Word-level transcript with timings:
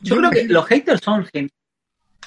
yo 0.00 0.16
creo 0.16 0.30
que 0.30 0.44
los 0.44 0.66
haters 0.66 1.00
son, 1.02 1.26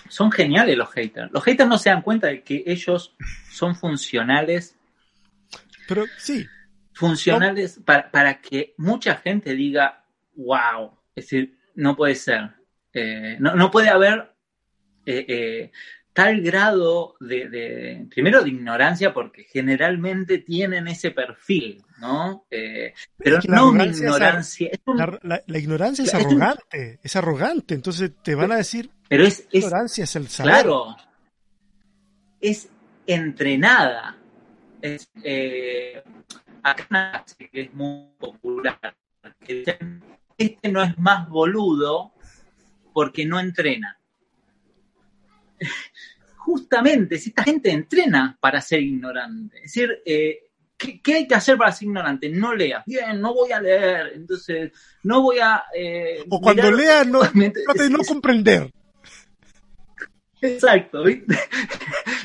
son 0.10 0.32
geniales 0.32 0.78
los 0.78 0.92
haters. 0.92 1.32
Los 1.32 1.44
haters 1.44 1.70
no 1.70 1.78
se 1.78 1.90
dan 1.90 2.02
cuenta 2.02 2.28
de 2.28 2.44
que 2.44 2.64
ellos 2.66 3.16
son 3.52 3.76
funcionales. 3.76 4.76
Pero 5.88 6.06
sí. 6.18 6.48
Funcionales 6.94 7.80
para, 7.84 8.10
para, 8.10 8.42
que 8.42 8.74
mucha 8.78 9.16
gente 9.16 9.54
diga, 9.54 10.06
wow. 10.36 10.92
Es 11.16 11.26
decir, 11.26 11.58
no 11.76 11.96
puede 11.96 12.16
ser. 12.16 12.52
Eh, 12.94 13.38
no, 13.40 13.56
no, 13.56 13.70
puede 13.70 13.90
haber 13.90 14.34
eh, 15.06 15.26
eh, 15.28 15.72
tal 16.16 16.40
grado 16.40 17.18
de, 17.20 18.08
primero 18.10 18.42
de 18.42 18.50
ignorancia, 18.50 19.14
porque 19.14 19.44
generalmente 19.44 20.38
tienen 20.38 20.88
ese 20.88 21.12
perfil, 21.12 21.84
¿no? 22.00 22.46
pero 23.18 23.40
no 23.50 23.70
una 23.70 23.86
ignorancia. 23.86 24.72
la, 25.24 25.60
ignorancia 25.60 26.06
es 26.06 26.14
arrogante, 26.14 27.00
es, 27.04 27.16
arrogante, 27.18 27.76
entonces 27.76 28.12
te 28.24 28.34
van 28.34 28.54
a 28.54 28.56
decir, 28.56 28.90
pero 29.10 29.26
es, 29.26 29.46
ignorancia 29.52 30.06
es, 30.06 30.16
el 30.16 30.30
saber. 30.30 30.54
Claro, 30.54 30.96
es 32.40 32.70
entrenada. 33.06 34.18
Es, 34.82 35.12
acá 36.64 37.26
que 37.38 37.62
es 37.62 37.74
muy 37.74 38.08
popular, 38.18 38.96
este 40.38 40.72
no 40.72 40.82
es 40.82 40.98
más 40.98 41.28
boludo 41.28 42.14
porque 42.94 43.26
no 43.26 43.38
entrena. 43.38 44.00
Justamente, 46.46 47.18
si 47.18 47.30
esta 47.30 47.42
gente 47.42 47.72
entrena 47.72 48.38
para 48.40 48.62
ser 48.62 48.80
ignorante, 48.80 49.58
es 49.58 49.64
decir, 49.64 49.90
eh, 50.06 50.44
¿qué, 50.78 51.02
hay 51.16 51.28
que 51.28 51.34
hacer 51.34 51.58
para 51.58 51.72
ser 51.72 51.88
ignorante? 51.88 52.30
No 52.30 52.54
leas. 52.54 52.84
Bien, 52.86 53.20
no 53.20 53.34
voy 53.34 53.52
a 53.52 53.60
leer, 53.60 54.12
entonces 54.14 54.72
no 55.02 55.24
voy 55.24 55.40
a... 55.40 55.64
Eh, 55.76 56.24
o 56.30 56.40
cuando 56.40 56.72
leas, 56.72 57.08
no, 57.08 57.22
no, 57.34 57.90
no 57.90 57.98
comprender. 58.08 58.72
Exacto, 60.40 61.04
¿viste? 61.04 61.36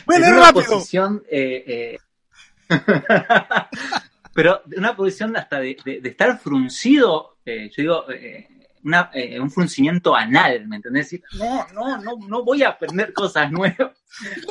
Bueno, 0.05 0.27
es 0.27 0.33
una 0.33 0.53
posición, 0.53 1.23
eh, 1.31 1.97
pero 4.35 4.61
una 4.77 4.95
posición 4.95 5.35
hasta 5.35 5.61
de, 5.61 5.79
estar 6.05 6.39
fruncido, 6.39 7.39
yo 7.47 7.71
digo, 7.75 8.05
eh, 9.13 9.39
un 9.39 9.51
fruncimiento 9.51 10.15
anal, 10.17 10.67
¿me 10.67 10.77
entendés? 10.77 11.21
No, 11.39 11.67
no, 11.75 11.99
no, 11.99 12.17
no 12.27 12.45
voy 12.45 12.63
a 12.63 12.71
aprender 12.71 13.13
cosas 13.13 13.51
nuevas, 13.53 14.03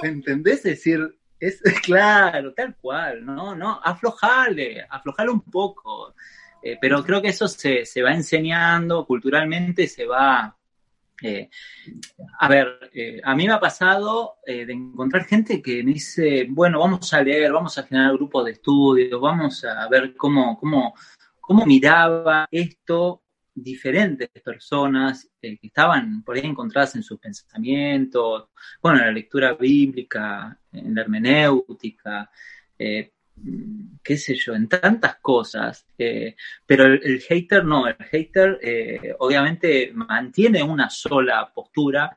¿me 0.04 0.10
entendés? 0.10 0.58
Es 0.58 0.64
decir, 0.64 1.20
es 1.40 1.62
claro, 1.84 2.54
tal 2.54 2.76
cual, 2.76 3.26
no, 3.26 3.56
no, 3.56 3.80
aflojale, 3.84 4.86
aflojale 4.90 5.32
un 5.32 5.42
poco. 5.42 6.14
Eh, 6.62 6.78
pero 6.80 7.04
creo 7.06 7.22
que 7.22 7.30
eso 7.30 7.48
se, 7.48 7.86
se, 7.86 8.02
va 8.02 8.12
enseñando 8.12 9.06
culturalmente, 9.06 9.88
se 9.88 10.06
va... 10.06 10.56
Eh, 11.22 11.50
a 12.40 12.48
ver, 12.48 12.92
a 13.24 13.36
mí 13.36 13.46
me 13.46 13.54
ha 13.54 13.60
pasado 13.60 14.36
de 14.46 14.72
encontrar 14.72 15.26
gente 15.26 15.62
que 15.62 15.84
me 15.84 15.92
dice, 15.92 16.48
bueno, 16.50 16.80
vamos 16.80 17.14
a 17.14 17.22
leer, 17.22 17.52
vamos 17.52 17.78
a 17.78 17.84
generar 17.84 18.14
grupos 18.14 18.46
de 18.46 18.52
estudio, 18.52 19.20
vamos 19.20 19.66
a 19.66 19.90
ver 19.90 20.16
cómo, 20.16 20.58
cómo, 20.58 20.94
cómo 21.42 21.66
miraba 21.66 22.48
esto 22.50 23.24
diferentes 23.54 24.30
personas 24.44 25.30
eh, 25.42 25.58
que 25.58 25.68
estaban 25.68 26.24
por 26.24 26.36
ahí 26.36 26.46
encontradas 26.46 26.96
en 26.96 27.04
sus 27.04 27.20
pensamientos, 27.20 28.50
bueno, 28.82 29.00
en 29.00 29.06
la 29.06 29.12
lectura 29.12 29.54
bíblica, 29.54 30.58
en 30.72 30.96
la 30.96 31.02
hermenéutica, 31.02 32.30
eh, 32.78 33.14
qué 34.04 34.18
sé 34.18 34.36
yo, 34.36 34.54
en 34.54 34.68
tantas 34.68 35.16
cosas, 35.18 35.86
eh, 35.98 36.36
pero 36.66 36.86
el, 36.86 37.22
hater 37.22 37.64
no, 37.64 37.88
el 37.88 37.96
hater 37.96 38.60
obviamente 39.20 39.92
mantiene 39.94 40.62
una 40.62 40.90
sola 40.90 41.50
postura, 41.54 42.16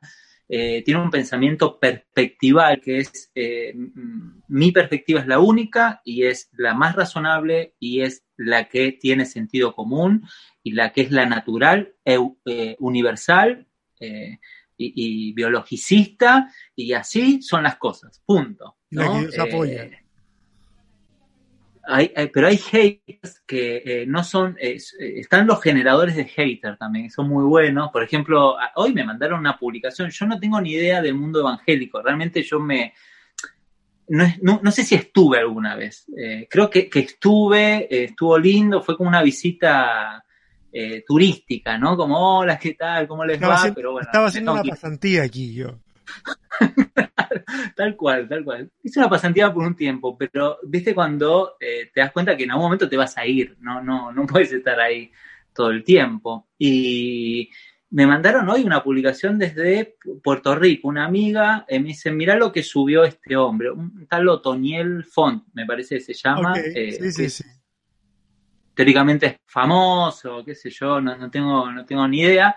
tiene 0.49 1.01
un 1.01 1.11
pensamiento 1.11 1.79
perspectival 1.79 2.79
que 2.81 2.99
es, 2.99 3.33
mi 4.49 4.73
perspectiva 4.73 5.21
es 5.21 5.27
la 5.27 5.39
única 5.39 6.03
y 6.05 6.25
es 6.25 6.51
la 6.59 6.75
más 6.75 6.95
razonable 6.95 7.75
y 7.79 8.01
es 8.01 8.25
la 8.37 8.69
que 8.69 8.93
tiene 8.93 9.25
sentido 9.25 9.75
común 9.75 10.27
y 10.63 10.73
la 10.73 10.93
que 10.93 11.03
es 11.03 11.11
la 11.11 11.27
natural, 11.27 11.95
eh, 12.05 12.77
universal 12.79 13.67
eh, 14.01 14.39
y, 14.77 15.33
biologicista, 15.33 16.51
y 16.75 16.93
así 16.93 17.41
son 17.43 17.63
las 17.63 17.77
cosas, 17.77 18.21
punto. 18.25 18.77
¿no? 18.91 19.21
Eh, 19.23 19.99
hay, 21.85 22.13
pero 22.33 22.47
hay 22.47 22.57
haters 22.57 23.43
que 23.47 24.05
no 24.07 24.23
son, 24.23 24.57
están 24.61 25.47
los 25.47 25.61
generadores 25.61 26.17
de 26.17 26.25
haters 26.25 26.79
también, 26.79 27.11
son 27.11 27.29
muy 27.29 27.45
buenos. 27.45 27.91
Por 27.91 28.05
ejemplo, 28.05 28.57
hoy 28.77 28.93
me 28.93 29.05
mandaron 29.05 29.41
una 29.41 29.59
publicación, 29.59 30.11
yo 30.11 30.27
no 30.27 30.39
tengo 30.39 30.61
ni 30.61 30.73
idea 30.73 31.03
del 31.03 31.15
mundo 31.15 31.41
evangélico, 31.41 32.01
realmente 32.01 32.43
yo 32.43 32.61
me, 32.61 32.93
no, 34.09 34.61
no, 34.63 34.71
sé 34.71 34.85
si 34.85 34.95
estuve 34.95 35.39
alguna 35.39 35.75
vez. 35.75 36.07
creo 36.49 36.71
que, 36.71 36.89
que 36.89 37.01
estuve, 37.01 38.05
estuvo 38.05 38.39
lindo, 38.39 38.83
fue 38.83 38.97
como 38.97 39.09
una 39.09 39.23
visita 39.23 40.25
eh, 40.73 41.05
turística, 41.07 41.77
¿no? 41.77 41.97
Como, 41.97 42.39
hola, 42.39 42.59
¿qué 42.59 42.75
tal? 42.75 43.07
¿Cómo 43.07 43.25
les 43.25 43.41
va? 43.41 43.71
Pero 43.75 43.93
bueno, 43.93 44.07
estaba 44.07 44.29
haciendo 44.29 44.55
una 44.55 44.65
pasantía 44.65 45.23
aquí 45.23 45.53
yo. 45.53 45.79
tal 47.77 47.95
cual, 47.95 48.29
tal 48.29 48.43
cual. 48.43 48.71
Hice 48.83 48.99
una 48.99 49.11
pasantía 49.11 49.53
por 49.53 49.65
un 49.65 49.77
tiempo, 49.77 50.17
pero 50.17 50.59
viste 50.63 50.95
cuando 50.95 51.57
eh, 51.61 51.91
te 51.93 52.01
das 52.01 52.13
cuenta 52.13 52.37
que 52.37 52.45
en 52.45 52.53
algún 52.53 52.65
momento 52.65 52.89
te 52.89 52.97
vas 52.97 53.17
a 53.19 53.27
ir, 53.27 53.57
no, 53.61 53.83
no, 53.83 54.13
no 54.13 54.27
puedes 54.27 54.53
estar 54.53 54.81
ahí 54.81 55.13
todo 55.53 55.71
el 55.71 55.85
tiempo. 55.85 56.49
Y 56.57 57.51
me 57.91 58.07
mandaron 58.07 58.49
hoy 58.49 58.63
una 58.63 58.83
publicación 58.83 59.39
desde 59.39 59.97
Puerto 60.23 60.55
Rico, 60.55 60.89
una 60.89 61.05
amiga, 61.05 61.67
eh, 61.69 61.81
me 61.81 61.89
dice, 61.89 62.11
mira 62.11 62.35
lo 62.35 62.51
que 62.51 62.63
subió 62.63 63.05
este 63.05 63.37
hombre, 63.37 63.71
un 63.71 64.07
tal 64.07 64.27
Otoniel 64.29 65.05
Font, 65.05 65.45
me 65.53 65.67
parece 65.67 65.97
que 65.97 66.01
se 66.01 66.15
llama. 66.15 66.55
sí, 66.55 67.13
sí, 67.13 67.29
sí 67.29 67.45
teóricamente 68.75 69.27
es 69.27 69.37
famoso, 69.47 70.45
qué 70.45 70.55
sé 70.55 70.71
yo, 70.71 71.01
no, 71.01 71.31
tengo, 71.31 71.71
no 71.71 71.85
tengo 71.85 72.07
ni 72.09 72.21
idea. 72.21 72.55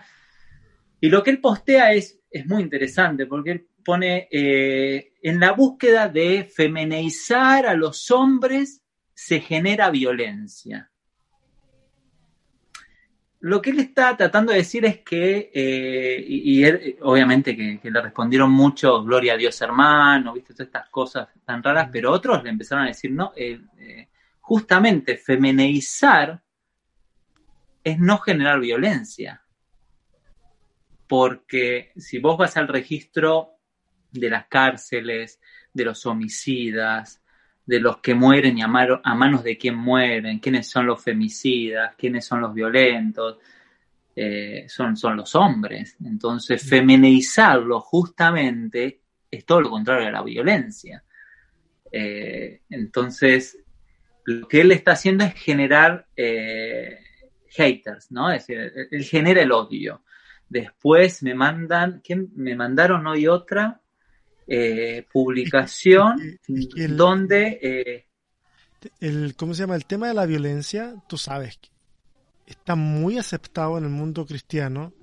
Y 1.00 1.10
lo 1.10 1.22
que 1.22 1.32
él 1.32 1.40
postea 1.40 1.94
es, 1.94 2.20
es 2.30 2.46
muy 2.48 2.64
interesante 2.64 3.26
porque 3.26 3.52
él 3.52 3.68
pone 3.84 4.28
eh, 4.32 5.14
en 5.22 5.40
la 5.40 5.52
búsqueda 5.52 6.10
de 6.10 6.44
femenizar 6.44 7.68
a 7.68 7.76
los 7.76 8.10
hombres 8.12 8.82
se 9.14 9.40
genera 9.40 9.90
violencia. 9.92 10.92
Lo 13.42 13.62
que 13.62 13.70
él 13.70 13.80
está 13.80 14.18
tratando 14.18 14.52
de 14.52 14.58
decir 14.58 14.86
es 14.86 15.02
que, 15.02 15.52
eh, 15.54 16.26
y, 16.28 16.64
él, 16.64 16.98
obviamente 17.02 17.56
que, 17.56 17.80
le 17.92 18.02
respondieron 18.02 18.50
mucho, 18.50 19.04
gloria 19.04 19.34
a 19.34 19.38
Dios 19.38 19.62
hermano, 19.62 20.34
viste, 20.34 20.56
todas 20.56 20.68
estas 20.68 20.90
cosas 20.90 21.28
tan 21.46 21.62
raras, 21.62 21.90
pero 21.92 22.12
otros 22.12 22.44
le 22.44 22.50
empezaron 22.50 22.86
a 22.86 22.88
decir, 22.88 23.12
no, 23.12 23.34
eh, 23.36 23.60
justamente 24.46 25.18
femeneizar 25.18 26.44
es 27.84 28.00
no 28.00 28.20
generar 28.20 28.60
violencia. 28.60 29.42
Porque 31.08 31.92
si 31.98 32.20
vos 32.20 32.38
vas 32.38 32.56
al 32.56 32.68
registro 32.68 33.56
de 34.12 34.30
las 34.30 34.46
cárceles, 34.46 35.40
de 35.74 35.86
los 35.86 36.06
homicidas, 36.06 37.24
de 37.66 37.80
los 37.80 37.98
que 37.98 38.14
mueren 38.14 38.60
y 38.60 38.62
a, 38.62 38.68
manos 38.68 39.44
de 39.44 39.58
quién 39.58 39.78
mueren, 39.78 40.38
quiénes 40.38 40.70
son 40.70 40.86
los 40.86 41.04
femicidas, 41.04 41.96
quiénes 41.98 42.24
son 42.24 42.42
los 42.42 42.54
violentos, 42.54 43.40
eh, 44.16 44.66
son, 44.68 44.96
son 44.96 45.18
los 45.18 45.34
hombres. 45.34 45.98
Entonces, 46.06 46.62
femeneizarlo 46.70 47.82
justamente 47.82 49.02
es 49.32 49.44
todo 49.44 49.62
lo 49.62 49.72
contrario 49.72 50.08
a 50.08 50.12
la 50.12 50.22
violencia. 50.22 51.04
Eh, 51.92 52.62
entonces, 52.70 53.65
lo 54.26 54.48
que 54.48 54.62
él 54.62 54.72
está 54.72 54.94
haciendo 54.94 55.24
es 55.24 55.34
generar 55.36 56.08
eh, 56.16 57.00
haters, 57.50 58.12
¿no? 58.12 58.32
Es 58.32 58.48
decir, 58.48 58.72
él 58.92 59.04
genera 59.04 59.42
el 59.42 59.52
odio. 59.52 60.04
Después 60.50 61.24
me 61.24 61.34
mandan, 61.34 62.02
¿quién? 62.04 62.30
Me 62.36 62.56
mandaron 62.56 63.06
hoy 63.08 63.28
otra 63.28 63.82
eh, 64.48 65.06
publicación 65.12 66.40
donde... 66.90 67.60
Eh, 67.62 68.06
el, 69.00 69.36
¿Cómo 69.36 69.54
se 69.54 69.62
llama? 69.64 69.76
El 69.76 69.86
tema 69.86 70.08
de 70.08 70.14
la 70.14 70.26
violencia, 70.26 70.96
tú 71.08 71.18
sabes, 71.18 71.58
que 71.58 71.70
está 72.46 72.76
muy 72.76 73.18
aceptado 73.18 73.78
en 73.78 73.86
el 73.86 73.90
mundo 73.90 74.26
cristiano. 74.26 74.94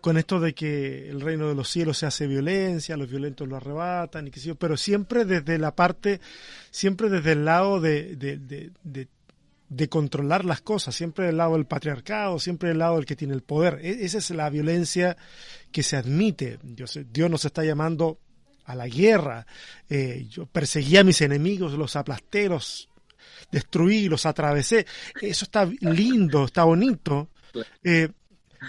Con 0.00 0.16
esto 0.16 0.40
de 0.40 0.54
que 0.54 1.10
el 1.10 1.20
reino 1.20 1.48
de 1.48 1.54
los 1.54 1.68
cielos 1.68 1.98
se 1.98 2.06
hace 2.06 2.26
violencia, 2.26 2.96
los 2.96 3.10
violentos 3.10 3.46
lo 3.46 3.56
arrebatan, 3.56 4.26
y 4.26 4.30
qué 4.30 4.40
sé 4.40 4.48
yo, 4.48 4.54
pero 4.54 4.76
siempre 4.76 5.24
desde 5.24 5.58
la 5.58 5.74
parte, 5.74 6.20
siempre 6.70 7.10
desde 7.10 7.32
el 7.32 7.44
lado 7.44 7.80
de, 7.80 8.16
de, 8.16 9.08
de, 9.68 9.88
controlar 9.88 10.44
las 10.44 10.62
cosas, 10.62 10.94
siempre 10.94 11.26
del 11.26 11.36
lado 11.36 11.54
del 11.54 11.66
patriarcado, 11.66 12.38
siempre 12.38 12.70
del 12.70 12.78
lado 12.78 12.96
del 12.96 13.04
que 13.04 13.16
tiene 13.16 13.34
el 13.34 13.42
poder. 13.42 13.78
E, 13.82 14.04
esa 14.04 14.18
es 14.18 14.30
la 14.30 14.48
violencia 14.48 15.16
que 15.70 15.82
se 15.82 15.96
admite. 15.96 16.58
Dios, 16.62 16.98
Dios 17.12 17.30
nos 17.30 17.44
está 17.44 17.62
llamando 17.62 18.18
a 18.64 18.74
la 18.74 18.88
guerra. 18.88 19.46
Eh, 19.88 20.26
yo 20.30 20.46
perseguí 20.46 20.96
a 20.96 21.04
mis 21.04 21.20
enemigos, 21.20 21.74
los 21.74 21.96
aplasté, 21.96 22.48
los 22.48 22.88
destruí, 23.50 24.08
los 24.08 24.26
atravesé. 24.26 24.86
Eso 25.20 25.44
está 25.44 25.64
lindo, 25.80 26.44
está 26.44 26.64
bonito. 26.64 27.28
Eh, 27.82 28.08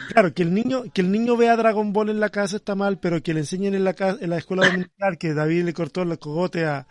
Claro, 0.07 0.33
que 0.33 0.43
el 0.43 0.53
niño, 0.53 0.83
que 0.93 1.01
el 1.01 1.11
niño 1.11 1.37
vea 1.37 1.55
Dragon 1.55 1.93
Ball 1.93 2.09
en 2.09 2.19
la 2.19 2.29
casa 2.29 2.57
está 2.57 2.75
mal, 2.75 2.99
pero 2.99 3.21
que 3.23 3.33
le 3.33 3.41
enseñen 3.41 3.73
en 3.75 3.83
la 3.83 3.95
en 4.19 4.29
la 4.29 4.37
escuela 4.37 4.65
dominical 4.65 5.17
que 5.17 5.33
David 5.33 5.63
le 5.65 5.73
cortó 5.73 6.01
el 6.03 6.17
cogote 6.19 6.65
a, 6.65 6.87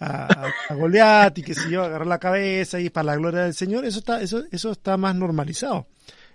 a, 0.00 0.52
a 0.68 0.74
Goliat 0.74 1.36
y 1.38 1.42
que 1.42 1.54
se 1.54 1.70
yo, 1.70 1.82
agarrar 1.84 2.06
la 2.06 2.18
cabeza 2.18 2.80
y 2.80 2.90
para 2.90 3.06
la 3.06 3.16
gloria 3.16 3.42
del 3.42 3.54
Señor, 3.54 3.84
eso 3.84 3.98
está, 4.00 4.20
eso, 4.20 4.44
eso 4.50 4.72
está 4.72 4.96
más 4.96 5.14
normalizado. 5.14 5.86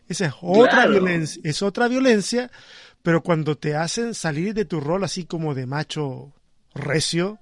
Esa 0.08 0.26
es 0.28 0.34
otra 0.42 0.88
Claro. 0.88 0.92
violencia, 0.92 1.42
es 1.46 1.62
otra 1.62 1.88
violencia, 1.88 2.52
pero 3.04 3.22
cuando 3.24 3.58
te 3.58 3.76
hacen 3.76 4.14
salir 4.14 4.54
de 4.54 4.66
tu 4.66 4.80
rol 4.80 5.04
así 5.04 5.26
como 5.26 5.54
de 5.56 5.66
macho 5.68 6.34
recio, 6.74 7.40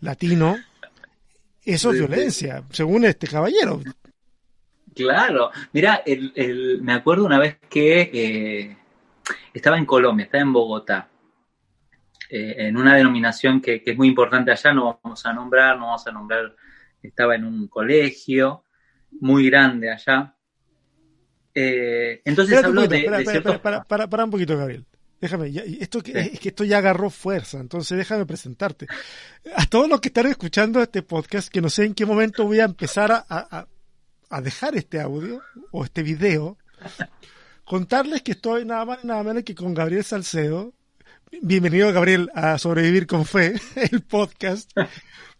latino, 0.00 0.66
eso 1.64 1.90
es 1.92 1.98
violencia, 1.98 2.64
según 2.70 3.04
este 3.04 3.26
caballero. 3.26 3.82
Claro, 5.04 5.50
mira, 5.72 6.02
el, 6.04 6.32
el- 6.34 6.82
me 6.82 6.92
acuerdo 6.92 7.24
una 7.24 7.38
vez 7.38 7.56
que 7.70 8.10
eh, 8.12 8.76
estaba 9.54 9.78
en 9.78 9.86
Colombia, 9.86 10.24
estaba 10.24 10.42
en 10.42 10.52
Bogotá, 10.52 11.08
eh, 12.30 12.54
en 12.58 12.76
una 12.76 12.96
denominación 12.96 13.60
que, 13.60 13.82
que 13.82 13.92
es 13.92 13.96
muy 13.96 14.08
importante 14.08 14.50
allá, 14.50 14.72
no 14.72 15.00
vamos 15.02 15.24
a 15.24 15.32
nombrar, 15.32 15.78
no 15.78 15.86
vamos 15.86 16.06
a 16.06 16.12
nombrar, 16.12 16.54
estaba 17.02 17.34
en 17.36 17.44
un 17.44 17.68
colegio 17.68 18.64
muy 19.20 19.48
grande 19.48 19.90
allá. 19.90 20.34
Eh, 21.54 22.20
entonces 22.24 22.54
Espérate 22.56 22.66
habló 22.66 22.80
poquito, 22.82 22.92
de, 22.94 22.98
espera, 22.98 23.16
de 23.16 23.22
espera, 23.22 23.32
ciertos... 23.32 23.54
espera, 23.54 23.72
para, 23.76 23.84
para, 23.84 24.08
para 24.08 24.24
un 24.24 24.30
poquito, 24.30 24.56
Gabriel. 24.56 24.84
Déjame, 25.20 25.50
ya- 25.50 25.62
esto 25.62 26.00
que, 26.00 26.12
es 26.18 26.38
que 26.38 26.50
esto 26.50 26.62
ya 26.64 26.78
agarró 26.78 27.10
fuerza, 27.10 27.58
entonces 27.58 27.98
déjame 27.98 28.24
presentarte. 28.26 28.86
A 29.56 29.66
todos 29.66 29.88
los 29.88 30.00
que 30.00 30.08
están 30.08 30.26
escuchando 30.26 30.80
este 30.80 31.02
podcast, 31.02 31.48
que 31.52 31.60
no 31.60 31.68
sé 31.70 31.84
en 31.86 31.94
qué 31.94 32.06
momento 32.06 32.44
voy 32.44 32.60
a 32.60 32.64
empezar 32.64 33.10
a, 33.10 33.24
a- 33.28 33.66
a 34.30 34.40
dejar 34.40 34.76
este 34.76 35.00
audio 35.00 35.40
o 35.70 35.84
este 35.84 36.02
video, 36.02 36.58
contarles 37.64 38.22
que 38.22 38.32
estoy 38.32 38.64
nada 38.64 38.84
más 38.84 38.98
y 39.02 39.06
nada 39.06 39.22
menos 39.22 39.42
que 39.44 39.54
con 39.54 39.74
Gabriel 39.74 40.04
Salcedo. 40.04 40.72
Bienvenido, 41.42 41.92
Gabriel, 41.92 42.30
a 42.34 42.56
Sobrevivir 42.58 43.06
con 43.06 43.24
Fe, 43.26 43.54
el 43.90 44.00
podcast, 44.02 44.70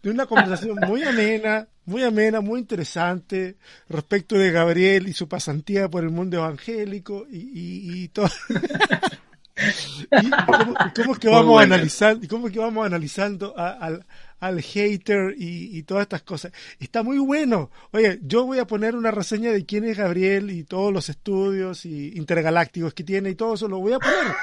de 0.03 0.09
una 0.11 0.25
conversación 0.27 0.75
muy 0.87 1.03
amena, 1.03 1.67
muy 1.85 2.03
amena, 2.03 2.41
muy 2.41 2.59
interesante 2.59 3.57
respecto 3.89 4.35
de 4.37 4.51
Gabriel 4.51 5.07
y 5.07 5.13
su 5.13 5.27
pasantía 5.27 5.89
por 5.89 6.03
el 6.03 6.11
mundo 6.11 6.37
evangélico 6.37 7.25
y, 7.29 7.37
y, 7.37 8.03
y 8.03 8.07
todo. 8.09 8.29
y 10.21 10.29
cómo, 10.29 10.75
cómo 10.95 11.13
es 11.13 11.19
que 11.19 11.27
vamos 11.29 11.45
bueno. 11.53 11.73
analizando, 11.73 12.23
y 12.23 12.27
cómo 12.27 12.47
es 12.47 12.53
que 12.53 12.59
vamos 12.59 12.85
analizando 12.85 13.57
a- 13.57 13.71
al, 13.71 14.05
al 14.39 14.61
hater 14.61 15.35
y, 15.37 15.83
todas 15.83 16.03
estas 16.03 16.21
cosas. 16.23 16.51
Está 16.79 17.03
muy 17.03 17.17
bueno. 17.19 17.71
Oye, 17.91 18.19
yo 18.21 18.45
voy 18.45 18.59
a 18.59 18.67
poner 18.67 18.95
una 18.95 19.11
reseña 19.11 19.51
de 19.51 19.65
quién 19.65 19.85
es 19.85 19.97
Gabriel 19.97 20.51
y 20.51 20.63
todos 20.63 20.93
los 20.93 21.09
estudios 21.09 21.85
y 21.85 22.17
intergalácticos 22.17 22.93
que 22.93 23.03
tiene 23.03 23.29
y 23.29 23.35
todo 23.35 23.55
eso, 23.55 23.67
lo 23.67 23.79
voy 23.79 23.93
a 23.93 23.99
poner. 23.99 24.35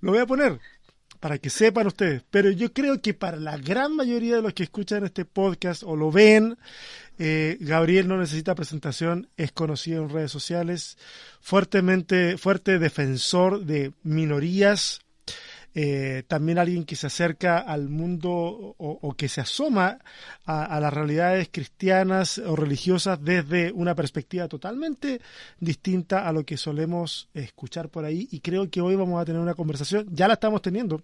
Lo 0.00 0.12
voy 0.12 0.20
a 0.20 0.26
poner 0.26 0.58
para 1.22 1.38
que 1.38 1.50
sepan 1.50 1.86
ustedes. 1.86 2.24
Pero 2.32 2.50
yo 2.50 2.72
creo 2.72 3.00
que 3.00 3.14
para 3.14 3.36
la 3.36 3.56
gran 3.56 3.94
mayoría 3.94 4.34
de 4.34 4.42
los 4.42 4.54
que 4.54 4.64
escuchan 4.64 5.04
este 5.04 5.24
podcast 5.24 5.84
o 5.84 5.94
lo 5.94 6.10
ven, 6.10 6.58
eh, 7.16 7.58
Gabriel 7.60 8.08
no 8.08 8.18
necesita 8.18 8.56
presentación, 8.56 9.28
es 9.36 9.52
conocido 9.52 10.02
en 10.02 10.08
redes 10.08 10.32
sociales, 10.32 10.98
fuertemente, 11.40 12.36
fuerte 12.38 12.80
defensor 12.80 13.64
de 13.64 13.92
minorías, 14.02 15.00
eh, 15.74 16.24
también 16.28 16.58
alguien 16.58 16.84
que 16.84 16.96
se 16.96 17.06
acerca 17.06 17.58
al 17.58 17.88
mundo 17.88 18.30
o, 18.30 19.14
que 19.14 19.28
se 19.28 19.40
asoma 19.40 19.98
a, 20.44 20.64
a 20.64 20.80
las 20.80 20.92
realidades 20.92 21.48
cristianas 21.50 22.38
o 22.38 22.56
religiosas 22.56 23.22
desde 23.22 23.72
una 23.72 23.94
perspectiva 23.94 24.48
totalmente 24.48 25.20
distinta 25.60 26.28
a 26.28 26.32
lo 26.32 26.44
que 26.44 26.56
solemos 26.56 27.28
escuchar 27.34 27.88
por 27.88 28.04
ahí 28.04 28.28
y 28.30 28.40
creo 28.40 28.68
que 28.70 28.80
hoy 28.80 28.96
vamos 28.96 29.20
a 29.20 29.24
tener 29.24 29.40
una 29.40 29.54
conversación, 29.54 30.06
ya 30.10 30.28
la 30.28 30.34
estamos 30.34 30.62
teniendo, 30.62 31.02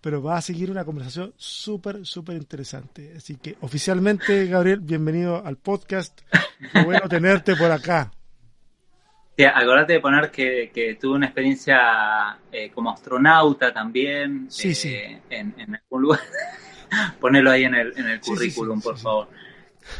pero 0.00 0.22
va 0.22 0.36
a 0.36 0.42
seguir 0.42 0.70
una 0.70 0.84
conversación 0.84 1.32
súper, 1.36 2.04
súper 2.06 2.36
interesante. 2.36 3.14
Así 3.16 3.36
que 3.36 3.56
oficialmente, 3.60 4.46
Gabriel, 4.46 4.80
bienvenido 4.80 5.44
al 5.44 5.56
podcast. 5.56 6.20
Qué 6.72 6.84
bueno 6.84 7.08
tenerte 7.08 7.56
por 7.56 7.70
acá. 7.70 8.12
Sí, 9.36 9.44
acordate 9.44 9.92
de 9.94 10.00
poner 10.00 10.30
que, 10.30 10.70
que 10.72 10.94
tuve 10.94 11.16
una 11.16 11.26
experiencia 11.26 12.38
eh, 12.50 12.70
como 12.74 12.90
astronauta 12.90 13.72
también 13.72 14.46
Sí, 14.50 14.70
eh, 14.70 14.74
sí. 14.74 14.94
En, 15.28 15.54
en 15.58 15.74
algún 15.74 16.02
lugar. 16.02 16.20
Ponerlo 17.20 17.50
ahí 17.50 17.64
en 17.64 17.74
el, 17.74 17.92
en 17.98 18.08
el 18.08 18.20
currículum, 18.20 18.80
por 18.80 18.96
favor. 18.96 19.28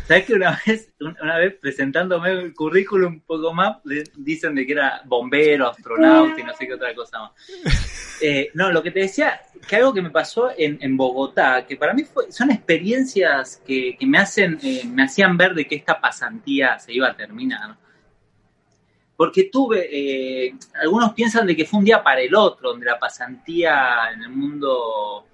¿Sabes 0.08 0.24
que 0.24 0.34
una 0.34 0.58
vez, 0.66 0.92
una 1.00 1.36
vez 1.36 1.54
presentándome 1.60 2.30
el 2.30 2.54
currículum 2.54 3.12
un 3.14 3.20
poco 3.20 3.52
más, 3.52 3.76
le- 3.84 4.04
dicen 4.16 4.54
de 4.54 4.64
que 4.66 4.72
era 4.72 5.02
bombero, 5.04 5.68
astronauta 5.68 6.40
y 6.40 6.44
no 6.44 6.54
sé 6.54 6.66
qué 6.66 6.74
otra 6.74 6.94
cosa 6.94 7.18
más? 7.20 7.32
Eh, 8.22 8.50
no, 8.54 8.72
lo 8.72 8.82
que 8.82 8.90
te 8.90 9.00
decía, 9.00 9.38
que 9.68 9.76
algo 9.76 9.92
que 9.92 10.00
me 10.00 10.08
pasó 10.08 10.50
en, 10.56 10.78
en 10.80 10.96
Bogotá, 10.96 11.66
que 11.66 11.76
para 11.76 11.92
mí 11.92 12.02
fue, 12.04 12.32
son 12.32 12.50
experiencias 12.50 13.62
que, 13.66 13.94
que 14.00 14.06
me 14.06 14.16
hacen, 14.16 14.58
eh, 14.62 14.84
me 14.86 15.02
hacían 15.02 15.36
ver 15.36 15.52
de 15.52 15.66
que 15.66 15.74
esta 15.74 16.00
pasantía 16.00 16.78
se 16.78 16.94
iba 16.94 17.08
a 17.08 17.14
terminar. 17.14 17.76
Porque 19.16 19.44
tuve, 19.44 19.88
eh, 19.90 20.54
algunos 20.82 21.12
piensan 21.14 21.46
de 21.46 21.56
que 21.56 21.64
fue 21.64 21.78
un 21.78 21.84
día 21.86 22.02
para 22.02 22.20
el 22.20 22.34
otro, 22.34 22.70
donde 22.70 22.84
la 22.86 22.98
pasantía 22.98 24.10
en 24.12 24.22
el 24.24 24.28
mundo 24.28 25.24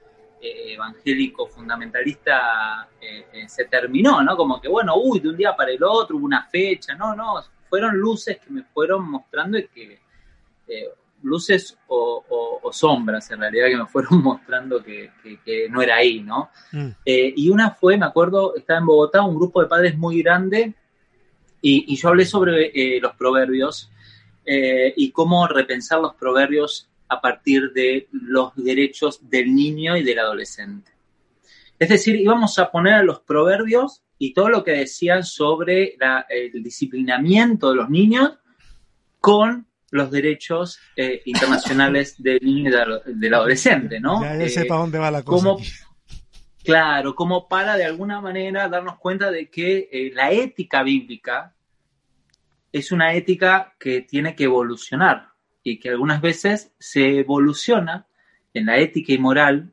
eh, 0.40 0.74
evangélico 0.74 1.46
fundamentalista 1.48 2.88
eh, 3.00 3.26
eh, 3.32 3.48
se 3.48 3.64
terminó, 3.66 4.22
¿no? 4.22 4.36
Como 4.36 4.60
que, 4.60 4.68
bueno, 4.68 4.94
uy, 4.96 5.20
de 5.20 5.28
un 5.28 5.36
día 5.36 5.54
para 5.56 5.70
el 5.72 5.82
otro 5.82 6.16
hubo 6.16 6.24
una 6.26 6.44
fecha, 6.48 6.94
no, 6.94 7.14
no, 7.16 7.42
fueron 7.68 7.96
luces 7.96 8.38
que 8.38 8.50
me 8.50 8.62
fueron 8.62 9.08
mostrando 9.10 9.58
que, 9.74 9.98
eh, 10.68 10.88
luces 11.22 11.78
o, 11.88 12.24
o- 12.28 12.60
o 12.62 12.72
sombras 12.72 13.30
en 13.30 13.40
realidad 13.40 13.66
que 13.68 13.76
me 13.76 13.86
fueron 13.86 14.20
mostrando 14.22 14.82
que, 14.82 15.10
que- 15.22 15.38
que 15.40 15.68
no 15.68 15.80
era 15.82 15.96
ahí, 15.96 16.20
¿no? 16.20 16.50
Mm. 16.72 16.88
Y 17.04 17.48
una 17.48 17.70
fue, 17.70 17.96
me 17.96 18.06
acuerdo, 18.06 18.54
estaba 18.56 18.80
en 18.80 18.86
Bogotá, 18.86 19.22
un 19.22 19.36
grupo 19.36 19.60
de 19.62 19.68
padres 19.68 19.96
muy 19.96 20.22
grande, 20.22 20.74
y, 21.62 21.84
y 21.92 21.96
yo 21.96 22.08
hablé 22.10 22.26
sobre 22.26 22.66
eh, 22.74 23.00
los 23.00 23.14
proverbios 23.16 23.90
eh, 24.44 24.92
y 24.96 25.10
cómo 25.12 25.46
repensar 25.48 26.00
los 26.00 26.14
proverbios 26.16 26.88
a 27.08 27.20
partir 27.20 27.72
de 27.72 28.08
los 28.12 28.52
derechos 28.56 29.20
del 29.30 29.54
niño 29.54 29.96
y 29.96 30.02
del 30.02 30.18
adolescente. 30.18 30.90
Es 31.78 31.88
decir, 31.88 32.16
íbamos 32.16 32.58
a 32.58 32.70
poner 32.70 32.94
a 32.94 33.02
los 33.02 33.20
proverbios 33.20 34.02
y 34.18 34.32
todo 34.34 34.48
lo 34.48 34.62
que 34.64 34.72
decían 34.72 35.24
sobre 35.24 35.94
la- 35.98 36.26
el 36.28 36.62
disciplinamiento 36.62 37.70
de 37.70 37.76
los 37.76 37.88
niños 37.90 38.32
con 39.20 39.66
los 39.90 40.10
derechos 40.10 40.78
eh, 40.96 41.22
internacionales 41.26 42.14
del 42.22 42.40
niño 42.42 42.70
y 42.70 43.12
del, 43.20 43.34
adolescente, 43.34 44.00
¿no? 44.00 44.22
Ya, 44.22 44.36
ya 44.36 44.44
Eh, 44.44 44.48
sé 44.48 44.64
para 44.64 44.80
dónde 44.80 44.98
va 44.98 45.10
la 45.10 45.22
cosa. 45.22 45.44
¿cómo-. 45.48 45.64
Claro, 46.64 47.14
como 47.14 47.48
para 47.48 47.76
de 47.76 47.84
alguna 47.84 48.20
manera 48.20 48.68
darnos 48.68 48.98
cuenta 48.98 49.30
de 49.30 49.50
que 49.50 49.88
eh, 49.92 50.12
la 50.14 50.30
ética 50.30 50.82
bíblica 50.82 51.54
es 52.70 52.92
una 52.92 53.14
ética 53.14 53.74
que 53.78 54.02
tiene 54.02 54.34
que 54.34 54.44
evolucionar 54.44 55.30
y 55.62 55.78
que 55.78 55.90
algunas 55.90 56.20
veces 56.20 56.72
se 56.78 57.18
evoluciona 57.18 58.06
en 58.54 58.66
la 58.66 58.78
ética 58.78 59.12
y 59.12 59.18
moral 59.18 59.72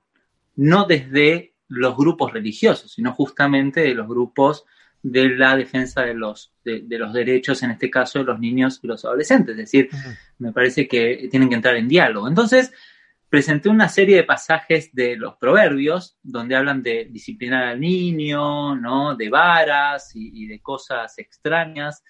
no 0.55 0.86
desde 0.86 1.53
los 1.67 1.96
grupos 1.96 2.34
religiosos, 2.34 2.91
sino 2.93 3.13
justamente 3.13 3.81
de 3.81 3.93
los 3.93 4.08
grupos 4.08 4.65
de 5.01 5.29
la 5.29 5.55
defensa 5.55 6.01
de 6.01 6.13
los, 6.13 6.51
de, 6.65 6.81
de 6.81 6.98
los 6.98 7.13
derechos, 7.13 7.63
en 7.63 7.72
este 7.72 7.89
caso 7.89 8.19
de 8.19 8.25
los 8.25 8.39
niños 8.39 8.79
y 8.84 8.88
los 8.88 9.05
adolescentes. 9.05 9.51
Es 9.53 9.58
decir, 9.58 9.89
me 10.39 10.51
parece 10.51 10.88
que 10.88 11.29
tienen 11.31 11.48
que 11.48 11.55
entrar 11.55 11.77
en 11.77 11.88
diálogo. 11.88 12.27
Entonces, 12.27 12.74
presenté 13.29 13.69
una 13.69 13.88
serie 13.88 14.17
de 14.17 14.24
pasajes 14.24 14.93
de 14.93 15.15
los 15.15 15.36
proverbios 15.36 16.17
donde 16.24 16.55
hablan 16.55 16.81
de 16.81 17.07
disciplinar 17.09 17.63
al 17.63 17.79
niño, 17.79 18.75
¿no? 18.75 19.15
De 19.15 19.29
varas 19.29 20.12
y, 20.15 20.48
de 20.48 20.59
cosas 20.62 21.17
extrañas. 21.19 22.03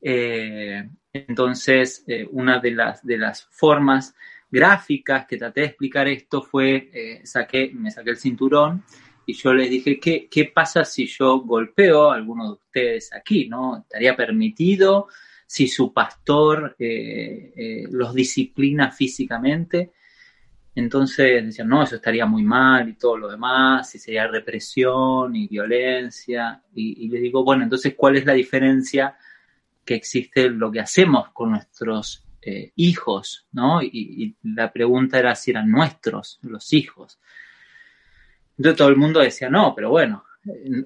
Eh, 0.00 0.88
entonces, 1.12 2.02
eh, 2.06 2.26
una 2.30 2.58
de 2.58 2.70
las, 2.72 3.46
formas 3.50 4.14
gráficas 4.50 5.26
que 5.26 5.36
traté 5.36 5.60
de 5.60 5.66
explicar 5.68 6.08
esto 6.08 6.42
fue, 6.42 6.90
eh, 6.92 7.20
saqué, 7.24 7.70
me 7.74 7.90
saqué 7.90 8.10
el 8.10 8.16
cinturón 8.16 8.82
y 9.26 9.34
yo 9.34 9.52
les 9.52 9.70
dije, 9.70 10.00
¿qué, 10.00 10.26
¿qué 10.30 10.46
pasa 10.46 10.84
si 10.84 11.06
yo 11.06 11.40
golpeo 11.40 12.10
a 12.10 12.14
alguno 12.14 12.46
de 12.46 12.52
ustedes 12.52 13.12
aquí? 13.14 13.46
¿no? 13.46 13.78
¿Estaría 13.78 14.16
permitido 14.16 15.08
si 15.46 15.68
su 15.68 15.92
pastor 15.92 16.76
los 16.78 18.14
disciplina 18.14 18.90
físicamente? 18.90 19.92
Entonces 20.74 21.44
decían, 21.44 21.68
no, 21.68 21.82
eso 21.82 21.96
estaría 21.96 22.24
muy 22.24 22.42
mal 22.42 22.88
y 22.88 22.94
todo 22.94 23.16
lo 23.18 23.28
demás, 23.30 23.94
y 23.94 23.98
sería 23.98 24.26
represión 24.26 25.36
y 25.36 25.46
violencia. 25.48 26.62
Y, 26.74 27.04
y 27.04 27.08
les 27.08 27.20
digo, 27.22 27.44
bueno, 27.44 27.62
entonces, 27.64 27.94
¿cuál 27.96 28.16
es 28.16 28.24
la 28.24 28.32
diferencia 28.32 29.16
que 29.84 29.94
existe 29.94 30.46
en 30.46 30.58
lo 30.58 30.70
que 30.70 30.80
hacemos 30.80 31.28
con 31.32 31.50
nuestros 31.50 32.24
eh, 32.40 32.72
hijos? 32.76 33.46
¿no? 33.52 33.82
Y, 33.82 33.90
y 33.92 34.36
la 34.54 34.72
pregunta 34.72 35.18
era 35.18 35.34
si 35.34 35.50
eran 35.50 35.70
nuestros, 35.70 36.38
los 36.42 36.72
hijos. 36.72 37.18
Entonces 38.56 38.78
todo 38.78 38.88
el 38.88 38.96
mundo 38.96 39.20
decía, 39.20 39.50
no, 39.50 39.74
pero 39.74 39.90
bueno, 39.90 40.24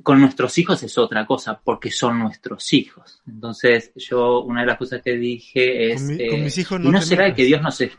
con 0.02 0.21
nuestros 0.21 0.57
hijos 0.59 0.83
es 0.83 0.97
otra 0.99 1.26
cosa, 1.26 1.61
porque 1.62 1.90
son 1.90 2.19
nuestros 2.19 2.73
hijos. 2.73 3.23
Entonces, 3.26 3.93
yo, 3.97 4.43
una 4.43 4.61
de 4.62 4.66
las 4.66 4.78
cosas 4.78 5.02
que 5.02 5.14
dije 5.16 5.93
es, 5.93 6.02
Con 6.02 6.16
mi- 6.16 6.26
con 6.28 6.43
mis 6.45 6.59
hijos 6.59 6.81
¿y 6.81 6.85
no 6.85 6.93
no 6.93 7.00
será 7.02 7.23
metas". 7.25 7.37
que 7.37 7.45
Dios 7.45 7.62
nos, 7.62 7.81
es- 7.81 7.99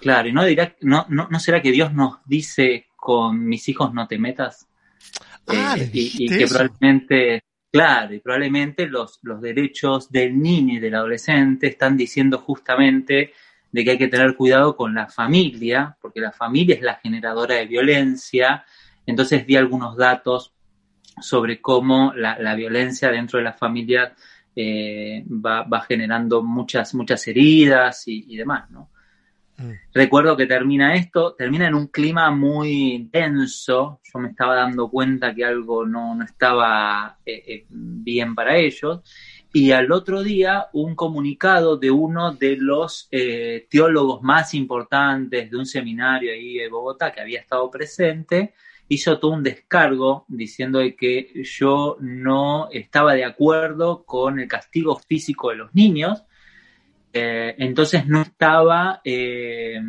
claro, 0.00 0.28
y 0.28 0.32
no 0.32 0.44
dirá, 0.44 0.74
no, 0.80 1.06
no, 1.08 1.28
no 1.30 1.40
será 1.40 1.60
que 1.62 1.72
Dios 1.72 1.92
nos 1.94 2.18
dice 2.26 2.86
con 2.96 3.44
mis 3.46 3.68
hijos 3.68 3.92
no 3.94 4.06
te 4.06 4.18
metas? 4.18 4.66
Ah, 5.48 5.74
Eh, 5.76 5.90
y- 5.92 6.28
que 6.36 6.44
eso. 6.44 6.54
probablemente, 6.54 7.42
claro, 7.72 8.14
y 8.14 8.20
probablemente 8.20 8.86
los, 8.86 9.18
los 9.22 9.40
derechos 9.40 10.10
del 10.10 10.40
niño 10.40 10.74
y 10.74 10.78
del 10.80 10.94
adolescente 10.94 11.68
están 11.68 11.96
diciendo 11.96 12.38
justamente 12.38 13.32
de 13.72 13.84
que 13.84 13.92
hay 13.92 13.98
que 13.98 14.08
tener 14.08 14.36
cuidado 14.36 14.76
con 14.76 14.94
la 14.94 15.08
familia, 15.08 15.96
porque 16.00 16.20
la 16.20 16.32
familia 16.32 16.74
es 16.76 16.82
la 16.82 16.96
generadora 16.96 17.54
de 17.56 17.66
violencia. 17.66 18.64
Entonces 19.06 19.46
di 19.46 19.56
algunos 19.56 19.96
datos 19.96 20.52
sobre 21.20 21.60
cómo 21.60 22.12
la, 22.14 22.38
la 22.38 22.54
violencia 22.54 23.10
dentro 23.10 23.38
de 23.38 23.44
la 23.44 23.52
familia 23.52 24.14
eh, 24.56 25.24
va, 25.28 25.62
va 25.62 25.80
generando 25.82 26.42
muchas, 26.42 26.94
muchas 26.94 27.26
heridas 27.28 28.06
y, 28.08 28.24
y 28.28 28.36
demás, 28.36 28.70
¿no? 28.70 28.90
Mm. 29.60 29.72
Recuerdo 29.92 30.36
que 30.36 30.46
termina 30.46 30.94
esto, 30.94 31.34
termina 31.34 31.66
en 31.68 31.74
un 31.74 31.88
clima 31.88 32.30
muy 32.30 33.08
denso. 33.12 34.00
Yo 34.02 34.18
me 34.18 34.28
estaba 34.30 34.54
dando 34.54 34.88
cuenta 34.88 35.34
que 35.34 35.44
algo 35.44 35.84
no, 35.84 36.14
no 36.14 36.24
estaba 36.24 37.18
eh, 37.26 37.42
eh, 37.46 37.66
bien 37.68 38.34
para 38.34 38.56
ellos. 38.56 39.00
Y 39.52 39.72
al 39.72 39.92
otro 39.92 40.22
día, 40.22 40.68
un 40.72 40.94
comunicado 40.94 41.76
de 41.76 41.90
uno 41.90 42.32
de 42.32 42.56
los 42.56 43.08
eh, 43.10 43.66
teólogos 43.68 44.22
más 44.22 44.54
importantes 44.54 45.50
de 45.50 45.56
un 45.56 45.66
seminario 45.66 46.32
ahí 46.32 46.54
de 46.54 46.68
Bogotá 46.68 47.12
que 47.12 47.20
había 47.20 47.40
estado 47.40 47.70
presente, 47.70 48.54
hizo 48.88 49.18
todo 49.18 49.32
un 49.32 49.42
descargo 49.42 50.24
diciendo 50.28 50.80
que 50.96 51.42
yo 51.44 51.96
no 52.00 52.68
estaba 52.70 53.14
de 53.14 53.24
acuerdo 53.24 54.04
con 54.04 54.40
el 54.40 54.48
castigo 54.48 54.96
físico 54.96 55.50
de 55.50 55.56
los 55.56 55.74
niños, 55.74 56.24
eh, 57.12 57.54
entonces 57.58 58.06
no 58.06 58.22
estaba 58.22 59.00
eh, 59.04 59.80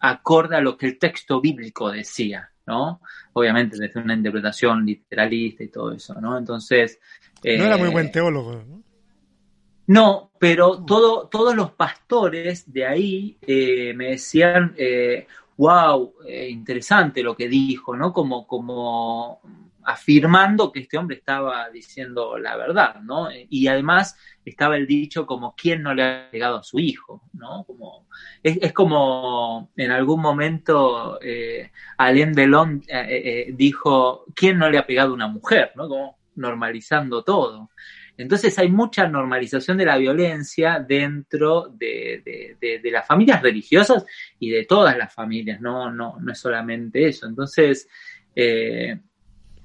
acorde 0.00 0.56
a 0.56 0.60
lo 0.60 0.76
que 0.76 0.86
el 0.86 0.98
texto 0.98 1.40
bíblico 1.40 1.90
decía, 1.90 2.50
¿no? 2.66 3.00
Obviamente 3.34 3.76
desde 3.78 4.00
una 4.00 4.14
interpretación 4.14 4.84
literalista 4.84 5.64
y 5.64 5.68
todo 5.68 5.92
eso, 5.92 6.14
¿no? 6.20 6.38
Entonces... 6.38 6.98
No 7.44 7.64
era 7.64 7.76
muy 7.76 7.88
eh, 7.88 7.92
buen 7.92 8.10
teólogo. 8.10 8.52
¿no? 8.54 8.82
no, 9.88 10.30
pero 10.38 10.84
todo, 10.84 11.28
todos 11.28 11.54
los 11.54 11.72
pastores 11.72 12.72
de 12.72 12.86
ahí 12.86 13.38
me 13.94 14.10
decían, 14.12 14.74
wow, 15.56 16.14
interesante 16.48 17.22
lo 17.22 17.36
que 17.36 17.48
dijo, 17.48 17.96
¿no? 17.96 18.12
Como, 18.12 18.46
como 18.46 19.40
afirmando 19.86 20.72
que 20.72 20.80
este 20.80 20.98
hombre 20.98 21.16
estaba 21.16 21.70
diciendo 21.70 22.36
la 22.38 22.56
verdad, 22.56 23.00
¿no? 23.02 23.28
Y 23.48 23.68
además 23.68 24.18
estaba 24.44 24.76
el 24.76 24.84
dicho 24.84 25.26
como 25.26 25.54
quién 25.54 25.82
no 25.82 25.94
le 25.94 26.02
ha 26.02 26.28
pegado 26.28 26.58
a 26.58 26.64
su 26.64 26.80
hijo, 26.80 27.22
¿no? 27.34 27.62
Como, 27.64 28.08
es, 28.42 28.72
como 28.72 29.70
en 29.76 29.92
algún 29.92 30.20
momento 30.20 31.20
eh, 31.22 31.70
Alain 31.98 32.32
Delon 32.32 32.82
eh, 32.88 33.06
eh, 33.48 33.52
dijo, 33.54 34.24
¿quién 34.34 34.58
no 34.58 34.68
le 34.68 34.78
ha 34.78 34.86
pegado 34.86 35.10
a 35.10 35.14
una 35.14 35.28
mujer, 35.28 35.70
¿no? 35.76 35.88
Como 35.88 36.18
normalizando 36.34 37.22
todo. 37.22 37.70
Entonces 38.16 38.58
hay 38.58 38.68
mucha 38.68 39.06
normalización 39.06 39.76
de 39.78 39.84
la 39.84 39.98
violencia 39.98 40.80
dentro 40.80 41.68
de, 41.72 42.58
las 42.90 43.06
familias 43.06 43.40
religiosas 43.40 44.04
y 44.40 44.50
de 44.50 44.64
todas 44.64 44.98
las 44.98 45.14
familias, 45.14 45.60
no, 45.60 45.92
no, 45.92 46.16
no 46.18 46.32
es 46.32 46.38
solamente 46.40 47.06
eso. 47.06 47.26
Entonces, 47.26 47.88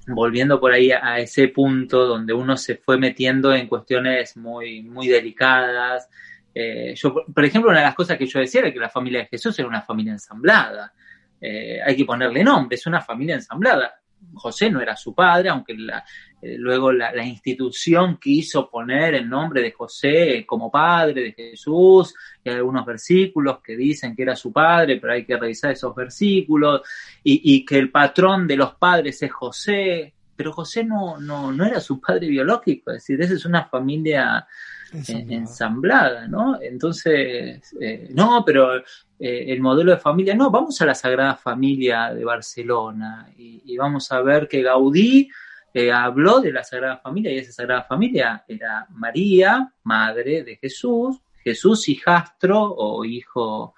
volviendo 0.06 0.58
por 0.60 0.72
ahí 0.72 0.90
a, 0.90 1.18
ese 1.18 1.48
punto 1.48 2.06
donde 2.06 2.32
uno 2.32 2.56
se 2.56 2.76
fue 2.76 2.98
metiendo 2.98 3.54
en 3.54 3.68
cuestiones 3.68 4.36
muy, 4.36 4.82
muy 4.82 5.08
delicadas. 5.08 6.08
Eh, 6.54 6.94
yo, 6.96 7.14
por 7.32 7.44
ejemplo, 7.44 7.70
una 7.70 7.80
de 7.80 7.86
las 7.86 7.94
cosas 7.94 8.18
que 8.18 8.26
yo 8.26 8.40
decía 8.40 8.62
era 8.62 8.72
que 8.72 8.78
la 8.78 8.90
familia 8.90 9.20
de 9.20 9.26
Jesús 9.26 9.58
era 9.58 9.68
una 9.68 9.82
familia 9.82 10.12
ensamblada. 10.12 10.92
Eh, 11.40 11.80
hay 11.84 11.96
que 11.96 12.04
ponerle 12.04 12.44
nombre, 12.44 12.76
es 12.76 12.86
una 12.86 13.00
familia 13.00 13.36
ensamblada. 13.36 14.01
José 14.34 14.70
no 14.70 14.80
era 14.80 14.96
su 14.96 15.14
padre, 15.14 15.48
aunque 15.48 15.74
la, 15.76 16.04
eh, 16.40 16.56
luego 16.58 16.92
la, 16.92 17.12
la, 17.12 17.24
institución 17.24 18.18
quiso 18.18 18.68
poner 18.70 19.14
el 19.14 19.28
nombre 19.28 19.62
de 19.62 19.72
José 19.72 20.44
como 20.46 20.70
padre 20.70 21.22
de 21.22 21.32
Jesús, 21.32 22.14
y 22.42 22.50
hay 22.50 22.56
algunos 22.56 22.84
versículos 22.84 23.60
que 23.62 23.76
dicen 23.76 24.16
que 24.16 24.22
era 24.22 24.36
su 24.36 24.52
padre, 24.52 24.98
pero 25.00 25.12
hay 25.12 25.24
que 25.24 25.36
revisar 25.36 25.72
esos 25.72 25.94
versículos, 25.94 26.82
y, 27.22 27.54
y 27.54 27.64
que 27.64 27.78
el 27.78 27.90
patrón 27.90 28.46
de 28.46 28.56
los 28.56 28.74
padres 28.74 29.22
es 29.22 29.32
José, 29.32 30.14
pero 30.34 30.52
José 30.52 30.84
no, 30.84 31.18
no, 31.20 31.52
no 31.52 31.64
era 31.64 31.78
su 31.80 32.00
padre 32.00 32.26
biológico, 32.26 32.90
es 32.90 32.96
decir, 32.96 33.20
esa 33.20 33.34
es 33.34 33.44
una 33.44 33.66
familia 33.66 34.46
ensamblada, 34.92 35.34
ensamblada 35.34 36.28
¿no? 36.28 36.60
Entonces, 36.60 37.74
eh, 37.80 38.08
no, 38.10 38.42
pero 38.44 38.76
eh, 38.76 38.82
el 39.18 39.60
modelo 39.60 39.92
de 39.92 39.98
familia, 39.98 40.34
no, 40.34 40.50
vamos 40.50 40.80
a 40.80 40.86
la 40.86 40.94
Sagrada 40.94 41.34
Familia 41.36 42.12
de 42.12 42.24
Barcelona 42.24 43.32
y, 43.36 43.62
y 43.64 43.76
vamos 43.76 44.10
a 44.12 44.20
ver 44.20 44.46
que 44.48 44.62
Gaudí 44.62 45.30
eh, 45.72 45.90
habló 45.90 46.40
de 46.40 46.52
la 46.52 46.62
Sagrada 46.62 46.98
Familia 46.98 47.32
y 47.32 47.38
esa 47.38 47.52
Sagrada 47.52 47.84
Familia 47.84 48.44
era 48.46 48.86
María, 48.90 49.72
madre 49.84 50.44
de 50.44 50.56
Jesús, 50.56 51.20
Jesús 51.42 51.88
hijastro 51.88 52.60
o 52.62 53.04
hijo 53.04 53.74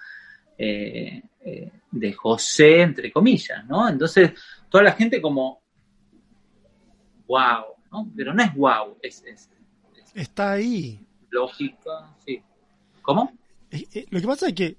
eh, 0.58 1.22
de 1.90 2.12
José, 2.12 2.80
entre 2.80 3.12
comillas, 3.12 3.64
¿no? 3.66 3.88
Entonces, 3.88 4.32
toda 4.68 4.82
la 4.82 4.92
gente 4.92 5.22
como, 5.22 5.62
wow, 7.26 7.64
¿no? 7.92 8.10
Pero 8.16 8.34
no 8.34 8.42
es 8.42 8.54
wow, 8.54 8.98
es, 9.00 9.22
es 9.24 9.48
Está 10.14 10.52
ahí. 10.52 11.00
Lógica, 11.30 12.14
sí. 12.24 12.40
¿Cómo? 13.02 13.32
Eh, 13.70 13.86
eh, 13.92 14.06
lo 14.10 14.20
que 14.20 14.26
pasa 14.26 14.48
es 14.48 14.54
que 14.54 14.76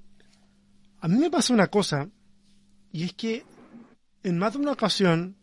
a 1.01 1.07
mí 1.07 1.17
me 1.17 1.29
pasa 1.29 1.53
una 1.53 1.67
cosa, 1.67 2.09
y 2.91 3.03
es 3.03 3.13
que 3.13 3.45
en 4.23 4.39
más 4.39 4.53
de 4.53 4.59
una 4.59 4.71
ocasión 4.71 5.35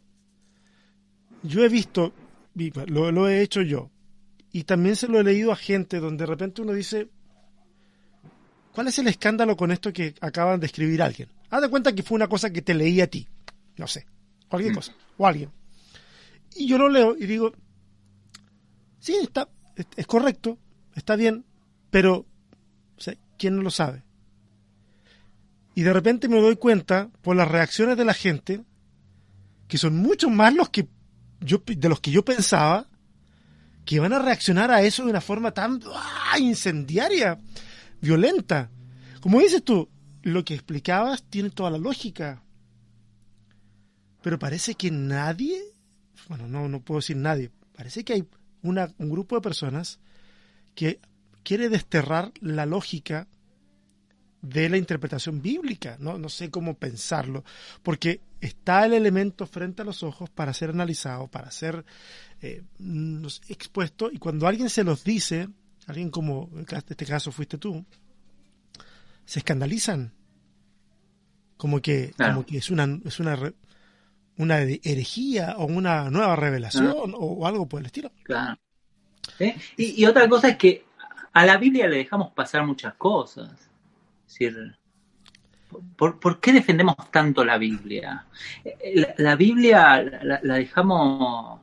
yo 1.43 1.63
he 1.63 1.69
visto, 1.69 2.13
lo, 2.87 3.13
lo, 3.13 3.29
he 3.29 3.43
hecho 3.43 3.63
yo, 3.63 3.91
y 4.51 4.65
también 4.65 4.97
se 4.97 5.07
lo 5.07 5.21
he 5.21 5.25
leído 5.25 5.53
a 5.53 5.57
gente 5.57 6.01
donde 6.01 6.23
de 6.23 6.27
repente 6.27 6.63
uno 6.63 6.73
dice, 6.73 7.09
¿cuál 8.73 8.89
es 8.89 8.99
el 8.99 9.07
escándalo 9.09 9.57
con 9.57 9.71
esto 9.71 9.93
que 9.93 10.15
acaban 10.21 10.59
de 10.59 10.67
escribir 10.67 11.03
alguien? 11.03 11.29
Haz 11.51 11.63
de 11.63 11.69
cuenta 11.69 11.95
que 11.95 12.03
fue 12.03 12.17
una 12.17 12.29
cosa 12.29 12.51
que 12.51 12.63
te 12.63 12.75
leí 12.75 13.01
a 13.01 13.07
ti, 13.07 13.29
no 13.77 13.87
sé, 13.87 14.07
cualquier 14.49 14.73
mm. 14.73 14.77
cosa, 14.77 14.95
o 15.19 15.27
alguien. 15.27 15.51
Y 16.57 16.67
yo 16.67 16.79
lo 16.79 16.89
leo 16.89 17.17
y 17.17 17.27
digo, 17.27 17.53
sí, 18.99 19.17
está, 19.23 19.49
es 19.97 20.07
correcto, 20.07 20.59
está 20.95 21.17
bien, 21.17 21.45
pero 21.91 22.27
¿quién 23.39 23.57
no 23.57 23.63
lo 23.63 23.71
sabe? 23.71 24.05
Y 25.75 25.83
de 25.83 25.93
repente 25.93 26.29
me 26.29 26.41
doy 26.41 26.57
cuenta 26.57 27.11
por 27.23 27.35
las 27.35 27.49
reacciones 27.49 27.97
de 27.97 28.05
la 28.05 28.15
gente 28.15 28.63
que 29.69 29.79
son 29.79 29.97
mucho 29.97 30.29
más 30.29 30.55
los 30.55 30.69
que 30.69 30.87
yo 31.41 31.63
de 31.67 31.89
los 31.89 32.01
que 32.01 32.11
yo 32.11 32.25
pensaba 32.25 32.87
que 33.85 33.99
van 33.99 34.13
a 34.13 34.21
reaccionar 34.21 34.71
a 34.71 34.83
eso 34.83 35.05
de 35.05 35.11
una 35.11 35.21
forma 35.21 35.51
tan 35.53 35.81
¡ah! 35.93 36.39
incendiaria, 36.39 37.41
violenta. 38.01 38.71
Como 39.21 39.41
dices 39.41 39.65
tú, 39.65 39.89
lo 40.23 40.45
que 40.45 40.55
explicabas 40.55 41.25
tiene 41.25 41.51
toda 41.51 41.71
la 41.71 41.79
lógica. 41.79 42.43
Pero 44.23 44.39
parece 44.39 44.75
que 44.77 44.91
nadie, 44.91 45.61
bueno, 46.29 46.47
no, 46.47 46.69
no 46.69 46.81
puedo 46.81 47.01
decir 47.01 47.17
nadie, 47.17 47.51
parece 47.75 48.05
que 48.05 48.13
hay 48.13 48.29
una, 48.63 48.93
un 48.99 49.11
grupo 49.11 49.37
de 49.37 49.43
personas 49.43 50.01
que 50.75 51.01
quiere 51.43 51.69
desterrar 51.69 52.33
la 52.41 52.67
lógica 52.67 53.27
de 54.43 54.69
la 54.69 54.77
interpretación 54.77 55.41
bíblica, 55.41 55.97
¿no? 56.01 56.19
no 56.19 56.29
sé 56.29 56.51
cómo 56.51 56.75
pensarlo, 56.75 57.45
porque 57.83 58.21
está 58.41 58.85
el 58.85 58.93
elemento 58.93 59.47
frente 59.47 59.83
a 59.83 59.85
los 59.85 60.03
ojos 60.03 60.29
para 60.31 60.53
ser 60.53 60.71
analizado, 60.71 61.29
para 61.29 61.51
ser 61.53 61.85
eh, 62.41 62.63
expuesto, 63.49 64.11
y 64.13 64.19
cuando 64.19 64.49
alguien 64.49 64.69
se 64.69 64.83
los 64.83 65.05
dice, 65.05 65.49
alguien 65.87 66.11
como 66.11 66.51
en 66.55 66.67
este 66.77 67.07
caso 67.07 67.31
fuiste 67.31 67.57
tú, 67.57 67.85
se 69.25 69.39
escandalizan, 69.39 70.13
como 71.57 71.81
que, 71.81 72.13
claro. 72.17 72.35
como 72.35 72.47
que 72.47 72.59
es 72.59 72.71
una, 72.71 73.01
es 73.05 73.21
una, 73.21 73.37
una 74.39 74.61
herejía 74.61 75.57
o 75.59 75.67
una 75.67 76.11
nueva 76.11 76.37
revelación 76.37 76.87
claro. 76.87 77.03
o, 77.03 77.41
o, 77.41 77.47
algo 77.47 77.69
por 77.69 77.81
el 77.81 77.87
estilo. 77.87 78.11
Claro. 78.23 78.59
¿Eh? 79.39 79.57
Y, 79.77 80.03
y, 80.03 80.07
otra 80.07 80.29
cosa 80.29 80.49
es 80.49 80.57
que 80.57 80.85
a 81.33 81.47
la 81.47 81.57
Biblia 81.57 81.87
le 81.87 81.99
dejamos 81.99 82.33
pasar 82.33 82.67
muchas 82.67 82.95
cosas. 82.95 83.51
Es 84.27 84.33
decir, 84.33 84.77
¿por, 85.97 86.19
¿por 86.19 86.41
qué 86.41 86.53
defendemos 86.53 86.97
tanto 87.11 87.45
la 87.45 87.59
Biblia? 87.59 88.27
La, 88.95 89.15
la 89.17 89.37
Biblia 89.37 90.03
la, 90.03 90.41
la, 90.43 90.55
dejamos. 90.55 91.61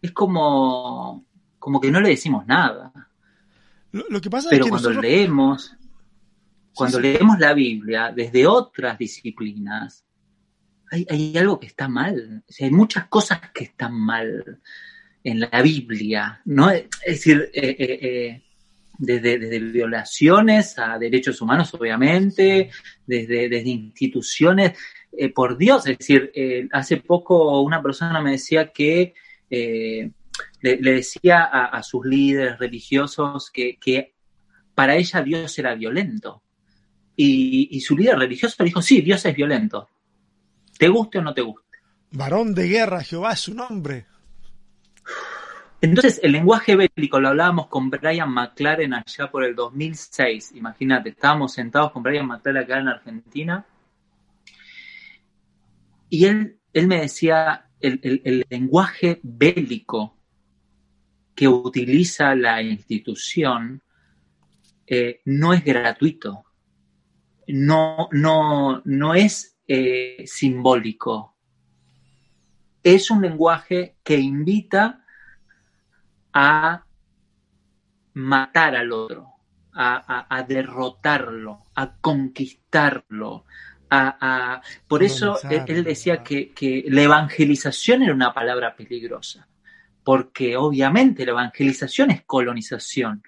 Es 0.00 0.12
como, 0.12 1.24
como 1.58 1.80
que 1.80 1.90
no 1.90 2.00
le 2.00 2.10
decimos 2.10 2.46
nada. 2.46 2.92
Lo, 3.92 4.04
lo 4.08 4.20
que 4.20 4.30
pasa 4.30 4.48
Pero 4.50 4.64
es 4.64 4.66
que 4.66 4.70
cuando 4.70 4.90
nosotros... 4.90 5.10
leemos, 5.10 5.76
cuando 6.74 6.98
Sí, 6.98 7.04
sí. 7.04 7.12
leemos 7.12 7.38
la 7.38 7.52
Biblia 7.54 8.12
desde 8.14 8.46
otras 8.46 8.98
disciplinas, 8.98 10.04
hay, 10.90 11.06
hay 11.08 11.36
algo 11.36 11.58
que 11.60 11.66
está 11.66 11.88
mal. 11.88 12.42
hay 12.60 12.70
muchas 12.70 13.06
cosas 13.06 13.40
que 13.52 13.64
están 13.64 13.94
mal 13.94 14.60
en 15.24 15.40
la 15.40 15.62
Biblia, 15.62 16.40
¿no? 16.44 16.70
Es 16.70 16.88
decir, 17.04 17.50
eh, 17.52 17.76
eh, 17.78 17.98
eh, 18.02 18.42
desde, 18.98 19.38
desde, 19.38 19.58
violaciones 19.58 20.78
a 20.78 20.98
derechos 20.98 21.40
humanos, 21.40 21.72
obviamente, 21.74 22.70
desde, 23.06 23.48
desde 23.48 23.70
instituciones, 23.70 24.78
por 25.34 25.56
Dios, 25.56 25.86
es 25.86 25.98
decir, 25.98 26.30
hace 26.70 26.98
poco 26.98 27.62
una 27.62 27.82
persona 27.82 28.20
me 28.20 28.32
decía 28.32 28.70
que 28.72 29.14
le, 29.48 30.12
decía 30.60 31.44
a, 31.44 31.82
sus 31.82 32.04
líderes 32.04 32.58
religiosos 32.58 33.50
que, 33.50 33.78
que, 33.80 34.14
para 34.74 34.94
ella 34.96 35.22
Dios 35.22 35.58
era 35.58 35.74
violento. 35.74 36.42
Y, 37.16 37.68
y 37.72 37.80
su 37.80 37.96
líder 37.96 38.18
religioso 38.18 38.62
dijo, 38.62 38.82
sí, 38.82 39.00
Dios 39.00 39.24
es 39.24 39.34
violento. 39.34 39.88
¿Te 40.78 40.88
guste 40.88 41.18
o 41.18 41.22
no 41.22 41.34
te 41.34 41.42
guste? 41.42 41.78
Varón 42.12 42.54
de 42.54 42.68
guerra, 42.68 43.02
Jehová 43.02 43.32
es 43.32 43.40
su 43.40 43.54
nombre. 43.54 44.06
Entonces, 45.80 46.20
el 46.22 46.32
lenguaje 46.32 46.76
bélico 46.76 47.20
lo 47.20 47.28
hablábamos 47.28 47.66
con 47.66 47.90
Brian 47.90 48.30
McLaren 48.32 48.94
allá 48.94 49.30
por 49.30 49.44
el 49.44 49.54
2006. 49.54 50.52
Imagínate, 50.54 51.10
estábamos 51.10 51.52
sentados 51.52 51.92
con 51.92 52.02
Brian 52.02 52.26
McLaren 52.26 52.62
acá 52.62 52.78
en 52.78 52.88
Argentina. 52.88 53.66
Y 56.08 56.24
él, 56.24 56.58
él 56.72 56.86
me 56.86 57.00
decía, 57.00 57.68
el, 57.80 58.46
lenguaje 58.48 59.20
bélico 59.22 60.16
que 61.34 61.46
utiliza 61.46 62.34
la 62.34 62.62
institución 62.62 63.82
eh, 64.86 65.20
no 65.26 65.52
es 65.52 65.64
gratuito. 65.64 66.44
No, 67.48 68.08
no, 68.12 68.82
no 68.84 69.14
es 69.14 69.57
eh, 69.70 70.24
simbólico. 70.26 71.36
Es 72.82 73.10
un 73.10 73.20
lenguaje 73.20 73.96
que 74.02 74.16
invita 74.16 75.04
a 76.32 76.84
matar 78.14 78.76
al 78.76 78.92
otro, 78.92 79.34
a, 79.74 80.44
derrotarlo, 80.48 81.66
a 81.74 81.96
conquistarlo. 82.00 83.44
A, 83.90 84.62
por 84.86 85.02
eso 85.02 85.38
él, 85.50 85.84
decía 85.84 86.22
que, 86.22 86.84
la 86.88 87.02
evangelización 87.02 88.02
era 88.02 88.14
una 88.14 88.32
palabra 88.32 88.74
peligrosa, 88.74 89.46
porque 90.02 90.56
obviamente 90.56 91.26
la 91.26 91.32
evangelización 91.32 92.10
es 92.10 92.24
colonización. 92.24 93.22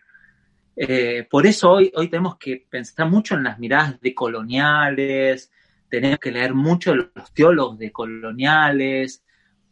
Eh, 0.74 1.26
por 1.30 1.46
eso 1.46 1.72
hoy, 1.72 1.92
hoy 1.94 2.08
tenemos 2.08 2.38
que 2.38 2.66
pensar 2.70 3.10
mucho 3.10 3.34
en 3.34 3.42
las 3.42 3.58
miradas 3.58 4.00
de 4.00 4.14
coloniales, 4.14 5.50
tenemos 5.90 6.18
que 6.18 6.30
leer 6.30 6.54
mucho 6.54 6.94
los 6.94 7.34
teólogos 7.34 7.78
de 7.78 7.92
coloniales, 7.92 9.24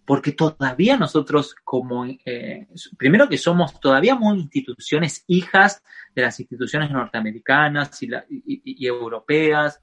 porque 0.09 0.33
todavía 0.33 0.97
nosotros 0.97 1.55
como, 1.63 2.07
eh, 2.07 2.67
primero 2.97 3.29
que 3.29 3.37
somos 3.37 3.79
todavía 3.79 4.15
muy 4.15 4.41
instituciones 4.41 5.23
hijas 5.27 5.83
de 6.15 6.23
las 6.23 6.41
instituciones 6.41 6.91
norteamericanas 6.91 8.03
y, 8.03 8.87
europeas, 8.87 9.83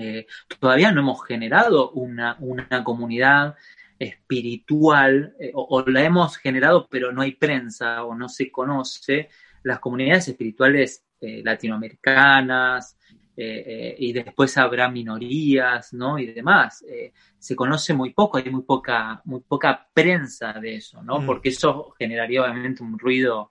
eh, 0.00 0.26
todavía 0.58 0.90
no 0.90 1.00
hemos 1.00 1.24
generado 1.24 1.92
una, 1.92 2.36
comunidad 2.82 3.54
espiritual, 4.00 5.36
eh, 5.38 5.52
o, 5.54 5.80
la 5.86 6.02
hemos 6.02 6.38
generado 6.38 6.88
pero 6.90 7.12
no 7.12 7.22
hay 7.22 7.36
prensa 7.36 8.02
o 8.02 8.16
no 8.16 8.28
se 8.28 8.50
conoce, 8.50 9.28
las 9.62 9.78
comunidades 9.78 10.26
espirituales 10.26 11.04
latinoamericanas, 11.20 12.98
eh, 13.34 13.64
eh, 13.66 13.96
y 13.98 14.12
después 14.12 14.58
habrá 14.58 14.90
minorías, 14.90 15.94
¿no? 15.94 16.18
Y 16.18 16.26
demás. 16.26 16.84
Eh, 16.86 17.12
se 17.38 17.56
conoce 17.56 17.94
muy 17.94 18.12
poco, 18.12 18.36
hay 18.36 18.50
muy 18.50 18.62
poca, 18.62 19.22
muy 19.24 19.40
poca 19.40 19.88
prensa 19.92 20.52
de 20.54 20.76
eso, 20.76 21.02
¿no? 21.02 21.20
Mm. 21.20 21.26
Porque 21.26 21.48
eso 21.48 21.94
generaría 21.98 22.42
obviamente 22.42 22.82
un 22.82 22.98
ruido 22.98 23.50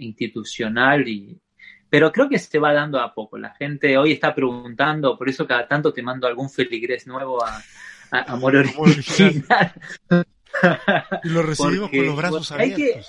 institucional 0.00 1.06
y... 1.06 1.40
Pero 1.88 2.10
creo 2.10 2.28
que 2.28 2.40
se 2.40 2.58
va 2.58 2.72
dando 2.72 2.98
a 2.98 3.14
poco. 3.14 3.38
La 3.38 3.54
gente 3.54 3.96
hoy 3.96 4.10
está 4.10 4.34
preguntando, 4.34 5.16
por 5.16 5.28
eso 5.28 5.46
cada 5.46 5.68
tanto 5.68 5.92
te 5.92 6.02
mando 6.02 6.26
algún 6.26 6.50
feligrés 6.50 7.06
nuevo 7.06 7.42
a, 7.44 7.62
a, 8.10 8.32
Amor 8.32 8.56
Original. 8.56 9.72
y 11.22 11.28
lo 11.28 11.42
recibimos 11.42 11.90
con 11.90 12.06
los 12.06 12.16
brazos 12.16 12.50
abiertos. 12.50 13.06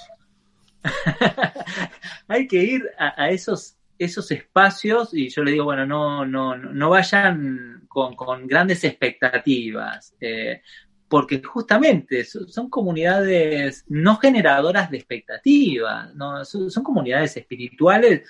hay 2.28 2.48
que 2.48 2.64
ir 2.64 2.84
a 3.00 3.32
esos 3.32 3.79
esos 4.00 4.32
espacios 4.32 5.14
y 5.14 5.30
yo 5.30 5.44
le 5.44 5.52
digo, 5.52 5.66
bueno, 5.66 5.86
no, 5.86 6.26
no, 6.26 6.56
no 6.56 6.90
vayan 6.90 7.86
con, 7.90 8.48
grandes 8.48 8.86
expectativas, 8.86 10.16
eh, 10.22 10.62
porque 11.10 11.42
justamente 11.44 12.24
son, 12.24 12.70
comunidades 12.70 13.84
no 13.90 14.16
generadoras 14.16 14.90
de 14.90 14.98
expectativas, 14.98 16.16
¿no? 16.16 16.46
Son, 16.46 16.84
comunidades 16.84 17.36
espirituales 17.36 18.24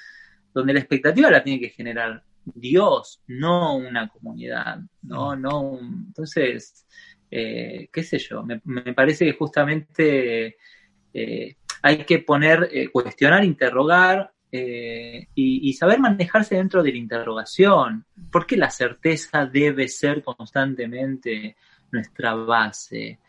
donde 0.54 0.74
la 0.74 0.80
expectativa 0.80 1.30
la 1.30 1.44
tiene 1.44 1.60
que 1.60 1.70
generar 1.70 2.24
Dios, 2.46 3.22
no 3.28 3.76
una 3.76 4.08
comunidad, 4.08 4.80
no, 5.04 5.36
mm. 5.36 5.42
no, 5.42 5.80
entonces, 6.08 6.88
eh, 7.30 7.90
qué 7.94 8.02
sé 8.02 8.18
yo, 8.18 8.44
me, 8.44 8.94
parece 8.96 9.26
que 9.26 9.34
justamente 9.34 10.58
eh, 11.14 11.56
hay 11.84 11.98
que 12.06 12.20
poner, 12.20 12.72
cuestionar, 12.92 13.44
interrogar, 13.44 14.32
eh, 14.52 15.28
y, 15.36 15.74
saber 15.74 16.00
manejarse 16.00 16.56
dentro 16.56 16.82
de 16.82 16.92
la 16.92 16.98
interrogación. 16.98 18.06
porque 18.32 18.58
la 18.58 18.70
certeza 18.70 19.46
debe 19.46 19.88
ser 19.88 20.24
constantemente 20.24 21.56
nuestra 21.92 22.34
base? 22.36 23.20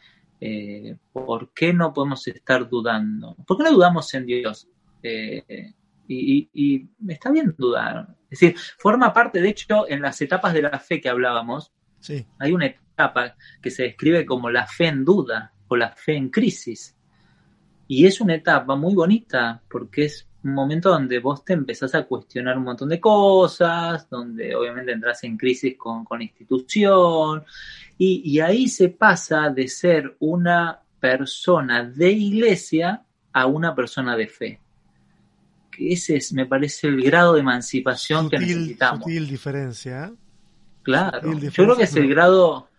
Eh, 0.40 0.96
¿Por 1.12 1.52
qué 1.52 1.72
no 1.72 1.92
podemos 1.92 2.26
estar 2.26 2.68
dudando? 2.68 3.36
¿Por 3.46 3.58
qué 3.58 3.64
no 3.64 3.72
dudamos 3.72 4.12
en 4.14 4.26
Dios? 4.26 4.68
Eh, 5.02 5.74
y, 6.08 6.48
y, 6.52 6.88
está 7.08 7.30
bien 7.30 7.54
dudar. 7.56 8.16
Es 8.30 8.40
decir, 8.40 8.56
forma 8.78 9.12
parte, 9.12 9.40
de 9.40 9.48
hecho, 9.48 9.88
en 9.88 10.02
las 10.02 10.20
etapas 10.20 10.54
de 10.54 10.62
la 10.62 10.78
fe 10.78 11.00
que 11.00 11.08
hablábamos, 11.08 11.72
sí. 12.00 12.26
hay 12.38 12.52
una 12.52 12.66
etapa 12.66 13.36
que 13.60 13.70
se 13.70 13.84
describe 13.84 14.24
como 14.24 14.50
la 14.50 14.66
fe 14.66 14.86
en 14.86 15.04
duda 15.04 15.52
o 15.68 15.76
la 15.76 15.90
fe 15.90 16.16
en 16.16 16.30
crisis. 16.30 16.96
Y 17.86 18.06
es 18.06 18.20
una 18.20 18.36
etapa 18.36 18.76
muy 18.76 18.94
bonita 18.94 19.62
porque 19.68 20.06
es 20.06 20.29
un 20.42 20.54
momento 20.54 20.90
donde 20.90 21.18
vos 21.18 21.44
te 21.44 21.52
empezás 21.52 21.94
a 21.94 22.04
cuestionar 22.04 22.56
un 22.56 22.64
montón 22.64 22.88
de 22.88 23.00
cosas, 23.00 24.08
donde 24.08 24.54
obviamente 24.54 24.92
entras 24.92 25.22
en 25.24 25.36
crisis 25.36 25.76
con, 25.76 26.04
con 26.04 26.18
la 26.18 26.24
institución, 26.24 27.44
y, 28.02 28.40
ahí 28.40 28.66
se 28.68 28.88
pasa 28.88 29.50
de 29.50 29.68
ser 29.68 30.16
una 30.20 30.80
persona 30.98 31.84
de 31.84 32.10
iglesia 32.10 33.02
a 33.30 33.44
una 33.44 33.74
persona 33.74 34.16
de 34.16 34.26
fe. 34.26 34.60
Que 35.70 35.92
ese 35.92 36.16
es, 36.16 36.32
me 36.32 36.46
parece, 36.46 36.88
el 36.88 37.02
grado 37.02 37.34
de 37.34 37.40
emancipación 37.40 38.30
que 38.30 38.38
necesitamos. 38.38 39.00
Sutil 39.00 39.28
diferencia. 39.28 40.06
¿eh? 40.06 40.12
Claro, 40.82 41.38
yo 41.38 41.50
creo 41.52 41.76
que 41.76 41.82
es 41.82 41.94
el 41.94 42.08
grado 42.08 42.70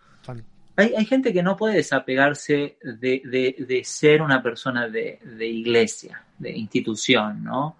hay, 0.76 0.94
hay, 0.96 1.04
gente 1.04 1.32
que 1.32 1.42
no 1.42 1.56
puede 1.56 1.76
desapegarse 1.76 2.78
de, 2.82 3.82
ser 3.84 4.22
una 4.22 4.42
persona 4.42 4.88
de, 4.88 5.18
iglesia, 5.40 6.24
de 6.38 6.52
institución, 6.52 7.44
¿no? 7.44 7.76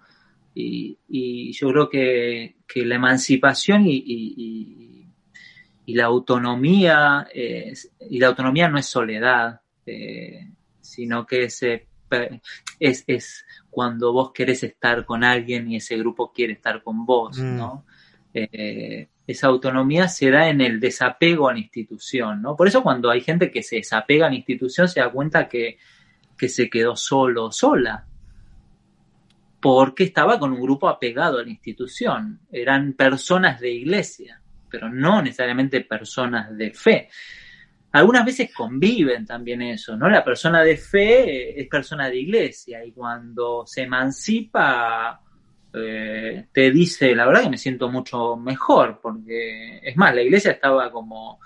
Y, 0.55 1.51
yo 1.53 1.69
creo 1.69 1.89
que, 1.89 2.55
la 2.75 2.95
emancipación 2.95 3.83
y, 3.85 5.05
la 5.87 6.05
autonomía, 6.05 7.27
y 7.33 8.19
la 8.19 8.27
autonomía 8.27 8.69
no 8.69 8.77
es 8.77 8.85
soledad, 8.85 9.61
eh, 9.85 10.47
sino 10.79 11.25
que 11.25 11.45
es, 11.45 11.63
es, 11.63 13.03
es, 13.07 13.45
cuando 13.69 14.13
vos 14.13 14.31
querés 14.33 14.63
estar 14.63 15.05
con 15.05 15.23
alguien 15.23 15.69
y 15.71 15.77
ese 15.77 15.97
grupo 15.97 16.31
quiere 16.31 16.53
estar 16.53 16.83
con 16.83 17.05
vos, 17.05 17.37
mm. 17.39 17.57
¿no? 17.57 17.85
Eh, 18.33 19.07
esa 19.25 19.47
autonomía 19.47 20.07
se 20.07 20.29
da 20.29 20.49
en 20.49 20.61
el 20.61 20.79
desapego 20.79 21.47
a 21.47 21.53
la 21.53 21.59
institución, 21.59 22.41
¿no? 22.41 22.55
Por 22.55 22.67
eso 22.67 22.83
cuando 22.83 23.09
hay 23.09 23.21
gente 23.21 23.51
que 23.51 23.63
se 23.63 23.77
desapega 23.77 24.27
a 24.27 24.29
la 24.29 24.35
institución 24.35 24.87
se 24.87 24.99
da 24.99 25.09
cuenta 25.09 25.47
que, 25.47 25.77
se 26.45 26.69
quedó 26.69 26.97
solo, 26.97 27.53
sola, 27.53 28.05
porque 29.61 30.03
estaba 30.03 30.37
con 30.37 30.51
un 30.51 30.59
grupo 30.59 30.89
apegado 30.89 31.39
a 31.39 31.43
la 31.43 31.49
institución. 31.49 32.41
Eran 32.51 32.93
personas 32.93 33.61
de 33.61 33.71
iglesia, 33.71 34.41
pero 34.69 34.89
no 34.89 35.21
necesariamente 35.21 35.79
personas 35.81 36.53
de 36.57 36.71
fe. 36.71 37.07
Algunas 37.93 38.25
veces 38.25 38.53
conviven 38.53 39.25
también 39.25 39.61
eso, 39.61 39.95
¿no? 39.95 40.09
La 40.09 40.21
persona 40.21 40.63
de 40.63 40.75
fe 40.75 41.61
es 41.61 41.69
persona 41.69 42.09
de 42.09 42.17
iglesia 42.17 42.83
y 42.83 42.91
cuando 42.91 43.65
se 43.65 43.83
emancipa 43.83 45.22
eh, 45.73 46.45
te 46.53 46.71
dice, 46.71 47.15
la 47.15 47.25
verdad 47.25 47.43
que 47.43 47.49
me 47.49 47.57
siento 47.57 47.89
mucho 47.89 48.35
mejor, 48.35 48.99
porque 49.01 49.79
es 49.83 49.97
más, 49.97 50.13
la 50.13 50.21
iglesia 50.21 50.51
estaba 50.51 50.91
como 50.91 51.39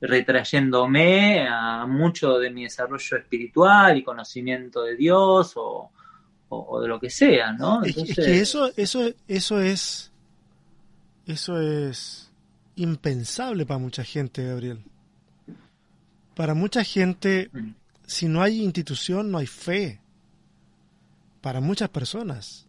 retrayéndome 0.00 1.46
a 1.48 1.86
mucho 1.86 2.38
de 2.38 2.50
mi 2.50 2.64
desarrollo 2.64 3.16
espiritual 3.16 3.96
y 3.96 4.02
conocimiento 4.04 4.82
de 4.82 4.96
Dios 4.96 5.52
o, 5.56 5.90
de 6.80 6.88
lo 6.88 7.00
que 7.00 7.10
sea, 7.10 7.52
¿no? 7.52 7.82
es 7.82 8.14
que 8.14 8.40
eso, 8.40 8.70
eso, 8.76 9.10
eso 9.26 9.60
es, 9.60 10.12
eso 11.26 11.60
es 11.60 12.30
impensable 12.76 13.66
para 13.66 13.78
mucha 13.78 14.04
gente, 14.04 14.46
Gabriel. 14.46 14.80
para 16.34 16.54
mucha 16.54 16.84
gente, 16.84 17.50
Mm. 17.52 17.74
si 18.06 18.28
no 18.28 18.42
hay 18.42 18.62
institución, 18.62 19.30
no 19.30 19.38
hay 19.38 19.46
fe. 19.46 20.00
Para 21.40 21.60
muchas 21.60 21.88
personas. 21.90 22.66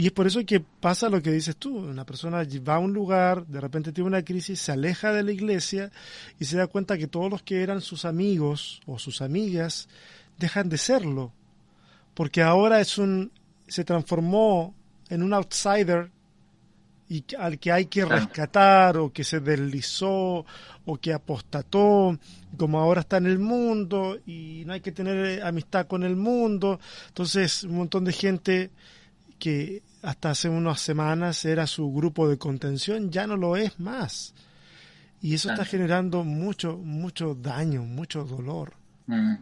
Y 0.00 0.06
es 0.06 0.12
por 0.12 0.28
eso 0.28 0.46
que 0.46 0.60
pasa 0.60 1.08
lo 1.08 1.20
que 1.20 1.32
dices 1.32 1.56
tú. 1.56 1.76
Una 1.76 2.06
persona 2.06 2.46
va 2.66 2.76
a 2.76 2.78
un 2.78 2.92
lugar, 2.92 3.44
de 3.48 3.60
repente 3.60 3.90
tiene 3.90 4.06
una 4.06 4.22
crisis, 4.22 4.60
se 4.60 4.70
aleja 4.70 5.12
de 5.12 5.24
la 5.24 5.32
iglesia 5.32 5.90
y 6.38 6.44
se 6.44 6.56
da 6.56 6.68
cuenta 6.68 6.96
que 6.96 7.08
todos 7.08 7.28
los 7.28 7.42
que 7.42 7.64
eran 7.64 7.80
sus 7.80 8.04
amigos 8.04 8.80
o 8.86 9.00
sus 9.00 9.20
amigas 9.22 9.88
dejan 10.38 10.68
de 10.68 10.78
serlo. 10.78 11.32
Porque 12.14 12.42
ahora 12.42 12.80
es 12.80 12.96
un, 12.96 13.32
se 13.66 13.82
transformó 13.82 14.72
en 15.08 15.24
un 15.24 15.34
outsider 15.34 16.12
y 17.08 17.24
al 17.36 17.58
que 17.58 17.72
hay 17.72 17.86
que 17.86 18.04
rescatar 18.04 18.98
o 18.98 19.12
que 19.12 19.24
se 19.24 19.40
deslizó 19.40 20.46
o 20.84 20.96
que 21.00 21.12
apostató, 21.12 22.16
como 22.56 22.78
ahora 22.78 23.00
está 23.00 23.16
en 23.16 23.26
el 23.26 23.40
mundo 23.40 24.16
y 24.26 24.62
no 24.64 24.74
hay 24.74 24.80
que 24.80 24.92
tener 24.92 25.26
eh, 25.26 25.42
amistad 25.42 25.88
con 25.88 26.04
el 26.04 26.14
mundo. 26.14 26.78
Entonces, 27.08 27.64
un 27.64 27.78
montón 27.78 28.04
de 28.04 28.12
gente 28.12 28.70
que 29.40 29.82
hasta 30.02 30.30
hace 30.30 30.48
unas 30.48 30.80
semanas 30.80 31.44
era 31.44 31.66
su 31.66 31.92
grupo 31.92 32.28
de 32.28 32.38
contención 32.38 33.10
ya 33.10 33.26
no 33.26 33.36
lo 33.36 33.56
es 33.56 33.78
más. 33.80 34.34
Y 35.20 35.34
eso 35.34 35.50
está 35.50 35.64
generando 35.64 36.22
mucho, 36.22 36.76
mucho 36.76 37.34
daño, 37.34 37.82
mucho 37.82 38.24
dolor. 38.24 38.72
Mm. 39.06 39.34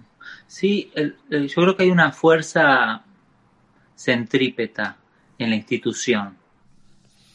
Sí, 0.47 0.91
el- 0.95 1.17
el- 1.31 1.49
yo 1.49 1.55
creo 1.63 1.77
que 1.77 1.83
hay 1.85 1.91
una 1.91 2.11
fuerza 2.13 3.03
centrípeta 3.95 4.97
en 5.39 5.51
la 5.51 5.57
institución. 5.57 6.37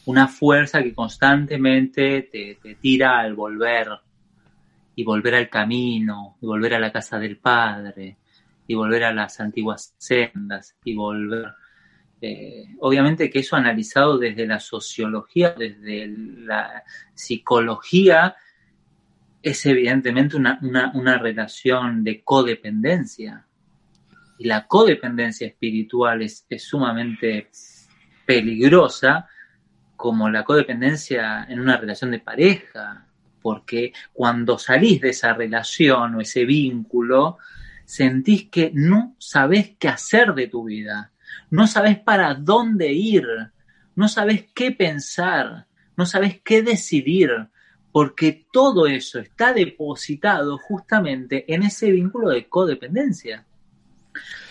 Una 0.06 0.26
fuerza 0.28 0.82
que 0.82 0.92
constantemente 0.94 2.22
te, 2.22 2.58
te 2.60 2.74
tira 2.74 3.20
al 3.20 3.34
volver 3.34 3.88
y 4.94 5.04
volver 5.04 5.36
al 5.36 5.48
camino, 5.48 6.36
y 6.42 6.46
volver 6.46 6.74
a 6.74 6.78
la 6.80 6.92
casa 6.92 7.18
del 7.18 7.38
Padre, 7.38 8.16
y 8.66 8.74
volver 8.74 9.04
a 9.04 9.12
las 9.14 9.40
antiguas 9.40 9.94
sendas, 9.98 10.74
y 10.84 10.94
volver. 10.94 11.46
Eh, 12.24 12.68
obviamente 12.78 13.28
que 13.28 13.40
eso 13.40 13.56
analizado 13.56 14.16
desde 14.16 14.46
la 14.46 14.60
sociología, 14.60 15.54
desde 15.58 16.06
la 16.06 16.84
psicología, 17.14 18.36
es 19.42 19.66
evidentemente 19.66 20.36
una, 20.36 20.56
una, 20.62 20.92
una 20.94 21.18
relación 21.18 22.04
de 22.04 22.22
codependencia. 22.22 23.44
Y 24.38 24.44
la 24.46 24.68
codependencia 24.68 25.48
espiritual 25.48 26.22
es, 26.22 26.46
es 26.48 26.62
sumamente 26.62 27.50
peligrosa 28.24 29.28
como 29.96 30.30
la 30.30 30.44
codependencia 30.44 31.44
en 31.48 31.58
una 31.58 31.76
relación 31.76 32.12
de 32.12 32.20
pareja, 32.20 33.04
porque 33.40 33.92
cuando 34.12 34.58
salís 34.58 35.00
de 35.00 35.10
esa 35.10 35.32
relación 35.32 36.14
o 36.14 36.20
ese 36.20 36.44
vínculo, 36.44 37.38
sentís 37.84 38.48
que 38.48 38.70
no 38.72 39.16
sabés 39.18 39.74
qué 39.76 39.88
hacer 39.88 40.34
de 40.34 40.46
tu 40.46 40.64
vida, 40.64 41.11
no 41.50 41.66
sabés 41.66 41.98
para 41.98 42.34
dónde 42.34 42.92
ir, 42.92 43.26
no 43.94 44.08
sabés 44.08 44.46
qué 44.54 44.72
pensar, 44.72 45.66
no 45.96 46.06
sabés 46.06 46.40
qué 46.42 46.62
decidir, 46.62 47.30
porque 47.92 48.46
todo 48.50 48.86
eso 48.86 49.18
está 49.18 49.52
depositado 49.52 50.58
justamente 50.58 51.52
en 51.52 51.62
ese 51.62 51.90
vínculo 51.90 52.30
de 52.30 52.48
codependencia. 52.48 53.44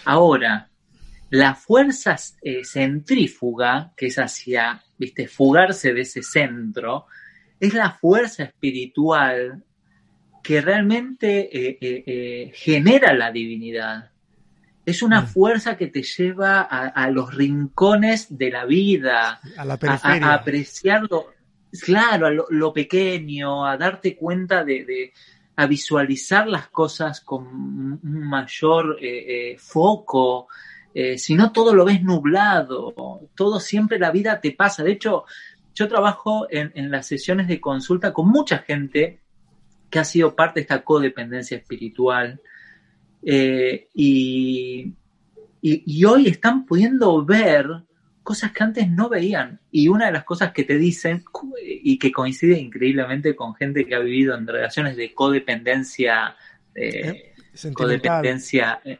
Ahora, 0.06 0.70
la 1.32 1.56
fuerza 1.56 2.18
eh, 2.42 2.64
centrífuga, 2.64 3.94
que 3.98 4.08
es 4.08 4.20
hacia, 4.20 4.84
viste, 4.98 5.28
fugarse 5.28 5.94
de 5.94 6.02
ese 6.02 6.22
centro, 6.22 7.08
es 7.60 7.74
la 7.74 7.92
fuerza 7.92 8.44
espiritual 8.44 9.64
que 10.44 10.62
realmente 10.62 11.50
eh, 11.52 11.78
eh, 11.82 12.52
genera 12.54 13.14
la 13.14 13.32
divinidad. 13.32 14.11
Es 14.86 15.02
una 15.04 15.22
Mm. 15.22 15.28
fuerza 15.28 15.78
que 15.78 15.88
te 15.88 16.02
lleva 16.04 16.62
a, 16.62 16.88
a 16.88 17.10
los 17.12 17.34
rincones 17.36 18.36
de 18.38 18.50
la 18.52 18.66
vida, 18.66 19.40
A 19.58 19.66
la 19.66 19.76
a, 19.76 19.78
periferia. 19.78 20.28
a- 20.28 20.32
a 20.32 20.34
apreciarlo, 20.36 21.28
claro, 21.84 22.26
a 22.28 22.32
lo, 22.32 22.46
lo 22.50 22.74
pequeño, 22.74 23.66
a 23.66 23.78
darte 23.78 24.16
cuenta 24.16 24.64
de, 24.64 24.84
de- 24.86 25.14
a 25.56 25.68
visualizar 25.68 26.48
las 26.48 26.70
cosas 26.70 27.22
con 27.22 27.46
un 27.46 28.00
mayor 28.28 28.98
eh, 29.02 29.52
eh, 29.52 29.58
foco. 29.60 30.48
Eh, 30.94 31.18
si 31.18 31.36
no, 31.36 31.52
todo 31.52 31.76
lo 31.76 31.86
ves 31.86 32.02
nublado, 32.04 33.30
todo 33.36 33.60
siempre 33.60 34.00
la 34.00 34.12
vida 34.12 34.42
te 34.42 34.52
pasa. 34.54 34.84
De 34.84 34.92
hecho, 34.94 35.26
yo 35.76 35.88
trabajo 35.88 36.48
en, 36.50 36.72
en 36.76 36.90
las 36.90 37.06
sesiones 37.08 37.48
de 37.48 37.62
consulta 37.62 38.12
con 38.12 38.28
mucha 38.30 38.60
gente 38.60 39.22
que 39.90 40.00
ha 40.00 40.04
sido 40.04 40.36
parte 40.36 40.60
de 40.60 40.62
esta 40.64 40.84
codependencia 40.84 41.58
espiritual. 41.58 42.42
Eh, 43.24 43.88
y, 43.94 44.94
y- 45.62 45.84
y 45.86 46.06
hoy 46.06 46.28
están 46.28 46.66
pudiendo 46.66 47.24
ver 47.26 47.68
cosas 48.24 48.52
que 48.52 48.64
antes 48.64 48.90
no 48.90 49.10
veían. 49.10 49.60
Y 49.72 49.88
una 49.88 50.06
de 50.08 50.12
las 50.12 50.24
cosas 50.24 50.52
que 50.52 50.64
te 50.64 50.78
dicen, 50.78 51.24
y 51.64 51.98
que 51.98 52.12
coincide 52.12 52.60
increíblemente 52.60 53.36
con 53.36 53.56
gente 53.56 53.86
que 53.86 53.96
ha 53.96 54.00
vivido 54.00 54.36
en 54.36 54.46
relaciones 54.48 54.96
de 54.96 55.14
codependencia, 55.14 56.36
eh, 56.76 57.34
Sentimental. 57.54 57.74
codependencia 57.76 58.82
eh, 58.86 59.00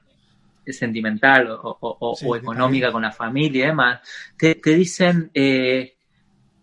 sentimental 0.68 1.50
o, 1.52 1.78
o- 1.82 2.16
Sí, 2.16 2.26
económica 2.36 2.92
con 2.92 3.02
la 3.04 3.12
familia 3.12 3.64
y 3.64 3.68
demás, 3.68 4.00
te, 4.38 4.56
te 4.56 4.74
dicen, 4.76 5.30
eh, 5.34 5.96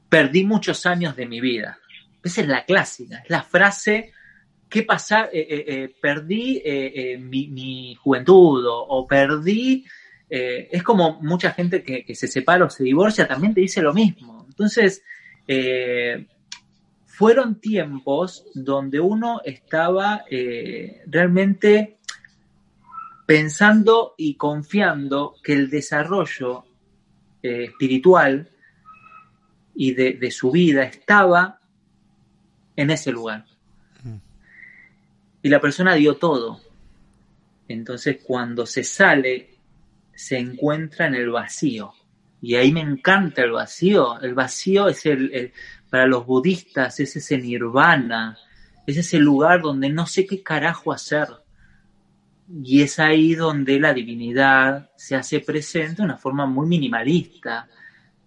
perdí 0.08 0.44
muchos 0.44 0.84
años 0.86 1.16
de 1.16 1.26
mi 1.26 1.40
vida. 1.40 1.78
Esa 2.22 2.40
es 2.42 2.48
la 2.48 2.64
clásica, 2.64 3.18
es 3.24 3.30
la 3.30 3.42
frase, 3.42 4.12
¿qué 4.68 4.82
pasa? 4.82 5.28
Eh, 5.32 5.46
eh, 5.48 5.64
eh, 5.66 5.96
perdí 6.00 6.62
mi, 7.18 7.94
juventud 7.96 8.64
o, 8.66 9.06
perdí... 9.06 9.84
es 10.28 10.82
como 10.82 11.20
mucha 11.22 11.52
gente 11.52 11.82
que, 11.82 12.04
que 12.04 12.14
se 12.14 12.28
separa 12.28 12.66
o 12.66 12.70
se 12.70 12.84
divorcia 12.84 13.26
también 13.26 13.54
te 13.54 13.62
dice 13.62 13.80
lo 13.80 13.94
mismo. 13.94 14.46
Entonces, 14.48 15.02
fueron 17.06 17.60
tiempos 17.60 18.44
donde 18.54 19.00
uno 19.00 19.40
estaba 19.44 20.24
realmente 21.06 21.98
pensando 23.26 24.14
y 24.16 24.34
confiando 24.36 25.34
que 25.42 25.54
el 25.54 25.70
desarrollo 25.70 26.64
espiritual 27.42 28.50
y 29.74 29.94
de, 29.94 30.14
de 30.14 30.30
su 30.30 30.50
vida 30.50 30.82
estaba 30.82 31.60
en 32.76 32.90
ese 32.90 33.12
lugar. 33.12 33.44
La 35.48 35.60
persona 35.60 35.94
dio 35.94 36.16
todo. 36.16 36.60
Entonces 37.68 38.18
cuando 38.24 38.66
se 38.66 38.84
sale, 38.84 39.56
se 40.14 40.38
encuentra 40.38 41.06
en 41.06 41.14
el 41.14 41.30
vacío. 41.30 41.92
Y 42.40 42.54
ahí 42.54 42.72
me 42.72 42.80
encanta 42.80 43.42
el 43.42 43.52
vacío. 43.52 44.20
El 44.20 44.34
vacío 44.34 44.88
es 44.88 45.04
el, 45.06 45.52
para 45.90 46.06
los 46.06 46.26
budistas, 46.26 47.00
es 47.00 47.16
ese 47.16 47.38
nirvana, 47.38 48.38
es 48.86 48.96
ese 48.96 49.18
lugar 49.18 49.62
donde 49.62 49.90
no 49.90 50.06
sé 50.06 50.26
qué 50.26 50.42
carajo 50.42 50.92
hacer. 50.92 51.28
Y 52.62 52.82
es 52.82 52.98
ahí 52.98 53.34
donde 53.34 53.78
la 53.78 53.92
divinidad 53.92 54.90
se 54.96 55.14
hace 55.16 55.40
presente 55.40 55.96
de 55.96 56.02
una 56.04 56.16
forma 56.16 56.46
muy 56.46 56.66
minimalista, 56.66 57.68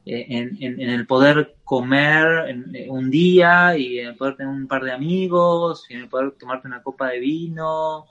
en, 0.05 0.57
en- 0.63 0.81
en 0.81 0.89
el 0.89 1.05
poder 1.05 1.55
comer 1.63 2.49
en- 2.49 2.75
en 2.75 2.89
un 2.89 3.09
día 3.11 3.77
y 3.77 3.99
en 3.99 4.07
el 4.09 4.15
poder 4.15 4.35
tener 4.37 4.51
un 4.53 4.67
par 4.67 4.83
de 4.83 4.91
amigos, 4.91 5.85
y 5.89 5.93
en 5.93 6.01
el 6.01 6.09
poder 6.09 6.31
tomarte 6.31 6.67
una 6.67 6.81
copa 6.83 7.09
de 7.09 7.19
vino, 7.19 8.05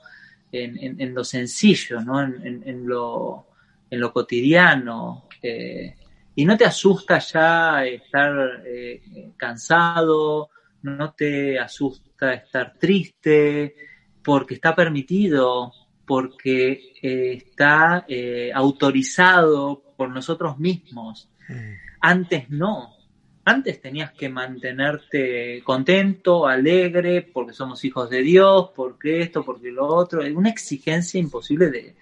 en, 0.53 1.13
lo 1.13 1.23
sencillo, 1.23 2.01
¿no? 2.01 2.21
en, 2.21 2.85
lo, 2.87 3.47
en 3.89 3.99
lo 3.99 4.11
cotidiano. 4.13 5.27
eh, 5.41 5.95
y 6.35 6.45
no 6.45 6.55
te 6.57 6.65
asusta 6.65 7.19
ya 7.19 7.85
estar 7.85 8.63
eh, 8.65 9.31
cansado, 9.37 10.49
no 10.83 11.13
te 11.13 11.59
asusta 11.59 12.33
estar 12.33 12.73
triste, 12.79 13.75
porque 14.23 14.53
está 14.55 14.73
permitido, 14.75 15.73
porque 16.05 16.93
eh, 17.01 17.33
está 17.33 18.05
eh, 18.07 18.51
autorizado 18.53 19.81
por 19.97 20.09
nosotros 20.09 20.57
mismos. 20.59 21.29
Antes 21.99 22.49
no. 22.49 22.95
Antes 23.43 23.81
tenías 23.81 24.11
que 24.11 24.29
mantenerte 24.29 25.61
contento, 25.63 26.47
alegre, 26.47 27.21
porque 27.23 27.53
somos 27.53 27.83
hijos 27.85 28.09
de 28.09 28.21
Dios, 28.21 28.69
porque 28.75 29.21
esto, 29.21 29.43
porque 29.43 29.71
lo 29.71 29.87
otro. 29.87 30.21
Es 30.21 30.33
una 30.35 30.49
exigencia 30.49 31.19
imposible 31.19 31.69
de, 31.71 31.95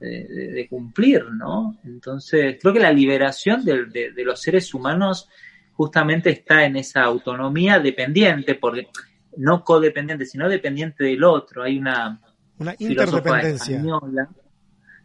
de- 0.00 0.24
de- 0.24 0.52
de 0.52 0.68
cumplir, 0.68 1.24
¿no? 1.26 1.76
Entonces, 1.84 2.56
creo 2.60 2.72
que 2.74 2.80
la 2.80 2.92
liberación 2.92 3.64
de, 3.64 3.84
de- 3.86 4.12
de 4.12 4.24
los 4.24 4.40
seres 4.40 4.74
humanos 4.74 5.28
justamente 5.74 6.30
está 6.30 6.64
en 6.64 6.76
esa 6.76 7.02
autonomía 7.02 7.78
dependiente, 7.78 8.56
porque 8.56 8.88
no 9.36 9.62
codependiente, 9.64 10.26
sino 10.26 10.48
dependiente 10.48 11.04
del 11.04 11.22
otro. 11.24 11.62
Hay 11.62 11.78
una 11.78 12.20
Una 12.58 12.74
interdependencia. 12.78 13.76
española. 13.76 14.28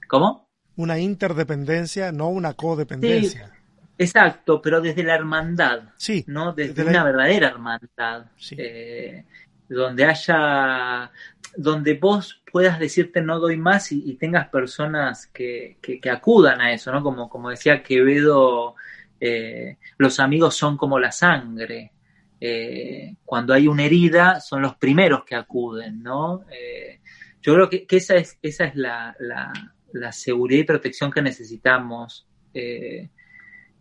¿Cómo? 0.07 0.49
Una 0.75 0.99
interdependencia, 0.99 2.11
no 2.11 2.29
una 2.29 2.53
codependencia. 2.53 3.51
Exacto, 3.97 4.61
pero 4.61 4.81
desde 4.81 5.03
la 5.03 5.15
hermandad. 5.15 5.89
Sí, 5.97 6.23
¿no? 6.27 6.53
Desde 6.53 6.73
Desde 6.73 6.83
la- 6.85 6.89
una 6.91 7.03
verdadera 7.03 7.47
hermandad. 7.47 8.25
Sí. 8.37 8.55
Eh, 8.57 9.25
donde 9.69 10.05
haya, 10.05 11.11
donde 11.55 11.93
vos 11.95 12.41
puedas 12.51 12.79
decirte 12.79 13.21
no 13.21 13.39
doy 13.39 13.57
más 13.57 13.91
y, 13.91 14.15
tengas 14.15 14.47
personas 14.49 15.27
que, 15.27 15.77
que, 15.81 16.09
acudan 16.09 16.61
a 16.61 16.73
eso, 16.73 16.91
¿no? 16.91 17.03
Como, 17.03 17.29
como 17.29 17.49
decía 17.49 17.83
Quevedo, 17.83 18.75
eh, 19.19 19.77
los 19.97 20.19
amigos 20.19 20.55
son 20.55 20.77
como 20.77 20.99
la 20.99 21.11
sangre. 21.11 21.91
Eh, 22.39 23.15
cuando 23.25 23.53
hay 23.53 23.67
una 23.67 23.83
herida, 23.83 24.39
son 24.39 24.61
los 24.61 24.75
primeros 24.75 25.25
que 25.25 25.35
acuden, 25.35 26.01
¿no? 26.01 26.45
Eh, 26.51 27.01
yo 27.41 27.53
creo 27.53 27.69
que, 27.69 27.85
esa 27.89 28.15
es, 28.15 28.37
esa 28.41 28.65
es 28.65 28.75
la, 28.75 29.15
la, 29.19 30.11
seguridad 30.11 30.61
y 30.61 30.65
protección 30.65 31.11
que 31.11 31.21
necesitamos. 31.21 32.27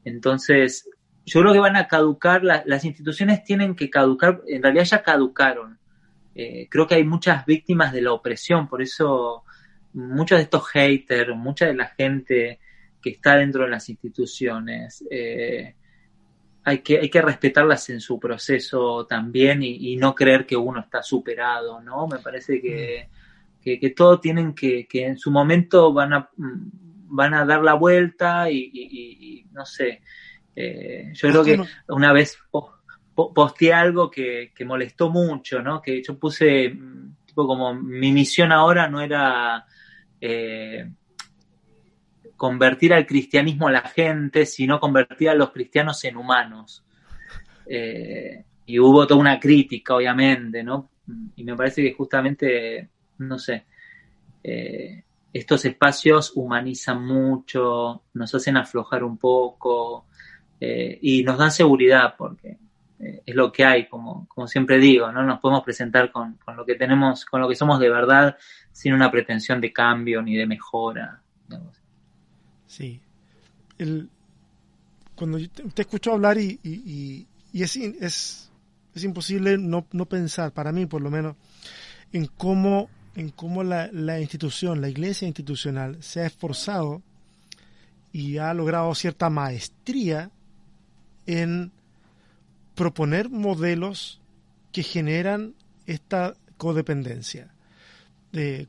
Entonces, 0.06 0.88
yo 1.24 1.40
creo 1.40 1.52
que 1.52 1.58
van 1.58 1.74
a 1.74 1.88
caducar, 1.88 2.44
las 2.44 2.84
instituciones 2.84 3.42
tienen 3.42 3.74
que 3.74 3.90
caducar, 3.90 4.40
en 4.46 4.62
realidad 4.62 4.84
ya 4.84 5.02
caducaron. 5.02 5.80
Eh, 6.32 6.68
creo 6.70 6.86
que 6.86 6.94
hay 6.94 7.02
muchas 7.02 7.44
víctimas 7.44 7.92
de 7.92 8.02
la 8.02 8.12
opresión, 8.12 8.68
por 8.68 8.80
eso 8.82 9.42
muchos 9.94 10.38
de 10.38 10.44
estos 10.44 10.68
haters, 10.68 11.34
mucha 11.36 11.66
de 11.66 11.74
la 11.74 11.86
gente 11.86 12.60
que 13.02 13.10
está 13.10 13.36
dentro 13.36 13.64
de 13.64 13.70
las 13.70 13.88
instituciones, 13.88 15.04
eh, 15.10 15.74
hay, 16.62 16.78
que, 16.78 16.98
hay 17.00 17.10
que 17.10 17.22
respetarlas 17.22 17.90
en 17.90 18.00
su 18.00 18.20
proceso 18.20 19.06
también 19.06 19.64
y, 19.64 19.96
no 19.96 20.14
creer 20.14 20.46
que 20.46 20.56
uno 20.56 20.80
está 20.80 21.02
superado, 21.02 21.80
¿no? 21.80 22.06
Me 22.06 22.18
parece 22.18 22.60
que, 22.60 23.08
que, 23.60 23.90
todos 23.90 24.20
tienen 24.20 24.54
que, 24.54 24.86
que 24.86 25.06
en 25.06 25.18
su 25.18 25.32
momento 25.32 25.92
van 25.92 26.12
a, 26.12 26.30
van 27.08 27.34
a 27.34 27.44
dar 27.44 27.62
la 27.62 27.74
vuelta 27.74 28.50
y 28.50 29.46
no 29.52 29.64
sé, 29.64 30.02
eh, 30.58 31.12
yo 31.12 31.28
creo 31.28 31.44
que 31.44 31.60
una 31.88 32.14
vez 32.14 32.38
posteé 33.14 33.74
algo 33.74 34.10
que, 34.10 34.50
molestó 34.64 35.10
mucho, 35.10 35.60
¿no? 35.60 35.82
Que 35.82 36.02
yo 36.02 36.18
puse, 36.18 36.70
mm, 36.70 37.16
tipo 37.26 37.46
como 37.46 37.74
mi 37.74 38.10
misión 38.10 38.52
ahora 38.52 38.88
no 38.88 39.02
era 39.02 39.66
eh, 40.18 40.90
convertir 42.36 42.94
al 42.94 43.06
cristianismo 43.06 43.68
a 43.68 43.72
la 43.72 43.82
gente, 43.82 44.46
sino 44.46 44.80
convertir 44.80 45.28
a 45.28 45.34
los 45.34 45.50
cristianos 45.50 46.02
en 46.04 46.16
humanos. 46.16 46.82
Eh, 47.66 48.44
y 48.64 48.78
hubo 48.78 49.06
toda 49.06 49.20
una 49.20 49.38
crítica, 49.38 49.94
obviamente, 49.94 50.62
¿no? 50.62 50.90
Y 51.36 51.44
me 51.44 51.54
parece 51.54 51.82
que 51.82 51.92
justamente, 51.92 52.88
no 53.18 53.38
sé, 53.38 53.66
estos 55.38 55.64
espacios 55.64 56.32
humanizan 56.34 57.04
mucho, 57.04 58.02
nos 58.14 58.34
hacen 58.34 58.56
aflojar 58.56 59.04
un 59.04 59.18
poco, 59.18 60.06
eh, 60.60 60.98
y 61.02 61.22
nos 61.22 61.38
dan 61.38 61.50
seguridad 61.50 62.14
porque 62.16 62.58
eh, 62.98 63.22
es 63.26 63.34
lo 63.34 63.52
que 63.52 63.64
hay, 63.64 63.88
como, 63.88 64.26
como 64.26 64.46
siempre 64.46 64.78
digo, 64.78 65.12
no 65.12 65.22
nos 65.22 65.38
podemos 65.40 65.62
presentar 65.62 66.10
con, 66.10 66.38
lo 66.56 66.64
que 66.64 66.76
tenemos, 66.76 67.24
con 67.26 67.40
lo 67.40 67.48
que 67.48 67.54
somos 67.54 67.78
de 67.78 67.90
verdad, 67.90 68.36
sin 68.72 68.94
una 68.94 69.10
pretensión 69.10 69.60
de 69.60 69.72
cambio 69.72 70.22
ni 70.22 70.34
de 70.34 70.46
mejora. 70.46 71.20
Sí. 72.66 73.00
El, 73.78 74.08
cuando 75.14 75.38
te, 75.74 75.82
escucho 75.82 76.12
hablar 76.12 76.38
y, 76.38 76.58
y, 76.62 77.26
y, 77.52 77.62
es, 77.62 77.76
es, 77.76 78.50
es, 78.94 79.04
imposible 79.04 79.58
no, 79.58 79.86
no, 79.92 80.06
pensar, 80.06 80.52
para 80.52 80.72
mí 80.72 80.86
por 80.86 81.02
lo 81.02 81.10
menos, 81.10 81.36
en 82.12 82.26
cómo, 82.26 82.88
en 83.16 83.30
cómo 83.30 83.64
la, 83.64 83.90
la 83.92 84.20
institución, 84.20 84.80
la 84.80 84.88
iglesia 84.88 85.26
institucional, 85.26 86.02
se 86.02 86.20
ha 86.20 86.26
esforzado 86.26 87.02
y 88.12 88.38
ha 88.38 88.54
logrado 88.54 88.94
cierta 88.94 89.28
maestría 89.30 90.30
en 91.26 91.72
proponer 92.74 93.28
modelos 93.30 94.20
que 94.70 94.82
generan 94.82 95.54
esta 95.86 96.36
codependencia. 96.56 97.50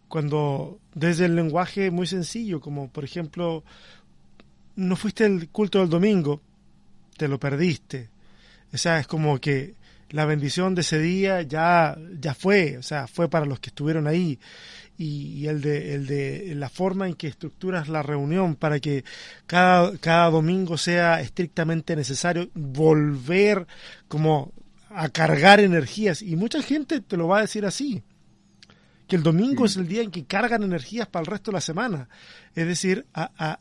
cuando 0.08 0.80
desde 0.94 1.26
el 1.26 1.36
lenguaje 1.36 1.92
muy 1.92 2.08
sencillo, 2.08 2.62
como 2.62 2.90
por 2.90 3.04
ejemplo, 3.04 3.64
no 4.78 4.96
fuiste 4.96 5.26
al 5.26 5.50
culto 5.50 5.80
del 5.80 5.90
domingo, 5.90 6.42
te 7.18 7.28
lo 7.28 7.38
perdiste. 7.38 8.10
O 8.74 8.78
sea, 8.78 9.00
es 9.00 9.08
como 9.08 9.40
que 9.40 9.76
la 10.10 10.26
bendición 10.26 10.76
de 10.76 10.82
ese 10.82 11.00
día 11.00 11.42
ya, 11.42 11.98
ya 12.20 12.34
fue, 12.34 12.78
o 12.78 12.84
sea, 12.84 13.08
fue 13.08 13.30
para 13.30 13.46
los 13.46 13.60
que 13.60 13.70
estuvieron 13.70 14.08
ahí 14.08 14.40
y, 14.98 15.46
el, 15.48 15.62
de, 15.62 15.94
el 15.94 16.08
de 16.08 16.56
la 16.56 16.70
forma 16.70 17.08
en 17.08 17.14
que 17.14 17.28
estructuras 17.28 17.88
la 17.88 18.02
reunión 18.02 18.56
para 18.56 18.80
que 18.80 19.04
cada, 19.46 19.96
cada 19.98 20.30
domingo 20.30 20.78
sea 20.78 21.22
estrictamente 21.22 21.96
necesario 21.96 22.50
volver 22.56 23.68
como 24.08 24.54
a 24.90 25.10
cargar 25.10 25.60
energías. 25.60 26.22
Y 26.22 26.36
mucha 26.36 26.62
gente 26.62 27.02
te 27.02 27.18
lo 27.18 27.28
va 27.28 27.40
a 27.40 27.42
decir 27.42 27.66
así, 27.66 28.02
que 29.08 29.16
el 29.16 29.24
domingo 29.24 29.66
es 29.66 29.78
el 29.78 29.88
día 29.88 30.02
en 30.02 30.12
que 30.12 30.26
cargan 30.26 30.64
energías 30.64 31.08
para 31.08 31.22
el 31.22 31.28
resto 31.28 31.52
de 31.52 31.56
la 31.56 31.62
semana. 31.62 32.10
Es 32.56 32.66
decir, 32.68 33.06
a, 33.14 33.60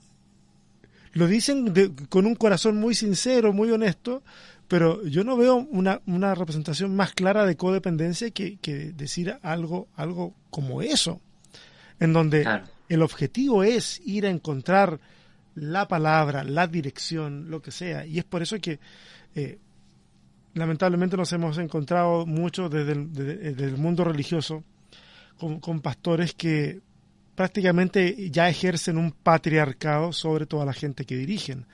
lo 1.13 1.27
dicen 1.27 1.73
con 2.09 2.27
un 2.27 2.35
corazón 2.35 2.79
muy 2.79 2.95
sincero, 2.95 3.53
muy 3.53 3.71
honesto, 3.71 4.23
pero 4.69 5.05
yo 5.07 5.25
no 5.25 5.37
veo 5.37 5.57
una, 5.57 6.01
una 6.07 6.35
representación 6.35 6.95
más 6.97 7.13
clara 7.13 7.47
de 7.47 7.57
codependencia 7.57 8.31
que, 8.31 8.57
que, 8.59 8.93
decir 8.93 9.37
algo, 9.43 9.89
algo 9.95 10.35
como 10.51 10.83
eso 10.83 11.21
en 12.01 12.13
donde 12.13 12.47
el 12.89 13.03
objetivo 13.03 13.65
es 13.65 14.01
ir 14.05 14.27
a 14.27 14.31
encontrar 14.31 15.01
la 15.55 15.89
palabra, 15.89 16.45
la 16.45 16.67
dirección, 16.67 17.51
lo 17.51 17.63
que 17.63 17.71
sea. 17.71 18.05
Y 18.07 18.19
es 18.19 18.25
por 18.25 18.43
eso 18.43 18.59
que 18.59 18.79
eh, 19.35 19.59
lamentablemente 20.55 21.17
nos 21.17 21.33
hemos 21.33 21.59
encontrado 21.59 22.27
mucho 22.27 22.69
desde 22.69 22.93
el, 22.93 23.77
mundo 23.77 24.05
religioso 24.05 24.63
con, 25.39 25.81
pastores 25.81 26.35
que 26.35 26.81
prácticamente 27.35 28.31
ya 28.31 28.49
ejercen 28.49 28.99
un 28.99 29.13
patriarcado 29.13 30.13
sobre 30.13 30.47
toda 30.47 30.65
la 30.65 30.73
gente 30.73 31.05
que 31.05 31.17
dirigen, 31.17 31.67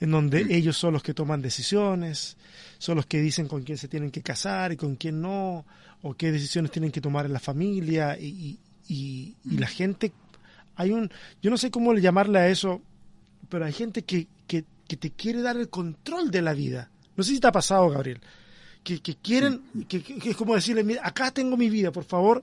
en 0.00 0.10
donde 0.10 0.44
mm. 0.44 0.50
ellos 0.50 0.76
son 0.76 0.92
los 0.92 1.02
que 1.02 1.14
toman 1.14 1.42
decisiones, 1.42 2.36
son 2.78 2.96
los 2.96 3.06
que 3.06 3.20
dicen 3.20 3.48
con 3.48 3.62
quién 3.62 3.78
se 3.78 3.88
tienen 3.88 4.10
que 4.10 4.22
casar 4.22 4.72
y 4.72 4.76
con 4.76 4.96
quién 4.96 5.20
no, 5.20 5.64
o 6.02 6.14
qué 6.14 6.30
decisiones 6.30 6.70
tienen 6.70 6.90
que 6.90 7.00
tomar 7.00 7.26
en 7.26 7.32
la 7.32 7.40
familia, 7.40 8.16
y, 8.18 8.58
y, 8.88 9.34
la 9.44 9.66
gente, 9.66 10.12
hay 10.76 10.90
un, 10.90 11.10
yo 11.42 11.50
no 11.50 11.58
sé 11.58 11.70
cómo 11.70 11.92
llamarle 11.94 12.38
a 12.38 12.48
eso, 12.48 12.80
pero 13.48 13.64
hay 13.64 13.72
gente 13.72 14.02
que, 14.02 14.26
que, 14.46 14.64
te 14.96 15.10
quiere 15.10 15.42
dar 15.42 15.58
el 15.58 15.68
control 15.68 16.30
de 16.30 16.40
la 16.40 16.54
vida. 16.54 16.90
No 17.14 17.22
sé 17.22 17.32
si 17.32 17.40
te 17.40 17.46
ha 17.46 17.52
pasado, 17.52 17.90
Gabriel. 17.90 18.20
Que, 18.82 19.00
que 19.02 19.16
quieren, 19.16 19.62
que, 19.86 20.02
es 20.24 20.36
como 20.36 20.54
decirle, 20.54 20.82
mira, 20.82 21.02
acá 21.04 21.30
tengo 21.30 21.58
mi 21.58 21.68
vida, 21.68 21.92
por 21.92 22.04
favor, 22.04 22.42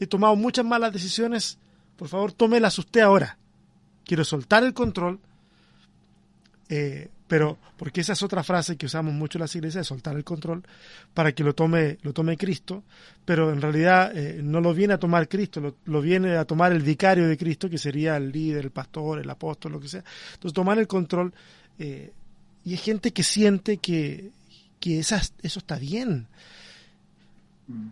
he 0.00 0.06
tomado 0.06 0.34
muchas 0.34 0.64
malas 0.64 0.92
decisiones, 0.92 1.58
por 1.96 2.08
favor, 2.08 2.32
tómelas 2.32 2.78
usted 2.78 3.02
ahora. 3.02 3.36
Quiero 4.04 4.24
soltar 4.24 4.64
el 4.64 4.72
control, 4.72 5.20
eh, 6.74 7.10
pero 7.28 7.58
porque 7.76 8.00
esa 8.00 8.14
es 8.14 8.22
otra 8.22 8.42
frase 8.42 8.78
que 8.78 8.86
usamos 8.86 9.12
mucho 9.12 9.36
en 9.36 9.42
las 9.42 9.54
iglesias, 9.54 9.86
soltar 9.86 10.16
el 10.16 10.24
control 10.24 10.62
para 11.12 11.32
que 11.32 11.44
lo 11.44 11.54
tome, 11.54 11.98
lo 12.00 12.14
tome 12.14 12.38
Cristo, 12.38 12.82
pero 13.26 13.52
en 13.52 13.60
realidad 13.60 14.16
eh, 14.16 14.40
no 14.42 14.58
lo 14.62 14.72
viene 14.72 14.94
a 14.94 14.98
tomar 14.98 15.28
Cristo, 15.28 15.76
lo, 15.84 16.00
viene 16.00 16.38
a 16.38 16.46
tomar 16.46 16.72
el 16.72 16.80
vicario 16.80 17.28
de 17.28 17.36
Cristo, 17.36 17.68
que 17.68 17.76
sería 17.76 18.16
el 18.16 18.32
líder, 18.32 18.64
el 18.64 18.70
pastor, 18.70 19.18
el 19.18 19.28
apóstol, 19.28 19.72
lo 19.72 19.80
que 19.80 19.88
sea. 19.88 20.02
Entonces 20.32 20.54
tomar 20.54 20.78
el 20.78 20.86
control 20.86 21.34
eh, 21.78 22.10
y 22.64 22.70
hay 22.70 22.78
gente 22.78 23.12
que 23.12 23.22
siente 23.22 23.76
que, 23.76 24.30
que 24.80 24.98
eso 24.98 25.18
está 25.42 25.76
bien. 25.76 26.26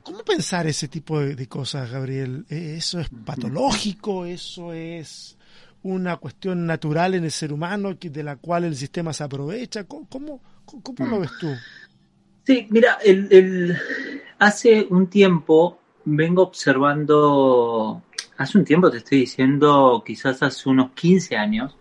¿Cómo 0.02 0.24
pensar 0.24 0.66
ese 0.66 0.88
tipo 0.88 1.20
de 1.20 1.46
cosas, 1.48 1.90
Gabriel? 1.90 2.46
Eh, 2.48 2.76
¿Eso 2.78 2.98
es 2.98 3.10
patológico? 3.26 4.24
¿Eso 4.24 4.72
es 4.72 5.36
una 5.82 6.16
cuestión 6.16 6.66
natural 6.66 7.14
en 7.14 7.24
el 7.24 7.30
ser 7.30 7.52
humano 7.52 7.94
de 8.00 8.22
la 8.22 8.36
cual 8.36 8.64
el 8.64 8.76
sistema 8.76 9.12
se 9.12 9.24
aprovecha? 9.24 9.84
¿Cómo, 9.84 10.40
cómo, 10.64 11.06
lo 11.06 11.20
ves 11.20 11.30
tú? 11.40 11.48
Sí, 12.44 12.66
mira, 12.70 12.98
el, 13.04 13.76
hace 14.38 14.86
un 14.90 15.08
tiempo 15.08 15.78
vengo 16.04 16.42
observando, 16.42 18.02
hace 18.36 18.58
un 18.58 18.64
tiempo 18.64 18.90
te 18.90 18.98
estoy 18.98 19.20
diciendo, 19.20 20.02
quizás 20.04 20.42
hace 20.42 20.68
unos 20.68 20.92
15 20.92 21.36
años, 21.36 21.76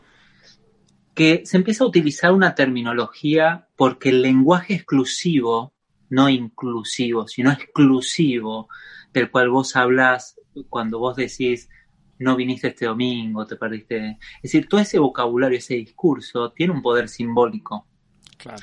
que 1.14 1.42
se 1.46 1.58
empieza 1.58 1.84
a 1.84 1.88
utilizar 1.88 2.32
una 2.32 2.56
terminología 2.56 3.68
porque 3.76 4.10
el 4.10 4.22
lenguaje 4.22 4.76
exclusivo, 4.76 5.74
no 6.10 6.30
inclusivo, 6.30 7.28
sino 7.28 7.52
exclusivo, 7.52 8.70
del 9.14 9.30
cual 9.30 9.50
vos 9.50 9.76
hablas 9.76 10.36
cuando 10.70 11.00
vos 11.00 11.16
decís 11.16 11.70
no 12.20 12.36
viniste 12.36 12.68
este 12.68 12.86
domingo, 12.86 13.46
te 13.46 13.56
perdiste. 13.56 14.18
Es 14.38 14.44
decir, 14.44 14.68
todo 14.68 14.80
ese 14.80 15.00
vocabulario, 15.00 15.58
ese 15.58 15.76
discurso, 15.76 16.52
tiene 16.52 16.74
un 16.74 16.82
poder 16.82 17.10
simbólico. 17.10 17.88
Claro. 18.38 18.62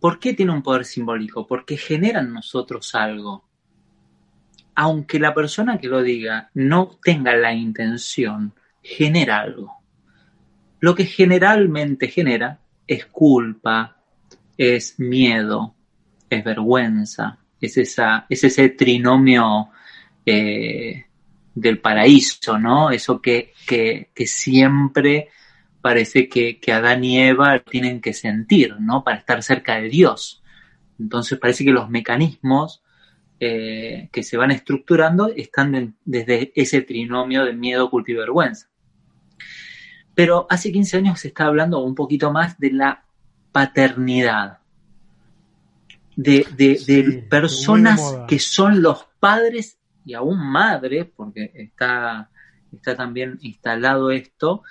¿Por 0.00 0.18
qué 0.18 0.34
tiene 0.34 0.52
un 0.52 0.62
poder 0.62 0.84
simbólico? 0.84 1.46
Porque 1.46 1.76
genera 1.76 2.20
en 2.20 2.32
nosotros 2.32 2.94
algo. 2.94 3.48
Aunque 4.74 5.20
la 5.20 5.34
persona 5.34 5.78
que 5.78 5.88
lo 5.88 6.02
diga 6.02 6.50
no 6.54 6.98
tenga 7.02 7.36
la 7.36 7.52
intención, 7.52 8.54
genera 8.82 9.40
algo. 9.40 9.82
Lo 10.80 10.94
que 10.94 11.04
generalmente 11.04 12.08
genera 12.08 12.58
es 12.86 13.06
culpa, 13.06 13.96
es 14.56 14.98
miedo, 14.98 15.74
es 16.28 16.42
vergüenza, 16.42 17.38
es, 17.60 17.76
esa, 17.76 18.26
es 18.28 18.42
ese 18.42 18.70
trinomio 18.70 19.70
eh, 20.26 21.06
del 21.62 21.78
paraíso, 21.78 22.58
¿no? 22.58 22.90
Eso 22.90 23.22
que, 23.22 23.54
que, 23.66 24.26
siempre 24.26 25.28
parece 25.80 26.28
que, 26.28 26.58
que, 26.58 26.72
Adán 26.72 27.04
y 27.04 27.20
Eva 27.20 27.60
tienen 27.60 28.00
que 28.00 28.12
sentir, 28.12 28.76
¿no? 28.80 29.04
Para 29.04 29.18
estar 29.18 29.42
cerca 29.42 29.76
de 29.76 29.88
Dios. 29.88 30.42
Entonces 30.98 31.38
parece 31.38 31.64
que 31.64 31.70
los 31.70 31.88
mecanismos 31.88 32.82
eh, 33.40 34.08
que 34.12 34.22
se 34.22 34.36
van 34.36 34.50
estructurando 34.50 35.28
están 35.34 35.96
desde 36.04 36.52
ese 36.54 36.82
trinomio 36.82 37.44
de 37.44 37.52
miedo, 37.52 37.90
culto 37.90 38.12
y 38.12 38.14
vergüenza. 38.14 38.68
Pero 40.14 40.46
hace 40.50 40.70
15 40.70 40.98
años 40.98 41.20
se 41.20 41.28
está 41.28 41.46
hablando 41.46 41.80
un 41.80 41.94
poquito 41.94 42.30
más 42.30 42.58
de 42.58 42.72
la 42.72 43.04
paternidad, 43.50 44.58
de, 46.14 47.26
personas 47.28 48.18
que 48.28 48.38
son 48.38 48.82
los 48.82 49.06
padres 49.18 49.78
y 50.04 50.14
aún 50.14 50.38
madres, 50.38 51.06
porque 51.14 51.50
está, 51.54 52.30
está 52.72 52.96
también 52.96 53.38
instalado 53.42 54.10
esto. 54.10 54.62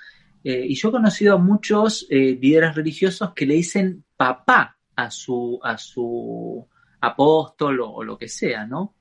Eh, 0.44 0.66
y 0.68 0.74
yo 0.74 0.88
he 0.88 0.92
conocido 0.92 1.34
a 1.34 1.38
muchos 1.38 2.06
eh, 2.10 2.38
líderes 2.40 2.74
religiosos 2.74 3.32
que 3.32 3.46
le 3.46 3.54
dicen 3.54 4.04
papá 4.16 4.76
a 4.96 5.10
su, 5.10 5.60
a 5.62 5.78
su 5.78 6.66
apóstol 7.00 7.80
o, 7.80 8.02
lo 8.02 8.18
que 8.18 8.28
sea, 8.28 8.66
¿no? 8.66 8.94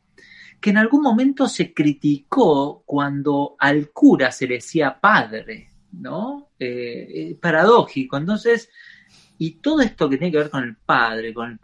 Que 0.59 0.69
en 0.69 0.77
algún 0.77 1.01
momento 1.01 1.47
se 1.47 1.73
criticó 1.73 2.83
cuando 2.85 3.55
al 3.57 3.89
cura 3.91 4.31
se 4.31 4.47
le 4.47 4.55
decía 4.55 4.99
padre, 4.99 5.69
¿no? 5.93 6.51
Eh, 6.59 7.37
paradójico. 7.41 8.17
Entonces, 8.17 8.69
y 9.39 9.55
todo 9.55 9.81
esto 9.81 10.07
que 10.07 10.17
tiene 10.17 10.31
que 10.31 10.37
ver 10.37 10.51
con 10.51 10.63
el 10.63 10.75
padre, 10.75 11.33
con 11.33 11.49
el 11.49 11.59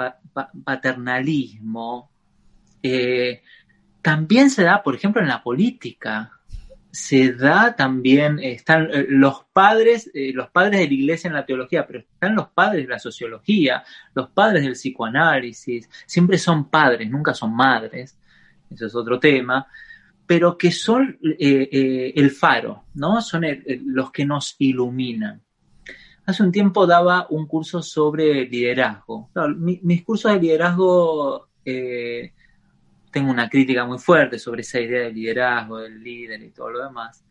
paternalismo, 0.63 2.10
eh, 2.82 3.43
también 4.02 4.50
se 4.50 4.64
da, 4.64 4.84
por 4.84 4.96
ejemplo, 4.96 5.22
en 5.22 5.28
la 5.28 5.44
política. 5.44 6.32
Se 6.92 7.34
da 7.34 7.76
también, 7.76 8.40
están 8.40 8.90
eh, 8.92 9.06
los 9.10 9.46
padres, 9.54 10.10
eh, 10.14 10.32
los 10.34 10.50
padres 10.50 10.80
de 10.80 10.88
la 10.88 10.94
iglesia 10.94 11.28
en 11.28 11.34
la 11.34 11.46
teología, 11.46 11.86
pero 11.86 12.00
están 12.00 12.36
los 12.36 12.50
padres 12.50 12.88
de 12.88 12.94
la 12.94 13.00
sociología, 13.00 13.84
los 14.16 14.30
padres 14.30 14.64
del 14.64 14.74
psicoanálisis, 14.74 15.90
siempre 16.06 16.38
son 16.38 16.70
padres, 16.70 17.10
nunca 17.10 17.34
son 17.34 17.56
madres, 17.56 18.18
eso 18.72 18.86
es 18.86 18.96
otro 18.96 19.20
tema, 19.20 19.68
pero 20.26 20.58
que 20.58 20.72
son 20.72 21.18
el 21.22 22.32
faro, 22.32 22.86
¿no? 22.96 23.22
Son 23.22 23.46
los 23.86 24.12
que 24.12 24.26
nos 24.26 24.56
iluminan. 24.60 25.42
Hace 26.28 26.44
un 26.44 26.52
tiempo 26.52 26.86
daba 26.86 27.26
un 27.30 27.48
curso 27.48 27.82
sobre 27.82 28.46
liderazgo. 28.50 29.30
mis 29.58 30.04
cursos 30.04 30.34
de 30.34 30.40
liderazgo, 30.42 31.48
eh, 31.64 32.34
tengo 33.17 33.32
una 33.32 33.49
crítica 33.49 33.84
muy 33.84 33.97
fuerte 33.97 34.38
sobre 34.38 34.62
esa 34.62 34.80
idea 34.80 35.06
de 35.06 35.12
liderazgo, 35.12 35.80
del 35.80 36.03
líder 36.03 36.39
y 36.43 36.51
todo 36.51 36.69
lo 36.69 36.84
demás. 36.84 37.23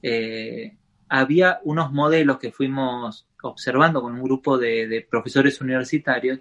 Eh, 0.00 0.74
había 1.06 1.60
unos 1.64 1.92
modelos 1.92 2.38
que 2.38 2.50
fuimos 2.50 3.28
observando 3.42 4.00
con 4.00 4.14
un 4.14 4.22
grupo 4.22 4.56
de, 4.56 5.06
profesores 5.10 5.60
universitarios 5.60 6.38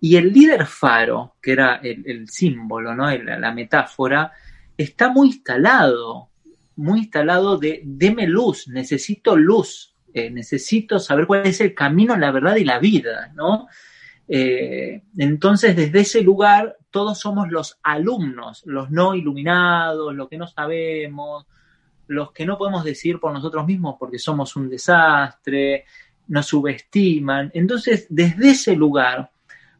y 0.00 0.16
el 0.16 0.32
líder 0.32 0.66
faro, 0.66 1.36
que 1.40 1.52
era 1.52 1.76
el, 1.76 2.28
símbolo, 2.28 2.92
¿no? 2.92 3.08
la 3.08 3.52
metáfora, 3.52 4.32
está 4.76 5.10
muy 5.10 5.28
instalado, 5.28 6.30
muy 6.74 7.00
instalado 7.00 7.56
de 7.56 7.82
deme 7.84 8.26
luz, 8.26 8.66
necesito 8.66 9.36
luz, 9.36 9.94
eh, 10.12 10.28
necesito 10.28 10.98
saber 10.98 11.28
cuál 11.28 11.46
es 11.46 11.60
el 11.60 11.72
camino, 11.72 12.16
la 12.16 12.32
verdad 12.32 12.56
y 12.56 12.64
la 12.64 12.80
vida, 12.80 13.30
¿no? 13.36 13.68
Eh, 14.26 15.02
entonces, 15.18 15.76
desde 15.76 16.00
ese 16.00 16.20
lugar, 16.22 16.76
todos 16.90 17.18
somos 17.18 17.50
los 17.50 17.78
alumnos, 17.82 18.62
los 18.66 18.90
no 18.90 19.14
iluminados, 19.14 20.14
los 20.14 20.28
que 20.28 20.38
no 20.38 20.46
sabemos, 20.46 21.46
los 22.06 22.32
que 22.32 22.44
no 22.44 22.58
podemos 22.58 22.84
decir 22.84 23.20
por 23.20 23.32
nosotros 23.32 23.66
mismos 23.66 23.96
porque 23.98 24.18
somos 24.18 24.56
un 24.56 24.68
desastre, 24.68 25.84
nos 26.28 26.46
subestiman. 26.46 27.50
Entonces, 27.54 28.06
desde 28.08 28.50
ese 28.50 28.76
lugar, 28.76 29.30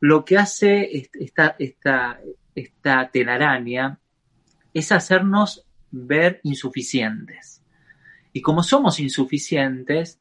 lo 0.00 0.24
que 0.24 0.38
hace 0.38 1.08
esta, 1.12 1.56
esta, 1.58 2.20
esta 2.54 3.10
telaraña 3.10 3.98
es 4.72 4.92
hacernos 4.92 5.66
ver 5.90 6.40
insuficientes. 6.44 7.62
Y 8.32 8.40
como 8.40 8.62
somos 8.62 9.00
insuficientes, 9.00 10.20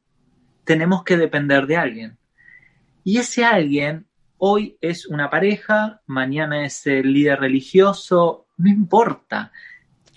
tenemos 0.64 1.04
que 1.04 1.18
depender 1.18 1.68
de 1.68 1.78
alguien. 1.78 2.18
Y 3.04 3.18
ese 3.18 3.46
alguien 3.46 4.09
hoy 4.40 4.78
es 4.82 5.06
una 5.08 5.30
pareja, 5.30 6.02
mañana 6.08 6.66
es 6.66 6.88
el 6.88 7.14
líder 7.14 7.40
religioso, 7.40 8.48
no 8.58 8.70
importa. 8.70 9.52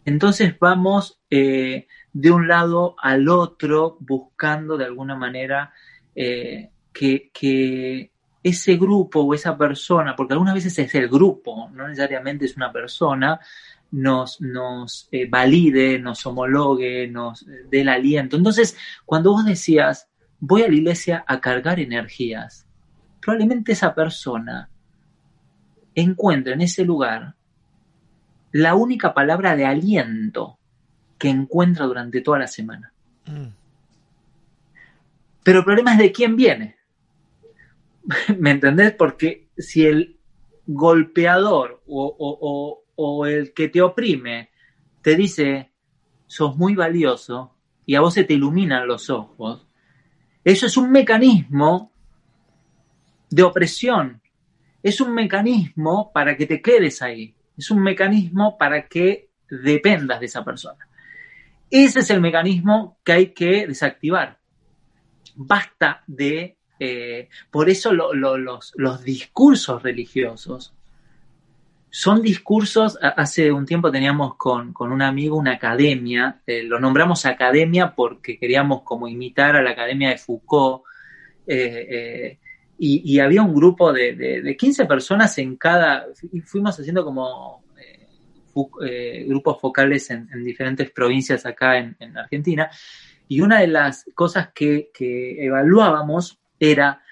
Entonces 0.04 0.58
vamos 0.58 1.20
eh, 1.30 1.86
de 2.12 2.30
un 2.30 2.48
lado 2.48 2.96
al 2.98 3.28
otro 3.28 3.96
buscando 4.00 4.76
de 4.76 4.86
alguna 4.86 5.14
manera 5.14 5.72
eh, 6.14 6.70
que, 6.92 8.10
ese 8.44 8.76
grupo 8.76 9.20
o 9.20 9.34
esa 9.34 9.56
persona, 9.56 10.16
porque 10.16 10.32
algunas 10.32 10.54
veces 10.54 10.76
es 10.76 10.92
el 10.96 11.08
grupo, 11.08 11.70
no 11.72 11.86
necesariamente 11.86 12.44
es 12.44 12.56
una 12.56 12.72
persona, 12.72 13.38
nos, 13.92 14.40
nos 14.40 15.08
eh, 15.12 15.28
valide, 15.28 16.00
nos 16.00 16.26
homologue, 16.26 17.06
nos 17.06 17.46
dé 17.70 17.82
el 17.82 17.88
aliento. 17.88 18.36
Entonces, 18.36 18.76
cuando 19.04 19.30
vos 19.30 19.44
decías, 19.44 20.08
voy 20.40 20.62
a 20.62 20.68
la 20.68 20.74
iglesia 20.74 21.24
a 21.28 21.40
cargar 21.40 21.78
energías. 21.78 22.66
Probablemente 23.22 23.72
esa 23.72 23.94
persona 23.94 24.68
encuentre 25.94 26.54
en 26.54 26.60
ese 26.60 26.84
lugar 26.84 27.36
la 28.50 28.74
única 28.74 29.14
palabra 29.14 29.54
de 29.54 29.64
aliento 29.64 30.58
que 31.18 31.28
encuentra 31.28 31.86
durante 31.86 32.20
toda 32.20 32.40
la 32.40 32.48
semana. 32.48 32.92
Mm. 33.26 33.46
Pero 35.44 35.60
el 35.60 35.64
problema 35.64 35.92
es 35.92 35.98
de 35.98 36.10
quién 36.10 36.34
viene. 36.34 36.76
¿Me 38.38 38.50
entendés? 38.50 38.92
Porque 38.92 39.48
si 39.56 39.86
el 39.86 40.16
golpeador 40.66 41.80
o, 41.86 42.82
o, 42.96 43.26
el 43.26 43.52
que 43.52 43.68
te 43.68 43.82
oprime 43.82 44.50
te 45.00 45.14
dice, 45.14 45.70
sos 46.26 46.56
muy 46.56 46.74
valioso 46.74 47.54
y 47.86 47.94
a 47.94 48.00
vos 48.00 48.14
se 48.14 48.24
te 48.24 48.34
iluminan 48.34 48.88
los 48.88 49.10
ojos, 49.10 49.66
eso 50.44 50.66
es 50.66 50.76
un 50.76 50.90
mecanismo 50.90 51.91
de 53.34 53.42
opresión. 53.42 54.20
Es 54.82 55.00
un 55.00 55.14
mecanismo 55.14 56.12
para 56.12 56.36
que 56.36 56.46
te 56.46 56.60
quedes 56.60 57.02
ahí. 57.02 57.34
Es 57.56 57.70
un 57.70 57.82
mecanismo 57.82 58.56
para 58.58 58.86
que 58.88 59.30
dependas 59.48 60.20
de 60.20 60.26
esa 60.26 60.44
persona. 60.44 60.88
Ese 61.70 62.00
es 62.00 62.10
el 62.10 62.20
mecanismo 62.20 62.98
que 63.04 63.12
hay 63.12 63.26
que 63.28 63.66
desactivar. 63.66 64.38
Basta 65.34 66.02
de... 66.06 66.56
Eh, 66.78 67.28
por 67.50 67.70
eso 67.70 67.92
los, 67.92 68.72
los 68.76 69.04
discursos 69.04 69.82
religiosos 69.82 70.74
son 71.94 72.22
discursos, 72.22 72.98
hace 73.02 73.52
un 73.52 73.66
tiempo 73.66 73.92
teníamos 73.92 74.36
con, 74.36 74.74
un 74.78 75.02
amigo 75.02 75.36
una 75.36 75.52
academia, 75.52 76.40
eh, 76.46 76.62
lo 76.62 76.80
nombramos 76.80 77.26
academia 77.26 77.94
porque 77.94 78.38
queríamos 78.38 78.80
como 78.80 79.08
imitar 79.08 79.56
a 79.56 79.62
la 79.62 79.72
academia 79.72 80.08
de 80.08 80.16
Foucault, 80.16 80.84
eh, 81.46 82.38
y, 82.78 83.20
había 83.20 83.42
un 83.42 83.54
grupo 83.54 83.92
de, 83.92 84.14
de, 84.14 84.56
15 84.56 84.86
personas 84.86 85.38
en 85.38 85.56
cada, 85.56 86.06
y 86.32 86.40
fuimos 86.40 86.78
haciendo 86.78 87.04
como 87.04 87.62
grupos 89.26 89.60
focales 89.60 90.10
en, 90.10 90.28
diferentes 90.44 90.90
provincias 90.90 91.46
acá 91.46 91.78
en, 91.78 92.18
Argentina, 92.18 92.68
y 93.28 93.40
una 93.40 93.60
de 93.60 93.68
las 93.68 94.04
cosas 94.14 94.48
que, 94.52 94.90
que 94.92 95.44
evaluábamos 95.44 96.40
era 96.58 97.02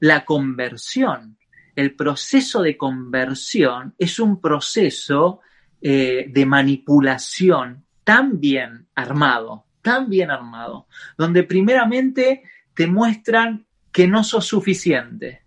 la 0.00 0.24
conversión. 0.24 1.36
El 1.76 1.94
proceso 1.94 2.62
de 2.62 2.76
conversión 2.76 3.94
es 3.98 4.18
un 4.18 4.40
proceso 4.40 5.40
eh, 5.80 6.26
de 6.28 6.44
manipulación 6.44 7.84
tan 8.02 8.40
bien 8.40 8.88
armado, 8.96 9.66
tan 9.80 10.08
bien 10.08 10.30
armado, 10.30 10.88
donde 11.16 11.44
primeramente 11.44 12.42
te 12.74 12.88
muestran 12.88 13.67
que 13.92 14.06
no 14.06 14.24
sos 14.24 14.46
suficiente. 14.46 15.42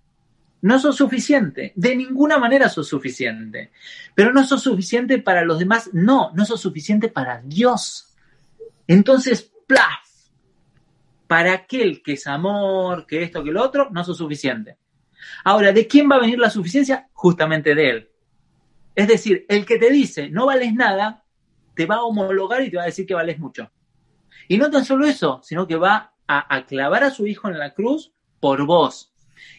No 0.61 0.77
sos 0.77 0.95
suficiente, 0.95 1.73
de 1.75 1.95
ninguna 1.95 2.37
manera 2.37 2.69
sos 2.69 2.87
suficiente. 2.87 3.71
Pero 4.13 4.31
no 4.31 4.45
sos 4.45 4.61
suficiente 4.61 5.17
para 5.17 5.43
los 5.43 5.57
demás, 5.57 5.89
no, 5.93 6.31
no 6.33 6.45
sos 6.45 6.61
suficiente 6.61 7.07
para 7.07 7.41
Dios. 7.41 8.13
Entonces, 8.87 9.51
plaf, 9.65 10.07
para 11.27 11.53
aquel 11.53 12.03
que 12.03 12.13
es 12.13 12.27
amor, 12.27 13.07
que 13.07 13.23
esto, 13.23 13.43
que 13.43 13.51
lo 13.51 13.63
otro, 13.63 13.89
no 13.89 14.03
sos 14.03 14.17
suficiente. 14.17 14.77
Ahora, 15.43 15.71
¿de 15.71 15.87
quién 15.87 16.09
va 16.09 16.17
a 16.17 16.21
venir 16.21 16.37
la 16.37 16.49
suficiencia? 16.49 17.07
Justamente 17.13 17.73
de 17.73 17.89
él. 17.89 18.09
Es 18.95 19.07
decir, 19.07 19.45
el 19.47 19.65
que 19.65 19.77
te 19.77 19.89
dice 19.89 20.29
no 20.29 20.45
vales 20.45 20.73
nada, 20.73 21.23
te 21.75 21.85
va 21.85 21.95
a 21.95 22.03
homologar 22.03 22.61
y 22.61 22.69
te 22.69 22.77
va 22.77 22.83
a 22.83 22.87
decir 22.87 23.05
que 23.05 23.13
vales 23.13 23.39
mucho. 23.39 23.71
Y 24.47 24.57
no 24.57 24.69
tan 24.69 24.85
solo 24.85 25.05
eso, 25.05 25.39
sino 25.43 25.65
que 25.65 25.75
va 25.75 26.13
a, 26.27 26.65
clavar 26.65 27.03
a 27.03 27.11
su 27.11 27.27
hijo 27.27 27.49
en 27.49 27.59
la 27.59 27.73
cruz 27.73 28.13
por 28.41 28.65
vos. 28.65 29.13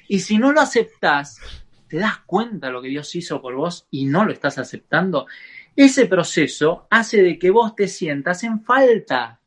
Y 0.09 0.21
si 0.21 0.37
no 0.37 0.53
lo 0.53 0.61
aceptás, 0.61 1.41
te 1.89 1.97
das 1.97 2.19
cuenta 2.27 2.67
de 2.67 2.73
lo 2.75 2.83
que 2.83 2.89
Dios 2.89 3.15
hizo 3.15 3.41
por 3.41 3.55
vos 3.55 3.87
y 3.91 4.05
no 4.05 4.27
lo 4.27 4.33
estás 4.33 4.59
aceptando, 4.59 5.27
ese 5.75 6.05
proceso 6.07 6.87
hace 6.91 7.23
de 7.23 7.39
que 7.39 7.51
vos 7.51 7.75
te 7.75 7.89
sientas 7.89 8.45
en 8.45 8.63
falta. 8.63 9.41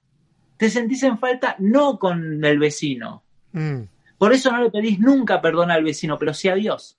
Te 0.57 0.69
sentís 0.69 1.03
en 1.03 1.19
falta 1.19 1.55
no 1.59 1.99
con 1.99 2.43
el 2.43 2.57
vecino. 2.57 3.23
Mm. 3.51 3.81
Por 4.17 4.33
eso 4.33 4.51
no 4.51 4.63
le 4.63 4.71
pedís 4.71 4.99
nunca 4.99 5.41
perdón 5.41 5.69
al 5.69 5.83
vecino, 5.83 6.17
pero 6.17 6.33
sí 6.33 6.47
a 6.47 6.55
Dios. 6.55 6.97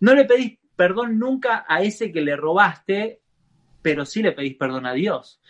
No 0.00 0.14
le 0.14 0.24
pedís 0.24 0.58
perdón 0.76 1.18
nunca 1.18 1.64
a 1.68 1.82
ese 1.82 2.12
que 2.12 2.22
le 2.22 2.36
robaste, 2.36 3.20
pero 3.82 4.06
sí 4.06 4.22
le 4.22 4.32
pedís 4.32 4.54
perdón 4.54 4.86
a 4.86 4.92
Dios. 4.92 5.40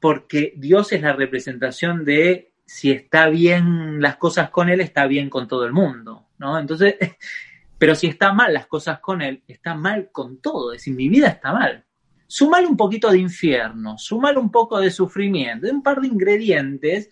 Porque 0.00 0.54
Dios 0.56 0.92
es 0.92 1.02
la 1.02 1.12
representación 1.12 2.04
de 2.04 2.52
si 2.66 2.90
está 2.90 3.28
bien 3.28 4.02
las 4.02 4.16
cosas 4.16 4.50
con 4.50 4.68
Él, 4.68 4.80
está 4.80 5.06
bien 5.06 5.30
con 5.30 5.48
todo 5.48 5.64
el 5.64 5.72
mundo, 5.72 6.26
¿no? 6.38 6.58
Entonces, 6.58 6.96
pero 7.78 7.94
si 7.94 8.08
está 8.08 8.32
mal 8.32 8.52
las 8.52 8.66
cosas 8.66 8.98
con 8.98 9.22
Él, 9.22 9.42
está 9.46 9.74
mal 9.74 10.10
con 10.12 10.38
todo, 10.38 10.72
es 10.72 10.80
decir, 10.80 10.94
mi 10.94 11.08
vida 11.08 11.28
está 11.28 11.52
mal. 11.52 11.84
Sumale 12.26 12.66
un 12.66 12.76
poquito 12.76 13.10
de 13.10 13.18
infierno, 13.18 13.96
sumale 13.96 14.38
un 14.38 14.50
poco 14.50 14.80
de 14.80 14.90
sufrimiento, 14.90 15.68
un 15.70 15.82
par 15.82 16.00
de 16.00 16.08
ingredientes 16.08 17.08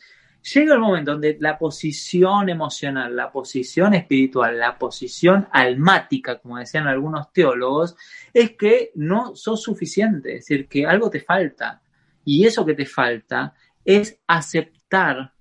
llega 0.52 0.74
el 0.74 0.80
momento 0.80 1.12
donde 1.12 1.36
la 1.40 1.56
posición 1.56 2.48
emocional, 2.48 3.16
la 3.16 3.32
posición 3.32 3.94
espiritual, 3.94 4.58
la 4.58 4.78
posición 4.78 5.48
almática, 5.50 6.38
como 6.38 6.58
decían 6.58 6.86
algunos 6.86 7.32
teólogos, 7.32 7.96
es 8.32 8.52
que 8.52 8.90
no 8.94 9.34
sos 9.34 9.62
suficiente, 9.62 10.36
es 10.36 10.40
decir, 10.40 10.68
que 10.68 10.86
algo 10.86 11.08
te 11.08 11.20
falta. 11.20 11.80
Y 12.24 12.44
eso 12.44 12.66
que 12.66 12.74
te 12.74 12.86
falta 12.86 13.54
es 13.84 14.18
aceptar 14.26 15.33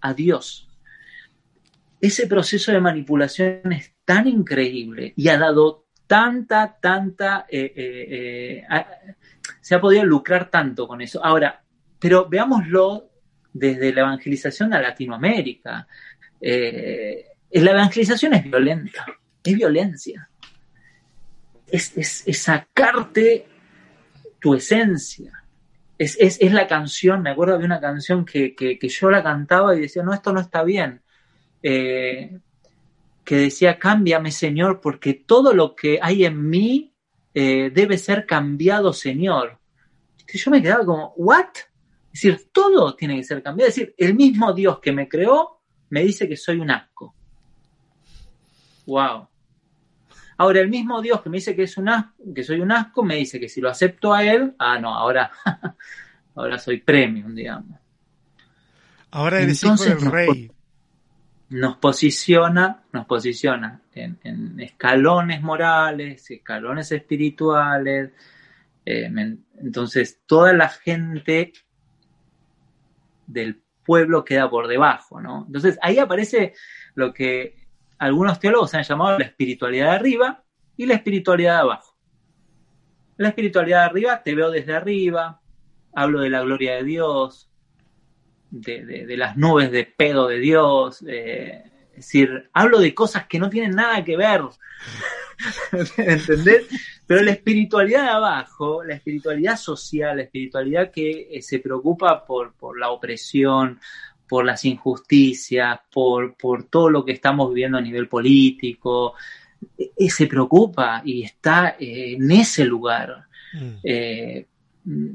a 0.00 0.14
Dios. 0.14 0.68
Ese 2.00 2.26
proceso 2.26 2.72
de 2.72 2.80
manipulación 2.80 3.72
es 3.72 3.92
tan 4.04 4.28
increíble 4.28 5.12
y 5.16 5.28
ha 5.28 5.38
dado 5.38 5.88
tanta, 6.08 6.78
tanta, 6.80 7.46
eh, 7.48 7.72
eh, 7.76 8.64
eh, 8.68 8.84
se 9.60 9.74
ha 9.74 9.80
podido 9.80 10.04
lucrar 10.04 10.50
tanto 10.50 10.88
con 10.88 11.00
eso. 11.00 11.24
Ahora, 11.24 11.62
pero 12.00 12.28
veámoslo 12.28 13.10
desde 13.52 13.92
la 13.92 14.00
evangelización 14.00 14.72
a 14.72 14.80
Latinoamérica. 14.80 15.86
La 16.40 17.70
evangelización 17.70 18.34
es 18.34 18.44
violenta, 18.44 19.06
es 19.44 19.54
violencia. 19.54 20.28
Es, 21.66 22.24
sacarte 22.32 23.46
tu 24.40 24.54
esencia. 24.54 25.32
Es, 25.98 26.40
la 26.52 26.66
canción, 26.68 27.22
me 27.22 27.30
acuerdo 27.30 27.58
de 27.58 27.64
una 27.64 27.80
canción 27.80 28.24
que, 28.24 28.78
yo 28.80 29.10
la 29.10 29.22
cantaba 29.22 29.74
y 29.74 29.80
decía, 29.80 30.02
no, 30.02 30.14
esto 30.14 30.32
no 30.32 30.40
está 30.40 30.62
bien. 30.62 31.02
Eh, 31.62 32.38
que 33.24 33.36
decía, 33.36 33.78
cámbiame 33.78 34.30
Señor, 34.30 34.80
porque 34.80 35.14
todo 35.14 35.52
lo 35.52 35.74
que 35.74 35.98
hay 36.00 36.24
en 36.24 36.48
mí 36.48 36.94
eh, 37.34 37.70
debe 37.74 37.98
ser 37.98 38.26
cambiado, 38.26 38.92
Señor. 38.92 39.58
Y 40.32 40.38
yo 40.38 40.50
me 40.50 40.62
quedaba 40.62 40.84
como, 40.84 41.12
¿what? 41.16 41.48
Es 42.12 42.22
decir, 42.22 42.48
todo 42.52 42.94
tiene 42.94 43.16
que 43.16 43.24
ser 43.24 43.42
cambiado. 43.42 43.68
Es 43.68 43.74
decir, 43.74 43.94
el 43.98 44.14
mismo 44.14 44.52
Dios 44.52 44.80
que 44.80 44.92
me 44.92 45.08
creó 45.08 45.60
me 45.90 46.02
dice 46.02 46.28
que 46.28 46.36
soy 46.36 46.58
un 46.58 46.70
asco. 46.70 47.14
Wow. 48.86 49.28
Ahora, 50.38 50.60
el 50.60 50.68
mismo 50.68 51.02
Dios 51.02 51.20
que 51.20 51.30
me 51.30 51.38
dice 51.38 51.54
que, 51.54 51.64
es 51.64 51.76
un 51.76 51.88
asco, 51.88 52.12
que 52.34 52.44
soy 52.44 52.60
un 52.60 52.72
asco, 52.72 53.02
me 53.02 53.16
dice 53.16 53.40
que 53.40 53.48
si 53.48 53.60
lo 53.60 53.68
acepto 53.68 54.14
a 54.14 54.24
él, 54.24 54.54
ah, 54.58 54.78
no, 54.78 54.94
ahora, 54.94 55.30
ahora 56.34 56.58
soy 56.58 56.78
premium, 56.78 57.34
digamos. 57.34 57.78
Ahora 59.10 59.40
eres 59.40 59.62
Entonces, 59.62 59.88
hijo 59.88 60.00
del 60.00 60.12
rey. 60.12 60.52
Nos 61.50 61.76
posiciona, 61.78 62.84
nos 62.92 63.06
posiciona 63.06 63.80
en, 63.94 64.60
escalones 64.60 65.42
morales, 65.42 66.30
escalones 66.30 66.92
espirituales. 66.92 68.12
Eh, 68.84 69.10
entonces, 69.60 70.20
toda 70.24 70.52
la 70.52 70.68
gente 70.68 71.52
del 73.26 73.60
pueblo 73.84 74.24
queda 74.24 74.50
por 74.50 74.68
debajo, 74.68 75.20
¿no? 75.20 75.44
Entonces 75.46 75.78
ahí 75.80 75.98
aparece 75.98 76.52
lo 76.94 77.14
que 77.14 77.67
algunos 77.98 78.38
teólogos 78.38 78.74
han 78.74 78.82
llamado 78.82 79.18
la 79.18 79.24
espiritualidad 79.24 79.90
de 79.90 79.96
arriba 79.96 80.44
y 80.76 80.86
la 80.86 80.94
espiritualidad 80.94 81.54
de 81.54 81.60
abajo. 81.60 81.96
La 83.16 83.28
espiritualidad 83.28 83.80
de 83.80 83.86
arriba, 83.86 84.22
te 84.22 84.34
veo 84.34 84.50
desde 84.50 84.74
arriba, 84.74 85.40
hablo 85.94 86.20
de 86.20 86.30
la 86.30 86.42
gloria 86.42 86.76
de 86.76 86.84
Dios, 86.84 87.50
de, 88.50 89.16
las 89.16 89.36
nubes 89.36 89.70
de 89.70 89.84
pedo 89.84 90.28
de 90.28 90.38
Dios, 90.38 91.02
es 91.02 91.64
decir, 91.94 92.48
hablo 92.52 92.78
de 92.78 92.94
cosas 92.94 93.26
que 93.26 93.38
no 93.38 93.50
tienen 93.50 93.72
nada 93.72 94.04
que 94.04 94.16
ver. 94.16 94.42
¿Entendés? 95.96 96.66
Pero 97.06 97.22
la 97.22 97.32
espiritualidad 97.32 98.02
de 98.02 98.10
abajo, 98.10 98.84
la 98.84 98.94
espiritualidad 98.94 99.56
social, 99.56 100.16
la 100.16 100.24
espiritualidad 100.24 100.90
que 100.90 101.28
eh, 101.30 101.42
se 101.42 101.58
preocupa 101.58 102.24
por, 102.24 102.54
la 102.78 102.90
opresión, 102.90 103.80
por 104.28 104.44
las 104.44 104.64
injusticias, 104.64 105.80
por, 105.92 106.36
por 106.36 106.64
todo 106.64 106.90
lo 106.90 107.04
que 107.04 107.12
estamos 107.12 107.48
viviendo 107.48 107.78
a 107.78 107.82
nivel 107.82 108.08
político, 108.08 109.14
e, 109.76 109.92
e, 109.96 110.10
se 110.10 110.26
preocupa 110.26 111.02
y 111.04 111.22
está 111.22 111.76
eh, 111.78 112.14
en 112.14 112.30
ese 112.30 112.64
lugar. 112.64 113.24
Mm. 113.54 113.74
Eh, 113.82 114.46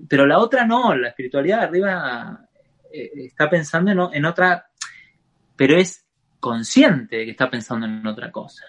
pero 0.08 0.26
la 0.26 0.40
otra 0.40 0.66
no, 0.66 0.96
la 0.96 1.10
espiritualidad 1.10 1.60
de 1.60 1.66
arriba 1.66 2.48
está 2.92 3.50
pensando 3.50 3.92
en, 3.92 4.00
en, 4.14 4.26
otra, 4.26 4.68
pero 5.56 5.76
es 5.76 6.06
consciente 6.40 7.18
de 7.18 7.26
que 7.26 7.32
está 7.32 7.50
pensando 7.50 7.88
en 7.88 8.06
otra 8.06 8.32
cosa 8.32 8.66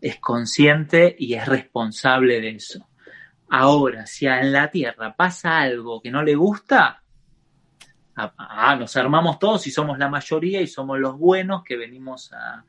es 0.00 0.18
consciente 0.18 1.14
y 1.18 1.34
es 1.34 1.46
responsable 1.46 2.40
de 2.40 2.50
eso. 2.50 2.86
Ahora, 3.48 4.06
si 4.06 4.26
en 4.26 4.52
la 4.52 4.70
Tierra 4.70 5.14
pasa 5.14 5.58
algo 5.58 6.00
que 6.00 6.10
no 6.10 6.22
le 6.22 6.34
gusta, 6.34 7.02
ah, 8.16 8.32
ah, 8.36 8.76
nos 8.76 8.96
armamos 8.96 9.38
todos 9.38 9.66
y 9.66 9.70
somos 9.70 9.98
la 9.98 10.08
mayoría 10.08 10.60
y 10.60 10.66
somos 10.66 10.98
los 10.98 11.18
buenos 11.18 11.62
que 11.64 11.76
venimos 11.76 12.32
a, 12.32 12.64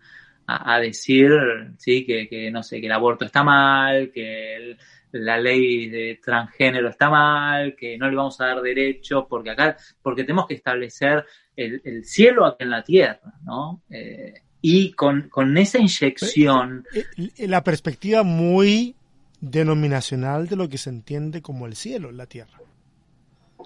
decir 0.81 1.31
¿sí? 1.77 2.05
Que, 2.05 2.49
no 2.51 2.61
sé, 2.61 2.81
que 2.81 2.87
el 2.87 2.91
aborto 2.91 3.23
está 3.23 3.41
mal, 3.41 4.11
que 4.11 4.75
la 5.11 5.37
ley 5.37 5.87
de 5.87 6.19
transgénero 6.21 6.89
está 6.89 7.09
mal, 7.09 7.75
que 7.75 7.97
no 7.97 8.09
le 8.09 8.17
vamos 8.17 8.41
a 8.41 8.47
dar 8.47 8.61
derechos, 8.61 9.25
porque 9.29 9.51
acá, 9.51 9.77
porque 10.01 10.23
tenemos 10.23 10.47
que 10.47 10.55
establecer 10.55 11.25
el, 11.55 12.03
cielo 12.03 12.45
aquí 12.45 12.63
en 12.63 12.69
la 12.69 12.83
tierra, 12.83 13.33
¿no? 13.43 13.81
Eh, 13.89 14.41
y 14.61 14.91
con, 14.93 15.29
esa 15.57 15.79
inyección... 15.79 16.85
Eh, 16.93 17.47
la 17.47 17.63
perspectiva 17.63 18.23
muy 18.23 18.95
denominacional 19.39 20.47
de 20.47 20.55
lo 20.55 20.69
que 20.69 20.77
se 20.77 20.91
entiende 20.91 21.41
como 21.41 21.65
el 21.65 21.75
cielo 21.75 22.09
en 22.09 22.17
la 22.17 22.27
tierra. 22.27 22.59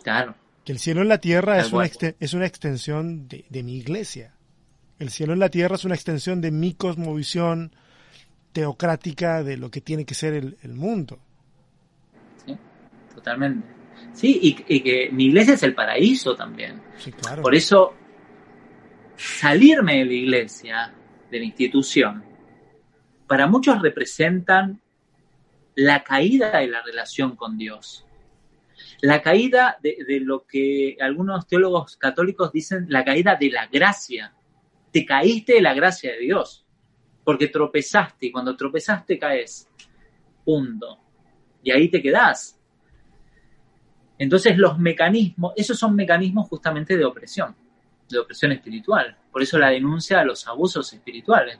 Claro. 0.03 0.35
Que 0.65 0.71
el 0.71 0.79
cielo 0.79 1.03
en 1.03 1.07
la 1.07 1.19
tierra 1.19 1.59
es 1.59 1.71
una, 1.71 1.85
es 2.19 2.33
una 2.33 2.47
extensión 2.47 3.27
de, 3.27 3.63
mi 3.63 3.77
iglesia. 3.77 4.33
El 4.97 5.11
cielo 5.11 5.33
en 5.33 5.39
la 5.39 5.49
tierra 5.49 5.75
es 5.75 5.85
una 5.85 5.93
extensión 5.95 6.41
de 6.41 6.51
mi 6.51 6.73
cosmovisión 6.73 7.75
teocrática 8.51 9.43
de 9.43 9.57
lo 9.57 9.69
que 9.69 9.81
tiene 9.81 10.05
que 10.05 10.15
ser 10.15 10.33
el, 10.33 10.73
mundo. 10.73 11.19
Sí, 12.45 12.57
totalmente. 13.13 13.67
Sí, 14.13 14.39
y, 14.41 14.75
y, 14.75 14.79
que 14.81 15.09
mi 15.11 15.25
iglesia 15.25 15.53
es 15.53 15.63
el 15.63 15.75
paraíso 15.75 16.35
también. 16.35 16.81
Sí, 16.97 17.11
claro. 17.11 17.43
Por 17.43 17.53
eso 17.53 17.93
salirme 19.15 19.99
de 19.99 20.05
la 20.05 20.13
iglesia, 20.13 20.93
de 21.29 21.39
la 21.39 21.45
institución, 21.45 22.23
para 23.27 23.47
muchos 23.47 23.81
representan 23.81 24.81
la 25.75 26.03
caída 26.03 26.57
de 26.57 26.67
la 26.67 26.81
relación 26.81 27.35
con 27.35 27.57
Dios. 27.57 28.04
La 29.01 29.21
caída 29.21 29.77
de, 29.81 30.19
lo 30.21 30.45
que 30.45 30.97
algunos 30.99 31.47
teólogos 31.47 31.97
católicos 31.97 32.51
dicen, 32.51 32.85
la 32.89 33.03
caída 33.03 33.35
de 33.35 33.49
la 33.49 33.67
gracia. 33.67 34.33
Te 34.91 35.05
caíste 35.05 35.55
de 35.55 35.61
la 35.61 35.73
gracia 35.73 36.13
de 36.13 36.19
Dios, 36.19 36.65
porque 37.23 37.47
tropezaste 37.47 38.27
y 38.27 38.31
cuando 38.31 38.55
tropezaste 38.55 39.19
caes. 39.19 39.69
Punto. 40.43 40.99
Y 41.61 41.71
ahí 41.71 41.89
te 41.89 42.01
quedás. 42.01 42.59
Entonces 44.17 44.57
los 44.57 44.79
mecanismos, 44.79 45.53
esos 45.57 45.77
son 45.77 45.95
mecanismos 45.95 46.47
justamente 46.47 46.95
de 46.95 47.03
opresión 47.03 47.55
de 48.09 48.19
opresión 48.19 48.51
espiritual. 48.51 49.17
Por 49.31 49.41
eso 49.41 49.57
la 49.57 49.69
denuncia 49.69 50.19
a 50.19 50.25
los 50.25 50.47
abusos 50.47 50.91
espirituales. 50.93 51.59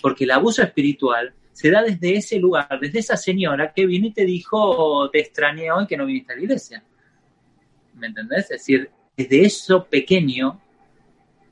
Porque 0.00 0.24
el 0.24 0.30
abuso 0.30 0.62
espiritual 0.62 1.34
se 1.52 1.70
da 1.70 1.82
desde 1.82 2.16
ese 2.16 2.38
lugar, 2.38 2.78
desde 2.80 3.00
esa 3.00 3.16
señora 3.16 3.72
que 3.72 3.86
vino 3.86 4.06
y 4.06 4.12
te 4.12 4.24
dijo, 4.24 5.10
te 5.10 5.20
extrañé 5.20 5.70
hoy 5.70 5.86
que 5.86 5.96
no 5.96 6.06
viniste 6.06 6.32
a 6.32 6.36
la 6.36 6.42
iglesia. 6.42 6.82
¿Me 7.94 8.06
entendés? 8.06 8.44
Es 8.44 8.48
decir, 8.48 8.90
desde 9.16 9.44
eso 9.44 9.84
pequeño, 9.84 10.60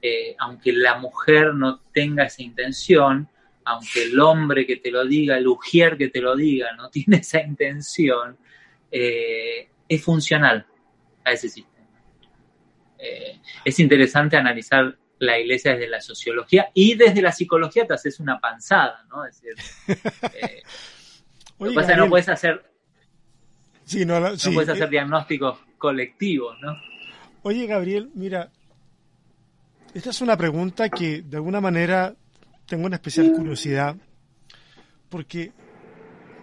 eh, 0.01 0.35
aunque 0.39 0.73
la 0.73 0.99
mujer 0.99 1.55
no 1.55 1.81
tenga 1.93 2.25
esa 2.25 2.43
intención, 2.43 3.29
aunque 3.65 4.05
el 4.05 4.19
hombre 4.21 4.67
que 4.67 4.77
te 4.77 4.91
lo 4.91 5.05
diga, 5.05 5.37
el 5.37 5.47
ujier 5.47 5.99
que 5.99 6.09
te 6.09 6.21
lo 6.21 6.35
diga, 6.35 6.73
no 6.75 6.89
tiene 6.91 7.19
esa 7.19 7.43
intención, 7.43 8.39
eh, 8.91 9.69
es 9.89 10.03
funcional 10.03 10.67
a 11.25 11.33
ese 11.33 11.49
sistema. 11.49 11.77
Eh, 12.99 13.39
es 13.65 13.79
interesante 13.79 14.37
analizar 14.37 14.97
la 15.19 15.39
iglesia 15.39 15.73
desde 15.73 15.89
la 15.89 16.01
sociología 16.01 16.69
y 16.75 16.95
desde 16.95 17.23
la 17.23 17.33
psicología 17.33 17.87
te 17.87 17.95
haces 17.95 18.21
una 18.21 18.39
panzada, 18.39 19.05
¿no? 19.11 19.25
Es 19.25 19.41
decir, 19.41 19.55
eh, 20.35 20.63
lo 21.59 21.69
que 21.69 21.75
pasa 21.75 21.91
es 21.91 21.95
que 21.97 22.01
no 22.03 22.09
puedes 22.09 22.29
hacer, 22.29 22.65
sí, 23.85 24.05
no, 24.05 24.21
no 24.21 24.37
sí, 24.37 24.51
puedes 24.51 24.69
eh, 24.69 24.73
hacer 24.73 24.89
diagnósticos 24.89 25.59
colectivos, 25.77 26.57
¿no? 26.61 26.77
Oye, 27.43 27.67
Gabriel, 27.67 28.11
mira, 28.15 28.51
esta 29.95 30.11
es 30.11 30.21
una 30.21 30.37
pregunta 30.37 30.89
que 30.89 31.23
de 31.23 31.37
alguna 31.37 31.61
manera 31.61 32.15
tengo 32.67 32.87
una 32.87 32.97
especial 32.97 33.33
curiosidad, 33.33 33.97
porque, 35.09 35.53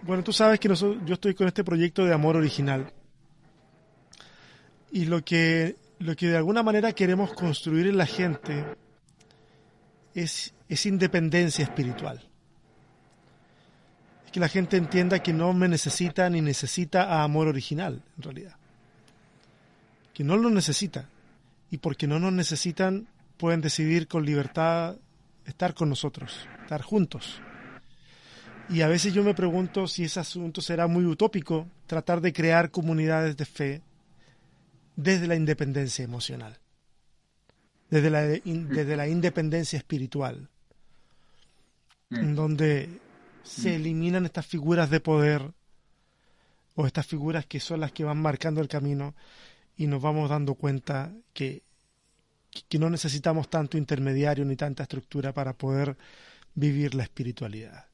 bueno, 0.02 0.24
tú 0.24 0.32
sabes 0.32 0.58
que 0.58 0.68
nosotros, 0.68 1.02
yo 1.06 1.14
estoy 1.14 1.34
con 1.34 1.46
este 1.46 1.64
proyecto 1.64 2.04
de 2.04 2.12
amor 2.12 2.36
original, 2.36 2.92
y 4.90 5.04
lo 5.04 5.24
que, 5.24 5.76
lo 5.98 6.14
que 6.16 6.28
de 6.28 6.36
alguna 6.36 6.62
manera 6.62 6.92
queremos 6.92 7.32
construir 7.32 7.86
en 7.86 7.96
la 7.96 8.06
gente 8.06 8.64
es, 10.14 10.54
es 10.68 10.86
independencia 10.86 11.64
espiritual. 11.64 12.22
Es 14.24 14.32
que 14.32 14.40
la 14.40 14.48
gente 14.48 14.76
entienda 14.76 15.22
que 15.22 15.32
no 15.32 15.52
me 15.52 15.68
necesita 15.68 16.28
ni 16.28 16.40
necesita 16.40 17.04
a 17.04 17.22
amor 17.22 17.48
original, 17.48 18.02
en 18.16 18.22
realidad. 18.22 18.56
Que 20.12 20.24
no 20.24 20.36
lo 20.36 20.50
necesita. 20.50 21.08
Y 21.70 21.78
porque 21.78 22.06
no 22.06 22.18
nos 22.18 22.32
necesitan, 22.32 23.08
pueden 23.36 23.60
decidir 23.60 24.08
con 24.08 24.24
libertad 24.24 24.96
estar 25.46 25.74
con 25.74 25.88
nosotros, 25.88 26.46
estar 26.62 26.82
juntos. 26.82 27.40
Y 28.68 28.80
a 28.80 28.88
veces 28.88 29.14
yo 29.14 29.22
me 29.22 29.34
pregunto 29.34 29.86
si 29.86 30.04
ese 30.04 30.20
asunto 30.20 30.60
será 30.60 30.86
muy 30.88 31.04
utópico, 31.04 31.68
tratar 31.86 32.20
de 32.20 32.32
crear 32.32 32.70
comunidades 32.70 33.36
de 33.36 33.44
fe 33.44 33.82
desde 34.96 35.26
la 35.26 35.36
independencia 35.36 36.04
emocional, 36.04 36.58
desde 37.90 38.10
la, 38.10 38.22
desde 38.22 38.96
la 38.96 39.06
independencia 39.06 39.76
espiritual, 39.76 40.48
en 42.10 42.34
donde 42.34 43.00
se 43.42 43.76
eliminan 43.76 44.24
estas 44.24 44.46
figuras 44.46 44.90
de 44.90 45.00
poder 45.00 45.52
o 46.74 46.86
estas 46.86 47.06
figuras 47.06 47.46
que 47.46 47.60
son 47.60 47.80
las 47.80 47.92
que 47.92 48.04
van 48.04 48.18
marcando 48.18 48.60
el 48.60 48.68
camino 48.68 49.14
y 49.76 49.86
nos 49.86 50.00
vamos 50.00 50.30
dando 50.30 50.54
cuenta 50.54 51.12
que, 51.32 51.62
que 52.68 52.78
no 52.78 52.90
necesitamos 52.90 53.48
tanto 53.50 53.76
intermediario 53.76 54.44
ni 54.44 54.56
tanta 54.56 54.84
estructura 54.84 55.32
para 55.32 55.52
poder 55.52 55.96
vivir 56.54 56.94
la 56.94 57.02
espiritualidad. 57.02 57.86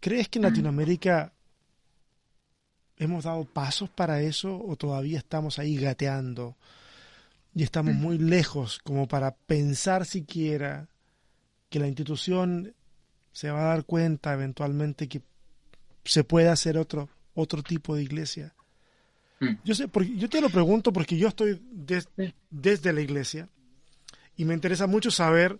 ¿Crees 0.00 0.28
que 0.28 0.38
en 0.38 0.44
Latinoamérica 0.44 1.32
hemos 2.96 3.24
dado 3.24 3.44
pasos 3.44 3.90
para 3.90 4.20
eso 4.22 4.56
o 4.64 4.76
todavía 4.76 5.18
estamos 5.18 5.58
ahí 5.58 5.76
gateando 5.76 6.56
y 7.54 7.62
estamos 7.62 7.94
muy 7.94 8.18
lejos 8.18 8.78
como 8.84 9.06
para 9.08 9.32
pensar 9.34 10.06
siquiera 10.06 10.88
que 11.70 11.78
la 11.78 11.88
institución 11.88 12.74
se 13.32 13.50
va 13.50 13.60
a 13.62 13.74
dar 13.74 13.84
cuenta 13.84 14.32
eventualmente 14.32 15.08
que 15.08 15.22
se 16.04 16.22
puede 16.24 16.48
hacer 16.48 16.78
otro 16.78 17.08
otro 17.34 17.62
tipo 17.64 17.96
de 17.96 18.02
iglesia? 18.04 18.54
Mm. 19.40 19.54
Yo 19.64 19.74
sé, 19.74 19.88
porque 19.88 20.16
yo 20.16 20.28
te 20.28 20.40
lo 20.40 20.48
pregunto 20.50 20.92
porque 20.92 21.16
yo 21.16 21.26
estoy 21.28 21.60
des- 21.72 22.08
desde 22.50 22.92
la 22.92 23.00
iglesia 23.00 23.48
y 24.36 24.44
me 24.44 24.54
interesa 24.54 24.86
mucho 24.86 25.10
saber 25.10 25.58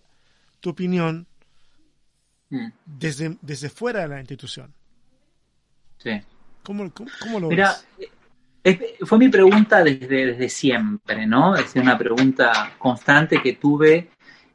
tu 0.61 0.69
opinión 0.69 1.27
Mm, 2.49 2.67
desde, 2.85 3.37
desde 3.41 3.69
fuera 3.69 4.01
de 4.01 4.07
la 4.07 4.19
institución. 4.19 4.71
sí. 5.97 6.11
¿Cómo, 6.65 6.91
cómo, 6.91 7.09
cómo 7.19 7.39
lo 7.39 7.49
Mira, 7.49 7.75
ves? 7.75 7.87
eh, 8.63 8.97
fue 9.01 9.17
mi 9.19 9.29
pregunta 9.29 9.83
desde, 9.83 10.25
desde 10.27 10.49
siempre, 10.49 11.27
¿no? 11.27 11.55
Es 11.55 11.75
una 11.75 11.97
pregunta 11.97 12.73
constante 12.77 13.41
que 13.41 13.53
tuve 13.53 14.09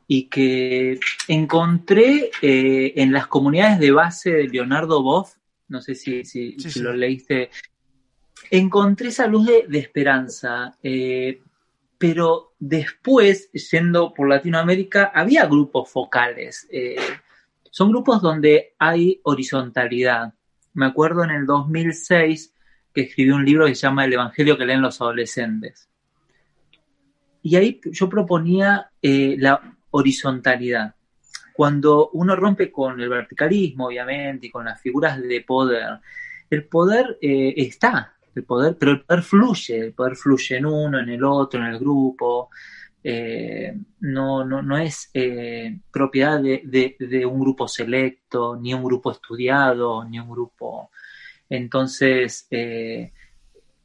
y 0.07 0.25
que 0.25 0.99
encontré 1.29 2.31
eh, 2.43 2.93
en 2.97 3.13
las 3.13 3.29
comunidades 3.29 3.79
de 3.79 3.93
base 3.93 4.31
de 4.33 4.49
Leonardo 4.49 5.03
Boff, 5.03 5.37
no 5.69 5.81
sé 5.81 5.95
si, 5.95 6.25
si, 6.25 6.53
Sí, 6.59 6.69
si 6.69 6.71
sí. 6.71 6.81
lo 6.81 6.93
leíste, 6.93 7.51
encontré 8.51 9.09
esa 9.09 9.27
luz 9.29 9.47
de, 9.47 9.67
de 9.69 9.79
esperanza, 9.79 10.77
eh, 10.83 11.41
pero 11.97 12.55
después, 12.59 13.51
yendo 13.53 14.13
por 14.13 14.29
Latinoamérica, 14.29 15.13
había 15.15 15.47
grupos 15.47 15.89
focales. 15.91 16.67
eh, 16.73 16.97
son 17.71 17.91
grupos 17.91 18.21
donde 18.21 18.75
hay 18.81 19.21
horizontalidad. 19.23 20.35
Me 20.75 20.87
acuerdo 20.87 21.25
en 21.25 21.31
el 21.31 21.47
2006 21.47 22.55
que 22.93 23.03
escribió 23.03 23.37
un 23.37 23.45
libro 23.45 23.67
que 23.67 23.75
se 23.75 23.83
llama 23.83 24.05
El 24.05 24.15
Evangelio 24.15 24.57
que 24.57 24.67
leen 24.67 24.83
los 24.83 25.01
adolescentes. 25.01 25.89
Y 27.43 27.57
ahí 27.57 27.81
yo 27.85 28.09
proponía 28.09 28.91
eh, 29.01 29.37
la 29.39 29.77
horizontalidad. 29.91 30.95
Cuando 31.55 32.11
uno 32.11 32.37
rompe 32.37 32.71
con 32.71 33.01
el 33.01 33.09
verticalismo, 33.09 33.87
obviamente, 33.87 34.47
y 34.47 34.51
con 34.51 34.65
las 34.65 34.81
figuras 34.81 35.21
de 35.21 35.41
poder, 35.43 36.01
el 36.49 36.65
poder 36.65 37.19
eh, 37.21 37.55
está, 37.57 38.15
el 38.35 38.45
poder, 38.45 38.77
pero 38.79 38.93
el 38.93 39.03
poder 39.03 39.23
fluye, 39.23 39.79
el 39.79 39.93
poder 39.93 40.17
fluye 40.17 40.57
en 40.57 40.67
uno, 40.67 40.99
en 40.99 41.09
el 41.09 41.25
otro, 41.25 41.61
en 41.61 41.67
el 41.67 41.79
grupo. 41.79 42.51
Eh, 43.03 43.75
no, 44.01 44.45
no, 44.45 44.63
no 44.63 44.77
es 44.79 45.11
eh, 45.15 45.79
propiedad 45.91 46.41
de, 46.41 46.63
de- 46.65 46.97
un 47.27 47.41
grupo 47.41 47.67
selecto, 47.67 48.57
ni 48.57 48.75
un 48.75 48.85
grupo 48.85 49.11
estudiado, 49.11 50.05
ni 50.05 50.19
un 50.21 50.31
grupo. 50.31 50.91
Entonces, 51.49 52.47
eh, 52.51 53.13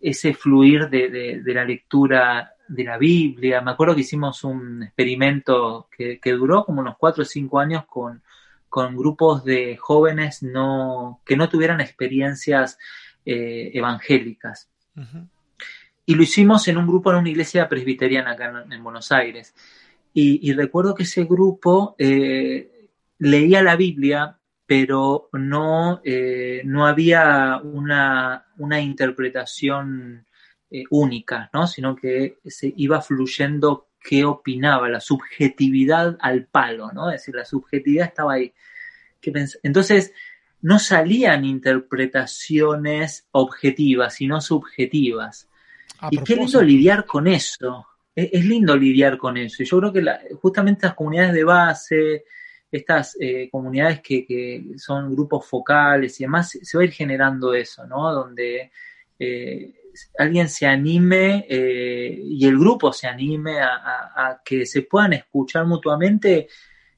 ese 0.02 0.34
fluir 0.34 0.90
de, 0.90 1.10
de- 1.44 1.54
la 1.54 1.64
lectura 1.66 2.52
de 2.68 2.84
la 2.84 2.98
Biblia. 2.98 3.62
Me 3.62 3.72
acuerdo 3.72 3.96
que 3.96 4.02
hicimos 4.02 4.44
un 4.44 4.84
experimento 4.84 5.88
que, 5.96 6.20
que 6.20 6.32
duró 6.34 6.66
como 6.66 6.82
unos 6.82 6.98
cuatro 6.98 7.22
o 7.24 7.26
cinco 7.26 7.60
años 7.60 7.86
con, 7.86 8.22
con 8.70 8.96
grupos 8.98 9.44
de 9.46 9.78
jóvenes 9.78 10.44
no, 10.44 11.22
que 11.26 11.38
no 11.38 11.48
tuvieran 11.48 11.80
experiencias 11.82 12.78
evangélicas. 13.26 14.70
Y 16.06 16.16
lo 16.16 16.24
hicimos 16.24 16.68
en 16.68 16.78
un 16.78 16.88
grupo 16.88 17.12
en 17.12 17.18
una 17.18 17.30
iglesia 17.30 17.68
presbiteriana 17.68 18.32
acá 18.32 18.64
en, 18.66 18.74
en 18.74 18.84
Buenos 18.84 19.12
Aires. 19.12 19.54
Y, 20.18 20.54
recuerdo 20.54 20.96
que 20.96 21.04
ese 21.04 21.26
grupo 21.26 21.94
eh, 21.98 22.90
leía 23.20 23.62
la 23.62 23.76
Biblia, 23.76 24.40
pero 24.66 25.28
no, 25.34 26.00
eh, 26.06 26.62
no 26.64 26.88
había 26.88 27.60
una, 27.62 28.46
una 28.58 28.80
interpretación 28.80 30.26
eh, 30.72 30.84
única, 30.90 31.50
¿no? 31.54 31.68
sino 31.68 31.98
que 31.98 32.38
se 32.46 32.74
iba 32.78 33.02
fluyendo 33.02 33.90
qué 34.00 34.24
opinaba, 34.24 34.88
la 34.88 35.02
subjetividad 35.02 36.16
al 36.22 36.46
palo, 36.46 36.94
¿no? 36.94 37.10
es 37.10 37.22
decir, 37.22 37.36
la 37.36 37.44
subjetividad 37.44 38.08
estaba 38.08 38.34
ahí. 38.36 38.54
¿Qué 39.20 39.34
pens- 39.34 39.60
Entonces, 39.64 40.14
no 40.62 40.80
salían 40.80 41.44
interpretaciones 41.44 43.28
objetivas, 43.32 44.16
sino 44.16 44.40
subjetivas. 44.40 45.50
A 46.00 46.10
Y 46.12 46.18
qué 46.20 46.36
lindo 46.36 46.62
lidiar 46.62 47.06
con 47.06 47.28
eso. 47.28 47.86
Es, 48.16 48.30
es 48.34 48.46
lindo 48.46 48.76
lidiar 48.76 49.18
con 49.18 49.38
eso. 49.38 49.64
Y 49.64 49.66
yo 49.66 49.80
creo 49.80 49.94
que 49.94 50.02
la- 50.02 50.22
justamente 50.42 50.80
estas 50.80 50.96
comunidades 50.96 51.34
de 51.34 51.44
base, 51.44 52.26
estas 52.72 53.16
eh, 53.20 53.50
comunidades 53.52 54.02
que, 54.02 54.26
que 54.26 54.64
son 54.78 55.12
grupos 55.14 55.46
focales 55.46 56.20
y 56.20 56.24
demás, 56.24 56.50
se, 56.50 56.64
se 56.66 56.78
va 56.78 56.82
a 56.84 56.86
ir 56.86 56.92
generando 56.92 57.54
eso, 57.54 57.86
¿no? 57.88 58.12
Donde 58.14 58.72
eh, 59.20 59.74
alguien 60.18 60.50
se 60.50 60.66
anime 60.66 61.46
eh, 61.50 62.20
y 62.24 62.46
el 62.46 62.58
grupo 62.60 62.92
se 62.92 63.08
anime 63.08 63.60
a, 63.62 63.76
a- 63.76 64.28
a 64.30 64.42
que 64.44 64.66
se 64.66 64.82
puedan 64.82 65.14
escuchar 65.14 65.66
mutuamente 65.66 66.48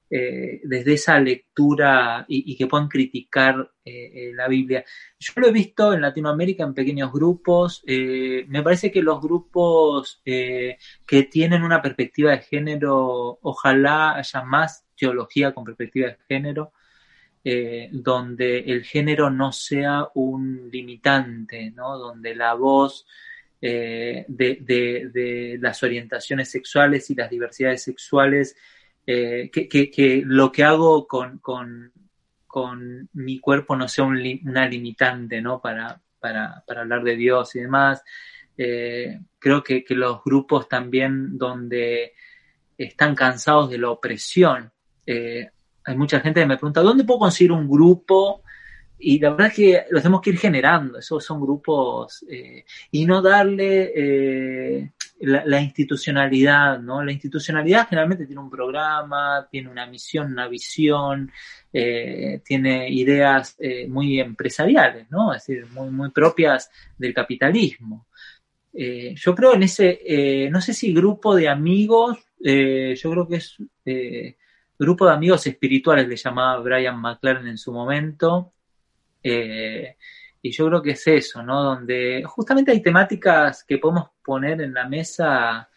eh, 0.09 0.61
desde 0.63 0.93
esa 0.93 1.19
lectura 1.19 2.23
y, 2.29 2.55
que 2.55 2.65
puedan 2.65 2.87
criticar 2.87 3.73
eh, 3.83 4.11
eh, 4.13 4.31
la 4.33 4.47
Biblia. 4.47 4.85
Yo 5.19 5.33
lo 5.35 5.47
he 5.47 5.51
visto 5.51 5.91
en 5.91 5.99
Latinoamérica 5.99 6.63
en 6.63 6.73
pequeños 6.73 7.11
grupos. 7.11 7.83
me 7.85 8.63
parece 8.63 8.89
que 8.89 9.01
los 9.01 9.19
grupos 9.19 10.21
que 10.23 11.23
tienen 11.29 11.61
una 11.63 11.81
perspectiva 11.81 12.31
de 12.31 12.39
género, 12.39 13.39
ojalá 13.41 14.15
haya 14.15 14.43
más 14.43 14.85
teología 14.95 15.53
con 15.53 15.65
perspectiva 15.65 16.07
de 16.07 16.17
género, 16.27 16.71
donde 17.91 18.59
el 18.59 18.83
género 18.85 19.29
no 19.29 19.51
sea 19.51 20.07
un 20.15 20.69
limitante, 20.71 21.71
¿no? 21.71 21.97
donde 21.97 22.33
la 22.33 22.53
voz 22.53 23.05
de 23.59 25.57
las 25.59 25.83
orientaciones 25.83 26.49
sexuales 26.49 27.09
y 27.09 27.15
las 27.15 27.29
diversidades 27.29 27.83
sexuales, 27.83 28.55
eh, 29.07 29.49
que, 29.51 30.23
lo 30.25 30.51
que 30.51 30.63
hago 30.63 31.07
con, 31.07 31.39
con- 31.39 31.91
mi 33.13 33.39
cuerpo 33.39 33.75
no 33.75 33.87
sea 33.87 34.03
una 34.05 34.67
limitante 34.67 35.41
¿no? 35.41 35.61
para, 35.61 36.01
para, 36.19 36.63
para 36.65 36.81
hablar 36.81 37.03
de 37.03 37.15
Dios 37.15 37.55
y 37.55 37.59
demás. 37.61 38.03
Eh, 38.57 39.19
creo 39.37 39.63
que, 39.63 39.83
que 39.83 39.93
los 39.95 40.23
grupos 40.23 40.67
también 40.67 41.37
donde 41.37 42.13
están 42.77 43.13
cansados 43.15 43.69
de 43.69 43.77
la 43.77 43.91
opresión, 43.91 44.71
eh, 45.05 45.49
hay 45.83 45.95
mucha 45.95 46.19
gente 46.19 46.41
que 46.41 46.47
me 46.47 46.57
pregunta, 46.57 46.81
¿dónde 46.81 47.03
puedo 47.03 47.19
conseguir 47.19 47.51
un 47.51 47.69
grupo? 47.69 48.41
Y 48.99 49.19
la 49.19 49.29
verdad 49.29 49.47
es 49.47 49.53
que 49.53 49.83
los 49.91 50.01
tenemos 50.01 50.21
que 50.21 50.31
ir 50.31 50.39
generando, 50.39 50.97
esos 50.97 51.23
son 51.23 51.39
grupos, 51.39 52.25
y 52.91 53.05
no 53.05 53.21
darle, 53.21 54.91
eh, 55.19 55.41
la, 55.45 55.61
institucionalidad, 55.61 56.79
¿no? 56.79 57.03
La 57.03 57.11
institucionalidad 57.11 57.87
generalmente 57.87 58.25
tiene 58.25 58.41
un 58.41 58.49
programa, 58.49 59.47
tiene 59.49 59.69
una 59.69 59.85
misión, 59.85 60.31
una 60.31 60.47
visión, 60.47 61.31
eh, 61.73 62.41
tiene 62.43 62.89
ideas 62.89 63.55
eh, 63.59 63.87
muy 63.87 64.19
empresariales, 64.19 65.09
¿no? 65.11 65.33
Es 65.33 65.45
decir, 65.45 65.67
muy, 65.71 65.89
muy 65.89 66.09
propias 66.11 66.71
del 66.97 67.13
capitalismo. 67.13 68.07
Eh, 68.73 69.15
yo 69.15 69.35
creo 69.35 69.55
en 69.55 69.63
ese, 69.63 70.49
no 70.51 70.61
sé 70.61 70.73
si 70.73 70.93
grupo 70.93 71.35
de 71.35 71.49
amigos, 71.49 72.17
yo 72.39 73.11
creo 73.11 73.27
que 73.27 73.37
es 73.37 73.57
grupo 74.77 75.07
de 75.07 75.13
amigos 75.13 75.47
espirituales, 75.47 76.07
le 76.07 76.15
llamaba 76.15 76.61
Brian 76.61 76.99
McLaren 76.99 77.47
en 77.47 77.57
su 77.57 77.71
momento. 77.71 78.53
Y 80.41 80.51
yo 80.51 80.67
creo 80.67 80.81
que 80.81 80.91
es 80.91 81.07
eso, 81.07 81.43
¿no? 81.43 81.63
Donde 81.63 82.23
justamente 82.25 82.71
hay 82.71 82.81
temáticas 82.81 83.63
que 83.63 83.77
podemos 83.77 84.09
poner 84.23 84.61
en 84.61 84.73
la 84.73 84.87
mesa 84.87 85.69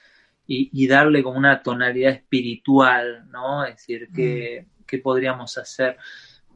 y, 0.46 0.88
darle 0.88 1.22
como 1.22 1.38
una 1.38 1.62
tonalidad 1.62 2.12
espiritual, 2.12 3.28
¿no? 3.30 3.64
Es 3.64 3.76
decir, 3.76 4.08
que, 4.12 4.66
mm. 4.92 5.00
podríamos 5.00 5.56
hacer. 5.56 5.96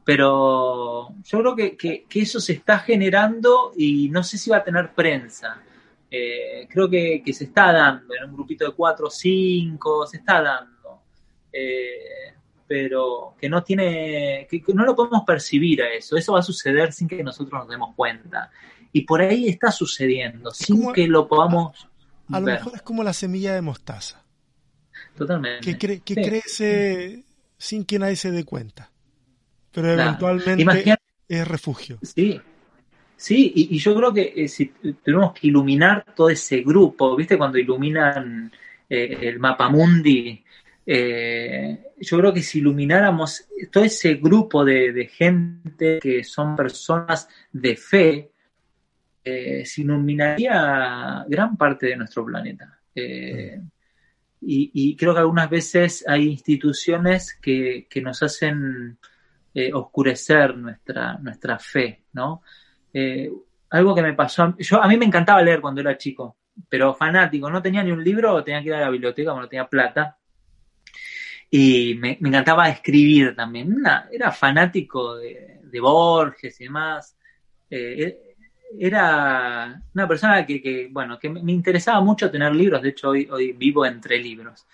Pero 0.03 1.15
yo 1.23 1.39
creo 1.39 1.55
que, 1.55 2.05
eso 2.13 2.39
se 2.41 2.53
está 2.53 2.79
generando 2.79 3.71
y 3.77 4.09
no 4.09 4.21
sé 4.21 4.37
si 4.37 4.49
va 4.49 4.57
a 4.57 4.63
tener 4.63 4.93
prensa. 4.93 5.61
Eh, 6.11 6.67
creo 6.69 6.89
que, 6.89 7.23
se 7.33 7.45
está 7.45 7.71
dando 7.71 8.13
en 8.13 8.25
un 8.29 8.35
grupito 8.35 8.65
de 8.65 8.73
cuatro 8.73 9.07
o 9.07 9.09
cinco, 9.09 10.05
se 10.05 10.17
está 10.17 10.41
dando. 10.41 11.01
Eh, 11.53 12.33
pero 12.67 13.35
que 13.39 13.49
no 13.49 13.63
tiene, 13.63 14.47
que, 14.49 14.63
no 14.73 14.85
lo 14.85 14.95
podemos 14.95 15.23
percibir 15.25 15.83
a 15.83 15.93
eso. 15.93 16.17
Eso 16.17 16.33
va 16.33 16.39
a 16.39 16.43
suceder 16.43 16.93
sin 16.93 17.07
que 17.07 17.23
nosotros 17.23 17.61
nos 17.61 17.69
demos 17.69 17.95
cuenta. 17.95 18.51
Y 18.91 19.01
por 19.01 19.21
ahí 19.21 19.47
está 19.47 19.71
sucediendo, 19.71 20.51
sin 20.51 20.91
que 20.93 21.07
lo 21.07 21.27
podamos. 21.27 21.87
A, 22.31 22.39
lo 22.39 22.45
mejor 22.47 22.73
es 22.75 22.81
como 22.81 23.03
la 23.03 23.13
semilla 23.13 23.53
de 23.53 23.61
mostaza. 23.61 24.23
Totalmente. 25.17 25.77
Que, 25.77 25.99
crece 26.15 27.23
sin 27.57 27.85
que 27.85 27.99
nadie 27.99 28.15
se 28.15 28.31
dé 28.31 28.43
cuenta. 28.43 28.91
Pero 29.71 29.91
eventualmente 29.91 30.95
es 31.27 31.47
refugio. 31.47 31.99
Sí. 32.01 32.39
Sí, 33.17 33.51
y, 33.55 33.77
yo 33.77 33.95
creo 33.95 34.13
que 34.13 34.33
eh, 34.35 34.47
si 34.47 34.73
tenemos 35.03 35.33
que 35.33 35.47
iluminar 35.47 36.05
todo 36.15 36.29
ese 36.29 36.61
grupo, 36.61 37.15
¿viste? 37.15 37.37
Cuando 37.37 37.57
iluminan 37.57 38.51
eh, 38.89 39.17
el 39.21 39.39
mapa 39.39 39.69
mundi, 39.69 40.43
eh, 40.85 41.93
yo 41.99 42.17
creo 42.19 42.33
que 42.33 42.41
si 42.41 42.59
ilumináramos 42.59 43.47
todo 43.71 43.83
ese 43.83 44.15
grupo 44.15 44.63
de, 44.63 45.09
gente 45.11 45.99
que 45.99 46.23
son 46.23 46.55
personas 46.55 47.27
de 47.51 47.75
fe, 47.75 48.31
eh, 49.23 49.65
se 49.65 49.81
iluminaría 49.81 51.25
gran 51.27 51.57
parte 51.57 51.87
de 51.87 51.97
nuestro 51.97 52.25
planeta. 52.25 52.79
Eh, 52.93 53.59
y, 54.47 54.95
creo 54.95 55.13
que 55.13 55.19
algunas 55.21 55.49
veces 55.49 56.05
hay 56.07 56.29
instituciones 56.29 57.33
que, 57.41 57.87
nos 58.03 58.21
hacen 58.21 58.99
oscurecer 59.73 60.55
nuestra, 60.55 61.17
nuestra 61.17 61.57
fe, 61.57 62.03
¿no? 62.13 62.43
algo 63.69 63.95
que 63.95 64.01
me 64.01 64.13
pasó, 64.13 64.55
yo, 64.57 64.81
a 64.81 64.87
mí 64.87 64.97
me 64.97 65.05
encantaba 65.05 65.41
leer 65.41 65.59
cuando 65.59 65.81
era 65.81 65.97
chico, 65.97 66.37
pero 66.69 66.93
fanático, 66.93 67.49
no 67.49 67.61
tenía 67.61 67.83
ni 67.83 67.91
un 67.91 68.03
libro, 68.03 68.43
tenía 68.43 68.61
que 68.61 68.67
ir 68.67 68.75
a 68.75 68.81
la 68.81 68.89
biblioteca 68.89 69.33
no 69.33 69.47
tenía 69.49 69.67
plata. 69.67 70.17
Y 71.57 71.95
me, 71.95 72.17
encantaba 72.21 72.69
escribir 72.69 73.35
también. 73.35 73.83
era 74.11 74.31
fanático 74.31 75.15
de, 75.15 75.53
Borges 75.81 76.61
y 76.61 76.63
demás 76.63 77.17
era 78.79 79.81
una 79.93 80.07
persona 80.07 80.45
que, 80.45 80.89
bueno, 80.91 81.19
que 81.19 81.29
me 81.29 81.51
interesaba 81.51 82.01
mucho 82.01 82.29
tener 82.31 82.53
libros, 82.53 82.81
de 82.81 82.89
hecho 82.89 83.09
hoy, 83.09 83.53
vivo 83.57 83.85
entre 83.85 84.17
libros. 84.19 84.65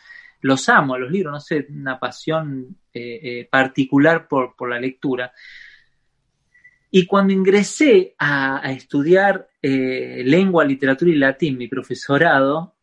Los 0.42 0.68
amo, 0.70 0.98
los 0.98 1.12
libros, 1.12 1.34
no 1.34 1.40
sé, 1.40 1.68
una 1.70 2.00
pasión 2.00 2.78
eh, 2.94 3.20
eh, 3.24 3.48
particular 3.50 4.28
por, 4.28 4.56
la 4.68 4.80
lectura. 4.80 5.32
Y 6.90 7.06
cuando 7.06 7.34
ingresé 7.34 8.16
a, 8.18 8.72
estudiar 8.72 9.48
eh, 9.62 10.24
lengua, 10.26 10.66
literatura 10.66 11.12
y 11.12 11.16
latín, 11.16 11.58
mi 11.58 11.68
profesorado, 11.68 12.76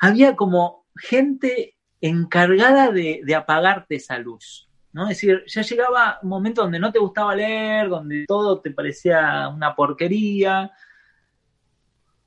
había 0.00 0.36
como 0.36 0.86
gente 0.96 1.73
encargada 2.08 2.92
de, 2.92 3.22
apagarte 3.34 3.96
esa 3.96 4.18
luz. 4.18 4.68
¿no? 4.92 5.04
Es 5.04 5.16
decir, 5.16 5.42
ya 5.46 5.62
llegaba 5.62 6.18
un 6.22 6.28
momento 6.28 6.60
donde 6.60 6.78
no 6.78 6.92
te 6.92 6.98
gustaba 6.98 7.34
leer, 7.34 7.88
donde 7.88 8.26
todo 8.28 8.60
te 8.60 8.70
parecía 8.70 9.48
una 9.48 9.74
porquería. 9.74 10.70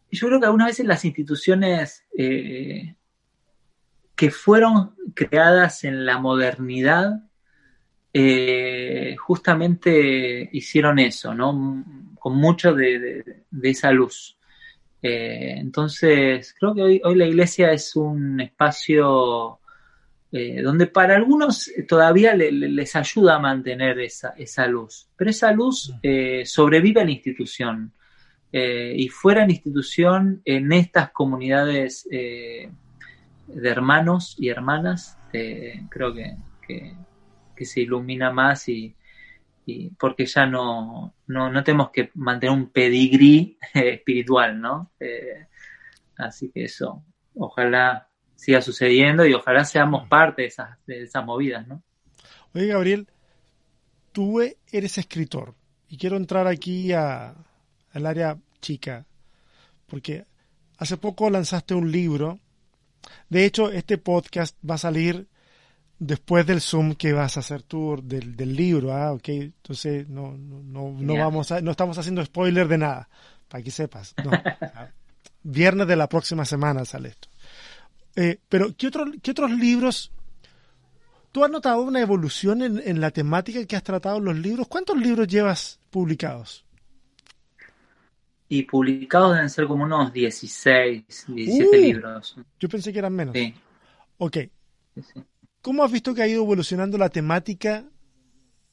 Yo 0.10 0.28
creo 0.28 0.40
que 0.40 0.46
algunas 0.48 0.68
veces 0.68 0.88
las 0.88 1.06
instituciones 1.06 2.04
eh, 2.18 2.96
que 4.16 4.32
fueron 4.32 4.96
creadas 5.14 5.84
en 5.84 6.06
la 6.08 6.18
modernidad 6.18 7.22
eh, 8.14 9.16
justamente 9.16 10.50
hicieron 10.54 10.98
eso, 10.98 11.36
¿no? 11.36 11.86
Con 12.18 12.36
mucho 12.36 12.74
de, 12.74 13.44
esa 13.62 13.92
luz. 13.92 14.40
Eh, 15.04 15.54
entonces, 15.58 16.56
creo 16.60 16.74
que 16.74 17.00
hoy 17.04 17.16
la 17.16 17.28
iglesia 17.28 17.72
es 17.72 17.96
un 17.96 18.42
espacio 18.42 19.60
eh, 20.30 20.62
donde 20.62 20.88
para 20.88 21.16
algunos 21.16 21.72
todavía 21.88 22.34
les 22.36 22.96
ayuda 22.98 23.36
a 23.36 23.40
mantener 23.40 23.98
esa, 24.00 24.34
esa 24.38 24.68
luz, 24.68 25.08
pero 25.16 25.30
esa 25.30 25.54
luz 25.54 25.90
mm. 25.90 26.00
eh, 26.04 26.46
sobrevive 26.46 27.00
en 27.00 27.08
la 27.08 27.14
institución 27.14 27.94
eh, 28.52 28.94
y 28.94 29.08
fuera 29.08 29.44
en 29.44 29.48
la 29.48 29.54
institución, 29.54 30.42
en 30.44 30.74
estas 30.74 31.12
comunidades 31.12 32.06
de 32.10 32.70
hermanos 33.64 34.36
y 34.38 34.50
hermanas, 34.50 35.18
creo 35.32 36.14
que, 36.14 36.36
que, 37.56 37.66
se 37.66 37.82
ilumina 37.82 38.30
más 38.30 38.68
y, 38.68 38.94
porque 39.98 40.26
ya 40.26 40.46
no, 40.46 41.14
no, 41.28 41.50
no, 41.50 41.64
tenemos 41.64 41.90
que 41.92 42.12
mantener 42.16 42.54
un 42.54 42.70
pedigrí 42.70 43.58
espiritual, 43.74 44.60
¿no? 44.60 44.92
así 46.18 46.52
que 46.52 46.66
eso, 46.66 47.04
ojalá 47.36 48.07
siga 48.38 48.62
sucediendo 48.62 49.26
y 49.26 49.34
ojalá 49.34 49.66
seamos 49.66 50.08
parte 50.08 50.44
de 50.44 50.48
esas, 50.48 50.78
de 50.86 51.04
esas 51.04 51.26
movidas, 51.26 51.68
¿no? 51.68 51.84
Oye, 52.54 52.68
Gabriel, 52.68 53.08
tú 54.14 54.40
eres 54.72 54.98
escritor 54.98 55.56
y 55.90 55.98
quiero 55.98 56.16
entrar 56.16 56.48
aquí 56.48 56.94
a, 56.94 57.36
al 57.92 58.06
área 58.06 58.38
chica, 58.62 59.06
porque 59.88 60.26
hace 60.78 60.98
poco 60.98 61.30
lanzaste 61.30 61.74
un 61.74 61.92
libro. 61.92 62.40
De 63.30 63.46
hecho, 63.46 63.72
este 63.72 63.98
podcast 63.98 64.56
va 64.68 64.76
a 64.76 64.80
salir 64.80 65.28
después 66.00 66.46
del 66.46 66.62
Zoom 66.62 66.94
que 66.96 67.14
vas 67.14 67.38
a 67.38 67.40
hacer 67.40 67.64
tú 67.64 68.00
del, 68.04 68.36
del 68.36 68.56
libro, 68.56 68.94
¿ah? 68.94 69.14
Ok, 69.14 69.30
entonces 69.30 70.08
no, 70.08 70.38
no, 70.38 70.92
no, 70.92 71.16
vamos 71.16 71.52
a, 71.52 71.62
no 71.62 71.72
estamos 71.72 71.98
haciendo 71.98 72.24
spoiler 72.24 72.68
de 72.68 72.78
nada, 72.78 73.10
para 73.48 73.64
que 73.64 73.72
sepas. 73.72 74.14
viernes 75.44 75.88
de 75.88 75.96
la 75.96 76.08
próxima 76.10 76.46
semana 76.46 76.86
sale 76.86 77.10
esto. 77.10 77.30
Eh, 78.18 78.40
pero, 78.50 78.76
¿qué, 78.76 78.90
¿qué 79.22 79.32
otros 79.32 79.52
libros? 79.52 80.12
¿Tú 81.32 81.44
has 81.44 81.52
notado 81.52 81.84
una 81.84 82.02
evolución 82.02 82.64
en, 82.64 83.00
la 83.00 83.12
temática 83.12 83.64
que 83.64 83.76
has 83.76 83.84
tratado 83.84 84.18
en 84.18 84.26
los 84.26 84.36
libros? 84.36 84.68
¿Cuántos 84.68 84.98
libros 84.98 85.28
llevas 85.28 85.80
publicados? 85.92 86.66
Y 88.50 88.64
publicados 88.64 89.36
deben 89.36 89.52
ser 89.52 89.68
como 89.68 89.84
unos 89.84 90.12
16, 90.12 91.26
17 91.28 91.78
uh, 91.78 91.80
libros. 91.80 92.36
Yo 92.60 92.68
pensé 92.68 92.92
que 92.92 92.98
eran 92.98 93.14
menos. 93.14 93.36
Sí. 93.36 93.54
Ok. 94.18 94.38
¿Cómo 95.62 95.84
has 95.84 95.92
visto 95.92 96.16
que 96.16 96.24
ha 96.24 96.28
ido 96.28 96.42
evolucionando 96.42 96.98
la 96.98 97.10
temática 97.10 97.86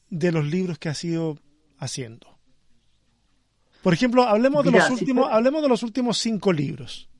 de 0.08 0.32
los 0.32 0.46
libros 0.46 0.78
que 0.78 0.88
has 0.88 1.04
ido 1.04 1.38
haciendo? 1.76 2.38
Por 3.82 3.92
ejemplo, 3.92 4.22
hablemos 4.22 4.64
de 4.64 4.70
los 4.70 4.88
últimos, 4.88 5.28
hablemos 5.30 5.60
de 5.60 5.68
los 5.68 5.82
últimos 5.82 6.16
cinco 6.16 6.50
libros. 6.50 7.10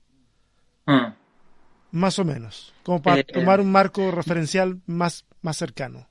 Ah. 0.87 1.17
Más 1.95 2.19
o 2.19 2.25
menos, 2.25 2.75
como 2.83 3.01
para 3.01 3.21
eh, 3.21 3.25
tomar 3.25 3.61
un 3.61 3.71
marco 3.71 4.11
referencial 4.11 4.81
más, 4.85 5.25
más 5.43 5.57
cercano. 5.57 6.09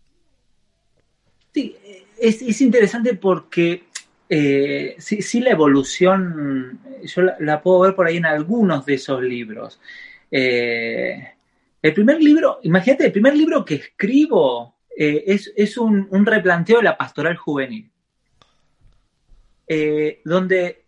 Sí, 1.53 1.75
es, 2.17 2.61
interesante 2.61 3.15
porque 3.15 3.83
eh, 4.29 4.95
sí, 4.97 5.41
la 5.41 5.49
evolución, 5.49 6.79
yo 7.03 7.23
la, 7.37 7.61
puedo 7.61 7.81
ver 7.81 7.95
por 7.95 8.07
ahí 8.07 8.15
en 8.15 8.25
algunos 8.25 8.85
de 8.85 8.93
esos 8.93 9.21
libros. 9.21 9.81
Eh, 10.31 11.33
el 11.81 11.93
primer 11.93 12.23
libro, 12.23 12.59
imagínate, 12.63 13.07
el 13.07 13.11
primer 13.11 13.35
libro 13.35 13.65
que 13.65 13.75
escribo 13.75 14.77
es, 14.95 15.77
un, 15.77 16.07
un, 16.11 16.25
replanteo 16.25 16.77
de 16.77 16.83
la 16.83 16.97
pastoral 16.97 17.35
juvenil, 17.35 17.91
donde 20.23 20.82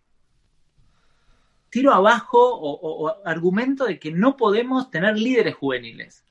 tiro 1.70 1.92
abajo 1.92 2.38
o, 2.40 3.14
argumento 3.24 3.84
de 3.86 3.98
que 3.98 4.10
no 4.12 4.36
podemos 4.36 4.90
tener 4.90 5.16
líderes 5.18 5.54
juveniles, 5.54 6.24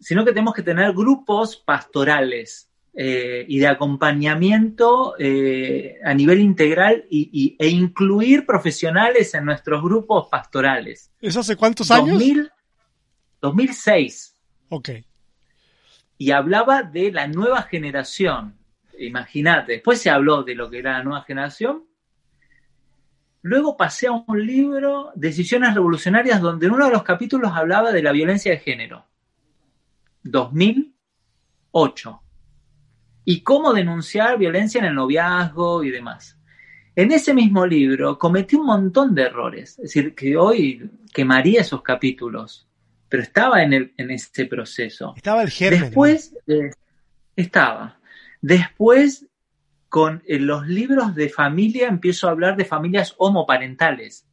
sino 0.00 0.24
que 0.24 0.32
tenemos 0.32 0.54
que 0.54 0.62
tener 0.62 0.92
grupos 0.92 1.56
pastorales 1.56 2.68
eh, 2.94 3.44
y 3.48 3.58
de 3.58 3.68
acompañamiento 3.68 5.14
eh, 5.18 5.98
a 6.04 6.12
nivel 6.12 6.40
integral 6.40 7.04
y, 7.08 7.30
y- 7.32 7.56
e 7.58 7.68
incluir 7.68 8.44
profesionales 8.44 9.32
en 9.34 9.44
nuestros 9.46 9.82
grupos 9.82 10.28
pastorales. 10.28 11.10
¿Eso 11.20 11.40
hace 11.40 11.56
cuántos 11.56 11.90
años? 11.90 12.18
2000 12.18 12.50
2006. 13.40 14.36
Ok. 14.68 14.90
y 16.18 16.30
hablaba 16.30 16.82
de 16.84 17.10
la 17.12 17.26
nueva 17.26 17.62
generación. 17.62 18.56
Imagínate, 18.98 19.72
después 19.72 20.00
se 20.00 20.10
habló 20.10 20.42
de 20.44 20.54
lo 20.54 20.70
que 20.70 20.78
era 20.78 20.98
la 20.98 21.02
nueva 21.04 21.22
generación. 21.22 21.84
Luego 23.42 23.76
pasé 23.76 24.06
a 24.06 24.12
un 24.12 24.46
libro, 24.46 25.10
Decisiones 25.16 25.74
Revolucionarias, 25.74 26.40
donde 26.40 26.66
en 26.66 26.72
uno 26.72 26.86
de 26.86 26.92
los 26.92 27.02
capítulos 27.02 27.50
hablaba 27.54 27.90
de 27.90 28.02
la 28.02 28.12
violencia 28.12 28.52
de 28.52 28.58
género. 28.58 29.04
2008. 30.22 32.22
Y 33.24 33.40
cómo 33.42 33.72
denunciar 33.72 34.38
violencia 34.38 34.78
en 34.78 34.84
el 34.86 34.94
noviazgo 34.94 35.82
y 35.82 35.90
demás. 35.90 36.38
En 36.94 37.10
ese 37.10 37.34
mismo 37.34 37.66
libro 37.66 38.16
cometí 38.18 38.54
un 38.56 38.66
montón 38.66 39.14
de 39.14 39.22
errores. 39.22 39.70
Es 39.70 39.94
decir, 39.94 40.14
que 40.14 40.36
hoy 40.36 40.90
quemaría 41.12 41.62
esos 41.62 41.82
capítulos. 41.82 42.68
Pero 43.08 43.24
estaba 43.24 43.62
en, 43.62 43.72
el, 43.72 43.94
en 43.96 44.10
ese 44.10 44.44
proceso. 44.46 45.14
Estaba 45.16 45.42
el 45.42 45.50
germen. 45.50 45.80
Después 45.82 46.34
eh, 46.46 46.70
estaba. 47.36 47.98
Después, 48.40 49.26
con 49.92 50.24
los 50.26 50.66
libros 50.66 51.14
de 51.14 51.28
familia, 51.28 51.86
empiezo 51.86 52.26
a 52.26 52.30
hablar 52.30 52.56
de 52.56 52.64
familias 52.64 53.14
homoparentales. 53.18 54.26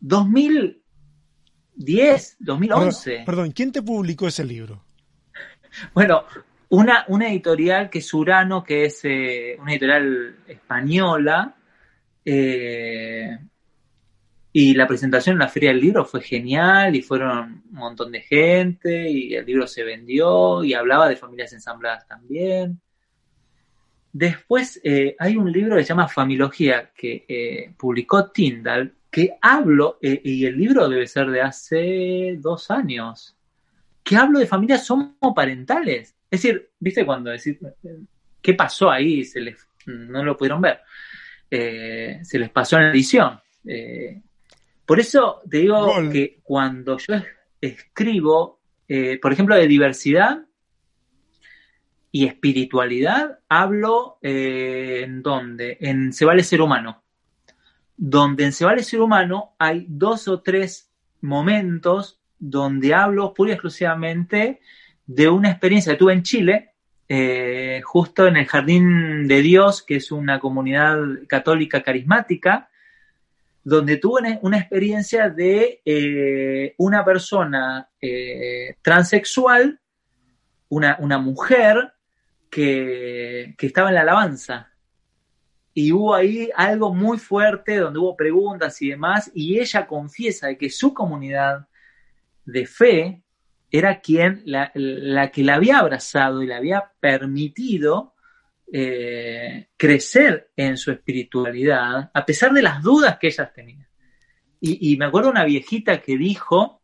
2010, 0.00 2.36
2011. 2.40 3.10
Perdón, 3.10 3.24
perdón, 3.24 3.52
¿quién 3.52 3.72
te 3.72 3.80
publicó 3.80 4.28
ese 4.28 4.44
libro? 4.44 4.84
Bueno, 5.94 6.24
una, 6.68 7.06
una 7.08 7.30
editorial 7.30 7.88
que 7.88 8.00
es 8.00 8.12
Urano, 8.12 8.62
que 8.62 8.84
es 8.84 9.00
eh, 9.04 9.56
una 9.58 9.72
editorial 9.72 10.36
española, 10.46 11.56
eh, 12.22 13.38
y 14.52 14.74
la 14.74 14.86
presentación 14.86 15.36
en 15.36 15.40
la 15.40 15.48
Feria 15.48 15.70
del 15.70 15.80
Libro 15.80 16.04
fue 16.04 16.20
genial 16.20 16.94
y 16.94 17.00
fueron 17.00 17.62
un 17.66 17.78
montón 17.78 18.12
de 18.12 18.20
gente 18.20 19.08
y 19.08 19.34
el 19.34 19.46
libro 19.46 19.66
se 19.66 19.84
vendió 19.84 20.62
y 20.62 20.74
hablaba 20.74 21.08
de 21.08 21.16
familias 21.16 21.54
ensambladas 21.54 22.06
también. 22.06 22.78
Después 24.12 24.80
eh, 24.82 25.14
hay 25.18 25.36
un 25.36 25.50
libro 25.52 25.76
que 25.76 25.82
se 25.82 25.88
llama 25.90 26.08
Familogía 26.08 26.90
que 26.94 27.24
eh, 27.28 27.72
publicó 27.76 28.30
Tyndall 28.30 28.92
que 29.10 29.36
hablo, 29.40 29.98
eh, 30.02 30.20
y 30.24 30.44
el 30.46 30.56
libro 30.56 30.88
debe 30.88 31.06
ser 31.06 31.30
de 31.30 31.40
hace 31.42 32.36
dos 32.38 32.70
años, 32.70 33.36
que 34.04 34.16
hablo 34.16 34.38
de 34.38 34.46
familias 34.46 34.88
homoparentales. 34.90 36.14
Es 36.30 36.42
decir, 36.42 36.70
¿viste 36.78 37.04
cuando 37.04 37.30
decir 37.30 37.58
qué 38.40 38.54
pasó 38.54 38.90
ahí? 38.90 39.24
Se 39.24 39.40
les, 39.40 39.66
no 39.86 40.24
lo 40.24 40.36
pudieron 40.36 40.60
ver. 40.60 40.80
Se 41.50 42.38
les 42.38 42.50
pasó 42.50 42.76
en 42.76 42.84
la 42.84 42.90
edición. 42.92 43.40
Por 44.86 45.00
eso 45.00 45.42
te 45.48 45.58
digo 45.58 45.84
Gol. 45.86 46.12
que 46.12 46.38
cuando 46.44 46.96
yo 46.98 47.14
es- 47.14 47.24
escribo, 47.60 48.60
por 49.20 49.32
ejemplo, 49.32 49.56
de 49.56 49.66
diversidad 49.66 50.44
y 52.12 52.26
espiritualidad, 52.26 53.38
hablo 53.48 54.18
eh, 54.22 55.02
en 55.04 55.22
donde, 55.22 55.78
en 55.80 56.12
Se 56.12 56.24
vale 56.24 56.42
ser 56.42 56.60
humano, 56.60 57.02
donde 57.96 58.44
en 58.44 58.52
Se 58.52 58.64
vale 58.64 58.82
ser 58.82 59.00
humano 59.00 59.54
hay 59.58 59.86
dos 59.88 60.26
o 60.28 60.40
tres 60.40 60.90
momentos 61.20 62.20
donde 62.38 62.94
hablo 62.94 63.34
pura 63.34 63.50
y 63.50 63.52
exclusivamente 63.54 64.60
de 65.06 65.28
una 65.28 65.50
experiencia. 65.50 65.92
Que 65.92 65.98
tuve 65.98 66.14
en 66.14 66.22
Chile, 66.22 66.70
eh, 67.08 67.80
justo 67.84 68.26
en 68.26 68.36
el 68.36 68.46
Jardín 68.46 69.28
de 69.28 69.42
Dios, 69.42 69.82
que 69.82 69.96
es 69.96 70.10
una 70.10 70.40
comunidad 70.40 70.98
católica 71.28 71.82
carismática, 71.82 72.70
donde 73.62 73.98
tuve 73.98 74.38
una, 74.42 74.58
experiencia 74.58 75.28
de 75.28 75.82
eh, 75.84 76.74
una 76.78 77.04
persona 77.04 77.88
eh, 78.00 78.76
transexual, 78.82 79.78
una, 80.70 80.96
una 81.00 81.18
mujer 81.18 81.92
que, 82.50 83.54
estaba 83.58 83.88
en 83.88 83.94
la 83.94 84.02
alabanza. 84.02 84.72
Y 85.72 85.92
hubo 85.92 86.14
ahí 86.14 86.50
algo 86.54 86.92
muy 86.92 87.18
fuerte 87.18 87.76
donde 87.76 88.00
hubo 88.00 88.16
preguntas 88.16 88.82
y 88.82 88.90
demás, 88.90 89.30
y 89.34 89.58
ella 89.58 89.86
confiesa 89.86 90.48
de 90.48 90.58
que 90.58 90.68
su 90.68 90.92
comunidad 90.92 91.68
de 92.44 92.66
fe 92.66 93.22
era 93.70 94.00
quien 94.00 94.42
la, 94.46 94.72
que 95.30 95.44
la 95.44 95.54
había 95.54 95.78
abrazado 95.78 96.42
y 96.42 96.48
la 96.48 96.56
había 96.56 96.92
permitido 96.98 98.14
eh, 98.72 99.68
crecer 99.76 100.50
en 100.56 100.76
su 100.76 100.90
espiritualidad, 100.90 102.10
a 102.12 102.26
pesar 102.26 102.52
de 102.52 102.62
las 102.62 102.82
dudas 102.82 103.16
que 103.18 103.28
ellas 103.28 103.52
tenían. 103.54 103.86
Y, 104.60 104.92
y 104.92 104.96
me 104.96 105.06
acuerdo 105.06 105.30
una 105.30 105.44
viejita 105.44 106.02
que 106.02 106.18
dijo, 106.18 106.82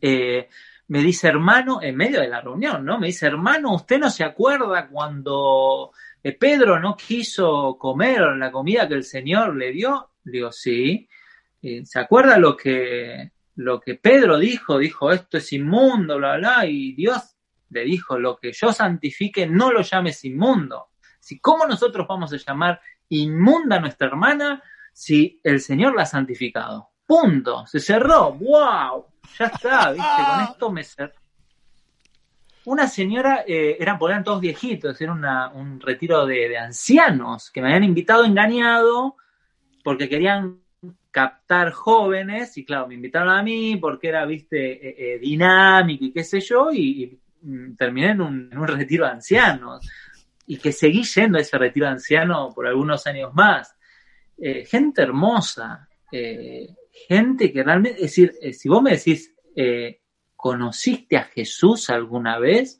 eh, 0.00 0.48
me 0.90 1.04
dice 1.04 1.28
hermano, 1.28 1.80
en 1.80 1.94
medio 1.94 2.20
de 2.20 2.26
la 2.26 2.40
reunión, 2.40 2.84
¿no? 2.84 2.98
Me 2.98 3.06
dice, 3.06 3.26
hermano, 3.26 3.74
¿usted 3.74 4.00
no 4.00 4.10
se 4.10 4.24
acuerda 4.24 4.88
cuando 4.88 5.92
eh, 6.20 6.36
Pedro 6.36 6.80
no 6.80 6.96
quiso 6.96 7.78
comer 7.78 8.22
la 8.36 8.50
comida 8.50 8.88
que 8.88 8.94
el 8.94 9.04
Señor 9.04 9.54
le 9.54 9.70
dio? 9.70 10.10
Digo, 10.24 10.50
sí. 10.50 11.08
¿Se 11.84 12.00
acuerda 12.00 12.38
lo 12.38 12.56
que, 12.56 13.30
lo 13.54 13.78
que 13.78 13.94
Pedro 13.94 14.36
dijo? 14.36 14.78
Dijo, 14.78 15.12
esto 15.12 15.38
es 15.38 15.52
inmundo, 15.52 16.16
bla, 16.16 16.38
bla, 16.38 16.66
y 16.66 16.92
Dios 16.94 17.36
le 17.68 17.84
dijo, 17.84 18.18
lo 18.18 18.36
que 18.36 18.50
yo 18.52 18.72
santifique, 18.72 19.46
no 19.46 19.70
lo 19.70 19.82
llames 19.82 20.24
inmundo. 20.24 20.88
Si, 21.20 21.38
¿Cómo 21.38 21.66
nosotros 21.66 22.04
vamos 22.08 22.32
a 22.32 22.36
llamar 22.36 22.80
inmunda 23.10 23.76
a 23.76 23.80
nuestra 23.80 24.08
hermana 24.08 24.60
si 24.92 25.40
el 25.44 25.60
Señor 25.60 25.94
la 25.94 26.02
ha 26.02 26.06
santificado? 26.06 26.88
Punto. 27.06 27.64
Se 27.68 27.78
cerró. 27.78 28.32
¡Wow! 28.32 29.09
Ya 29.38 29.46
está, 29.46 29.90
¿viste? 29.92 30.02
Con 30.28 30.40
esto 30.40 30.70
me 30.70 30.84
cerró. 30.84 31.12
Una 32.66 32.86
señora, 32.86 33.44
eh, 33.46 33.76
eran, 33.80 33.98
porque 33.98 34.12
eran 34.12 34.24
todos 34.24 34.40
viejitos, 34.40 35.00
era 35.00 35.12
una- 35.12 35.48
un 35.50 35.80
retiro 35.80 36.26
de, 36.26 36.48
de 36.48 36.58
ancianos 36.58 37.50
que 37.50 37.60
me 37.62 37.68
habían 37.68 37.84
invitado 37.84 38.24
engañado 38.24 39.16
porque 39.82 40.08
querían 40.10 40.60
captar 41.10 41.72
jóvenes 41.72 42.56
y 42.58 42.64
claro, 42.64 42.86
me 42.86 42.94
invitaron 42.94 43.30
a 43.30 43.42
mí 43.42 43.76
porque 43.76 44.08
era, 44.08 44.24
viste, 44.26 44.72
eh, 44.88 45.14
eh, 45.14 45.18
dinámico 45.18 46.04
y 46.04 46.12
qué 46.12 46.22
sé 46.22 46.38
yo 46.40 46.70
y, 46.70 47.18
mm, 47.42 47.74
terminé 47.76 48.10
en 48.10 48.20
un, 48.20 48.50
un 48.56 48.68
retiro 48.68 49.06
de 49.06 49.12
ancianos 49.12 49.88
y 50.46 50.58
que 50.58 50.70
seguí 50.72 51.02
yendo 51.02 51.38
a 51.38 51.40
ese 51.40 51.56
retiro 51.58 51.86
de 51.86 51.92
ancianos 51.92 52.54
por 52.54 52.66
algunos 52.66 53.06
años 53.06 53.32
más. 53.34 53.74
Eh, 54.36 54.64
gente 54.66 55.02
hermosa, 55.02 55.88
eh, 56.12 56.68
gente 57.08 57.52
que 57.52 57.62
realmente, 57.62 57.96
es 57.96 58.10
decir, 58.10 58.32
eh, 58.40 58.52
si 58.52 58.68
vos 58.68 58.82
me 58.82 58.92
decís, 58.92 59.34
eh, 59.54 60.00
¿conociste 60.36 61.16
a 61.16 61.24
Jesús 61.24 61.90
alguna 61.90 62.38
vez? 62.38 62.78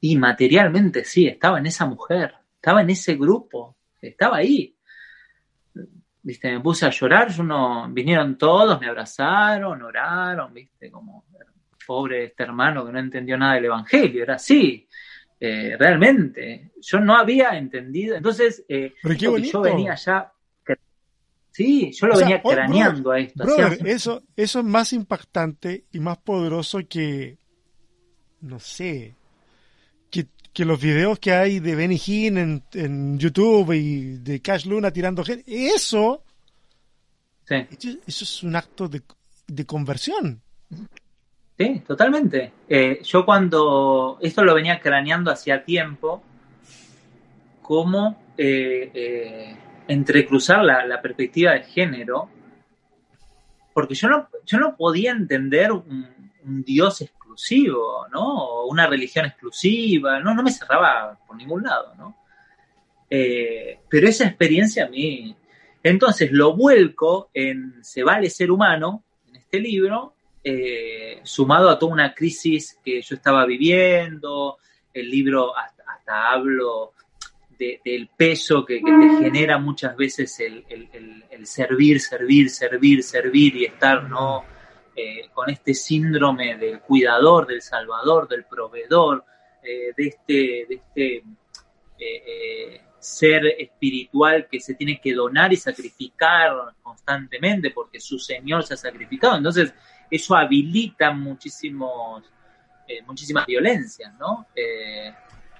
Y 0.00 0.16
materialmente 0.16 1.04
sí, 1.04 1.26
estaba 1.26 1.58
en 1.58 1.66
esa 1.66 1.86
mujer, 1.86 2.34
estaba 2.54 2.82
en 2.82 2.90
ese 2.90 3.16
grupo, 3.16 3.76
estaba 4.00 4.38
ahí. 4.38 4.76
Viste, 6.22 6.52
me 6.52 6.60
puse 6.60 6.86
a 6.86 6.90
llorar, 6.90 7.30
yo 7.30 7.42
no, 7.42 7.88
vinieron 7.90 8.36
todos, 8.36 8.80
me 8.80 8.88
abrazaron, 8.88 9.82
oraron, 9.82 10.52
viste, 10.52 10.90
como 10.90 11.24
pobre 11.88 12.24
este 12.24 12.42
hermano 12.42 12.84
que 12.84 12.92
no 12.92 12.98
entendió 12.98 13.38
nada 13.38 13.54
del 13.54 13.64
evangelio, 13.64 14.22
era 14.22 14.34
así, 14.34 14.86
eh, 15.40 15.74
realmente, 15.78 16.72
yo 16.82 17.00
no 17.00 17.16
había 17.16 17.56
entendido, 17.56 18.14
entonces, 18.14 18.62
eh, 18.68 18.92
qué 19.02 19.16
yo 19.16 19.62
venía 19.62 19.94
ya, 19.94 20.30
sí, 21.58 21.90
yo 21.92 22.06
lo 22.06 22.14
O 22.14 22.18
venía 22.18 22.40
craneando 22.40 23.10
a 23.10 23.18
esto, 23.18 23.42
Brother, 23.42 23.84
eso, 23.84 24.22
eso 24.36 24.58
es 24.60 24.64
más 24.64 24.92
impactante 24.92 25.86
y 25.90 25.98
más 25.98 26.18
poderoso 26.18 26.78
que, 26.88 27.36
no 28.42 28.60
sé, 28.60 29.16
que, 30.08 30.28
que 30.52 30.64
los 30.64 30.80
videos 30.80 31.18
que 31.18 31.32
hay 31.32 31.58
de 31.58 31.74
Benny 31.74 32.00
Hinn 32.06 32.38
en, 32.38 32.62
en 32.74 33.18
YouTube 33.18 33.72
y 33.72 34.18
de 34.18 34.40
Cash 34.40 34.66
Luna 34.66 34.92
tirando 34.92 35.24
gente. 35.24 35.42
Eso, 35.46 36.22
sí. 37.44 37.56
eso 37.56 37.98
eso 38.06 38.24
es 38.24 38.42
un 38.44 38.54
acto 38.54 38.88
de, 38.88 39.02
de 39.48 39.66
conversión. 39.66 40.40
Sí, 41.58 41.82
totalmente. 41.84 42.52
Eh, 42.68 43.00
yo 43.02 43.24
cuando 43.24 44.18
esto 44.20 44.44
lo 44.44 44.54
venía 44.54 44.78
craneando 44.78 45.32
hacía 45.32 45.64
tiempo, 45.64 46.22
cómo 47.62 48.22
eh, 48.38 48.92
eh, 48.94 49.56
entrecruzar 49.88 50.62
la, 50.62 50.84
la 50.84 51.00
perspectiva 51.00 51.52
de 51.52 51.62
género, 51.62 52.30
porque 53.72 53.94
yo 53.94 54.08
no, 54.08 54.28
yo 54.44 54.58
no 54.58 54.76
podía 54.76 55.12
entender 55.12 55.72
un, 55.72 56.06
Dios 56.42 57.00
exclusivo, 57.00 58.06
¿no? 58.10 58.64
Una 58.66 58.86
religión 58.86 59.26
exclusiva, 59.26 60.20
no, 60.20 60.34
no 60.34 60.42
me 60.42 60.52
cerraba 60.52 61.18
por 61.26 61.36
ningún 61.36 61.62
lado, 61.62 61.94
¿no? 61.96 62.16
Eh, 63.10 63.80
pero 63.88 64.08
esa 64.08 64.26
experiencia 64.26 64.84
a 64.84 64.88
mí... 64.88 65.34
Entonces 65.80 66.32
lo 66.32 66.56
vuelco 66.56 67.30
en 67.32 67.84
Se 67.84 68.02
vale 68.02 68.30
ser 68.30 68.50
humano, 68.50 69.04
en 69.28 69.36
este 69.36 69.60
libro, 69.60 70.14
eh, 70.42 71.20
sumado 71.22 71.70
a 71.70 71.78
toda 71.78 71.92
una 71.92 72.14
crisis 72.14 72.78
que 72.84 73.00
yo 73.00 73.14
estaba 73.14 73.46
viviendo, 73.46 74.58
el 74.92 75.08
libro 75.08 75.56
hasta 75.56 76.30
hablo 76.30 76.94
del 77.58 78.08
peso 78.16 78.64
que, 78.64 78.80
te 78.80 79.24
genera 79.24 79.58
muchas 79.58 79.96
veces 79.96 80.38
el, 80.40 80.64
servir, 81.44 82.00
servir, 82.00 82.50
servir, 82.50 83.02
servir 83.02 83.56
y 83.56 83.64
estar 83.64 84.08
¿no? 84.08 84.44
Eh, 85.00 85.28
con 85.32 85.48
este 85.48 85.74
síndrome 85.74 86.56
del 86.56 86.80
cuidador, 86.80 87.46
del 87.46 87.62
salvador, 87.62 88.26
del 88.26 88.44
proveedor, 88.46 89.24
eh, 89.62 89.92
de 89.96 90.06
este, 90.06 90.66
de 90.68 90.74
este 90.74 91.24
eh, 92.00 92.80
ser 92.98 93.46
espiritual 93.58 94.48
que 94.50 94.58
se 94.58 94.74
tiene 94.74 95.00
que 95.00 95.14
donar 95.14 95.52
y 95.52 95.56
sacrificar 95.56 96.52
constantemente 96.82 97.70
porque 97.70 98.00
su 98.00 98.18
Señor 98.18 98.64
se 98.64 98.74
ha 98.74 98.76
sacrificado. 98.76 99.36
Entonces, 99.36 99.72
eso 100.10 100.34
habilita 100.34 101.12
muchísimos, 101.12 102.24
muchísimas 103.06 103.46
violencias, 103.46 104.12
¿no? 104.18 104.46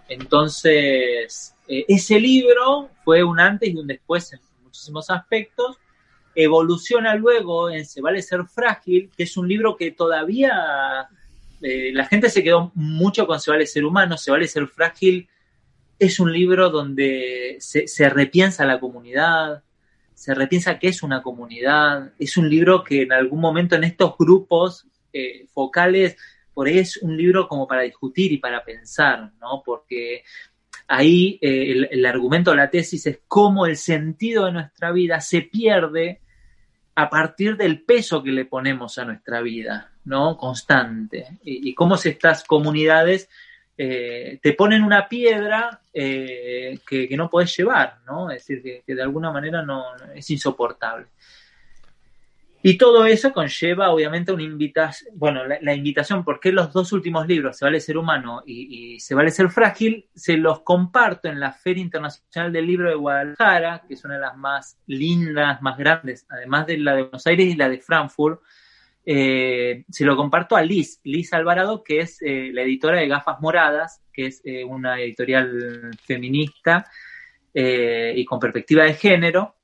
entonces, 0.09 1.55
eh, 1.69 1.85
ese 1.89 2.19
libro 2.19 2.91
fue 3.05 3.23
un 3.23 3.39
antes 3.41 3.69
y 3.69 3.77
un 3.77 3.87
después 3.87 4.33
en 4.33 4.41
muchísimos 4.63 5.11
aspectos. 5.11 5.79
Evoluciona 6.35 7.15
luego 7.15 7.71
en 7.71 7.85
Se 7.85 8.01
vale 8.01 8.23
ser 8.23 8.45
frágil, 8.47 9.11
que 9.17 9.25
es 9.25 9.37
un 9.37 9.49
libro 9.49 9.77
que 9.77 9.91
todavía 9.91 11.09
eh, 11.61 11.91
la 11.93 12.07
gente 12.07 12.31
se 12.31 12.43
quedó 12.43 12.73
mucho 12.75 13.27
con 13.27 13.41
Se 13.41 13.51
vale 13.51 13.67
ser 13.67 13.85
humano. 13.85 14.17
Se 14.17 14.31
vale 14.31 14.47
ser 14.47 14.67
frágil 14.67 15.29
es 15.99 16.21
un 16.21 16.33
libro 16.33 16.71
donde 16.71 17.57
se, 17.61 18.09
repiensa 18.09 18.65
la 18.65 18.79
comunidad, 18.79 19.65
se 20.15 20.35
repiensa 20.35 20.79
qué 20.79 20.89
es 20.89 21.03
una 21.03 21.23
comunidad. 21.23 22.13
Es 22.19 22.37
un 22.37 22.49
libro 22.49 22.85
que 22.85 23.03
en 23.03 23.13
algún 23.13 23.41
momento 23.41 23.75
en 23.75 23.85
estos 23.85 24.17
grupos 24.17 24.87
eh, 25.13 25.47
focales, 25.53 26.17
por 26.55 26.69
ahí 26.69 26.79
es 26.79 26.99
un 26.99 27.17
libro 27.17 27.49
como 27.49 27.67
para 27.67 27.83
discutir 27.83 28.33
y 28.33 28.39
para 28.39 28.65
pensar, 28.65 29.33
¿no? 29.41 29.63
Porque 29.65 30.23
ahí 30.89 31.39
eh, 31.43 31.87
el, 31.91 32.07
argumento 32.07 32.51
de 32.51 32.57
la 32.57 32.71
tesis 32.71 33.07
es 33.07 33.21
cómo 33.29 33.67
el 33.67 33.77
sentido 33.77 34.47
de 34.47 34.53
nuestra 34.53 34.91
vida 34.91 35.21
se 35.21 35.43
pierde 35.43 36.21
a 36.95 37.09
partir 37.11 37.57
del 37.57 37.83
peso 37.83 38.23
que 38.23 38.33
le 38.33 38.47
ponemos 38.47 38.99
a 38.99 39.05
nuestra 39.05 39.41
vida, 39.41 39.93
¿no? 40.07 40.37
Constante. 40.37 41.39
Y, 41.45 41.73
cómo 41.75 41.95
estas 41.95 42.43
comunidades 42.43 43.29
eh, 43.77 44.41
te 44.43 44.55
ponen 44.55 44.83
una 44.83 45.09
piedra 45.09 45.83
eh, 45.93 46.81
que, 46.85 47.17
no 47.17 47.31
puedes 47.31 47.57
llevar, 47.57 47.99
¿no? 48.05 48.31
Es 48.31 48.47
decir, 48.47 48.83
que, 48.85 48.95
de 48.95 49.03
alguna 49.03 49.31
manera 49.31 49.63
no, 49.63 49.85
es 50.15 50.29
insoportable. 50.31 51.07
Y 52.61 52.77
todo 52.77 53.07
eso 53.07 53.33
conlleva, 53.33 53.91
obviamente, 53.91 54.33
una 54.33 54.43
invitación, 54.43 55.13
bueno, 55.17 55.43
la, 55.45 55.75
invitación, 55.75 56.25
porque 56.25 56.51
los 56.51 56.73
dos 56.73 56.93
últimos 56.93 57.27
libros, 57.29 57.57
Se 57.57 57.65
vale 57.65 57.81
ser 57.81 57.97
humano 57.97 58.43
y, 58.45 58.99
Se 58.99 59.15
vale 59.15 59.31
ser 59.31 59.49
frágil, 59.51 60.07
se 60.15 60.37
los 60.37 60.63
comparto 60.63 61.29
en 61.29 61.39
la 61.39 61.53
Feria 61.53 61.83
Internacional 61.83 62.53
del 62.53 62.67
Libro 62.67 62.89
de 62.89 62.97
Guadalajara, 62.97 63.85
que 63.87 63.95
es 63.95 64.05
una 64.05 64.15
de 64.15 64.21
las 64.21 64.37
más 64.37 64.77
lindas, 64.87 65.63
más 65.63 65.79
grandes, 65.79 66.27
además 66.29 66.67
de 66.67 66.79
la 66.79 66.97
de 66.97 67.03
Buenos 67.03 67.27
Aires 67.29 67.47
y 67.47 67.57
la 67.57 67.69
de 67.69 67.79
Frankfurt. 67.79 68.41
Eh, 69.07 69.85
se 69.89 70.05
lo 70.05 70.17
comparto 70.17 70.57
a 70.57 70.63
Liz, 70.63 71.01
Liz 71.05 71.33
Alvarado, 71.33 71.85
que 71.85 72.01
es 72.01 72.21
eh, 72.23 72.51
la 72.53 72.63
editora 72.63 72.99
de 72.99 73.09
Gafas 73.09 73.41
Moradas, 73.41 74.03
que 74.13 74.27
es 74.27 74.43
eh, 74.45 74.65
una 74.65 75.01
editorial 75.01 75.97
feminista 76.05 76.87
y 77.55 78.25
con 78.25 78.39
perspectiva 78.39 78.85
de 78.85 78.95
género 78.95 79.58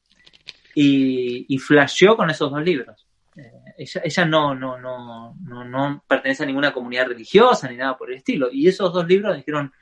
y, 0.74 1.46
y 1.48 1.58
flasheó 1.58 2.16
con 2.16 2.30
esos 2.30 2.50
dos 2.50 2.62
libros. 2.62 3.06
Eh, 3.36 3.52
ella, 3.76 4.24
no, 4.24 4.54
no, 4.54 4.78
no, 4.78 5.34
no, 5.42 5.64
no 5.64 6.04
pertenece 6.06 6.44
a 6.44 6.46
ninguna 6.46 6.72
comunidad 6.72 7.06
religiosa 7.06 7.68
ni 7.68 7.76
nada 7.76 7.96
por 7.96 8.10
el 8.10 8.18
estilo. 8.18 8.48
Y 8.52 8.68
esos 8.68 8.92
dos 8.92 9.06
libros 9.06 9.36
dijeron, 9.36 9.72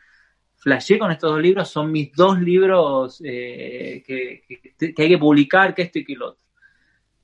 flasheé 0.56 0.98
con 0.98 1.10
estos 1.10 1.30
dos 1.30 1.40
libros, 1.40 1.68
son 1.68 1.90
mis 1.90 2.12
dos 2.12 2.38
libros 2.38 3.20
eh, 3.24 4.02
que, 4.06 4.44
que, 4.78 5.02
hay 5.02 5.08
que 5.08 5.18
publicar, 5.18 5.74
que 5.74 5.82
esto 5.82 5.98
y 5.98 6.04
que 6.04 6.14
lo 6.14 6.28
otro. 6.30 6.42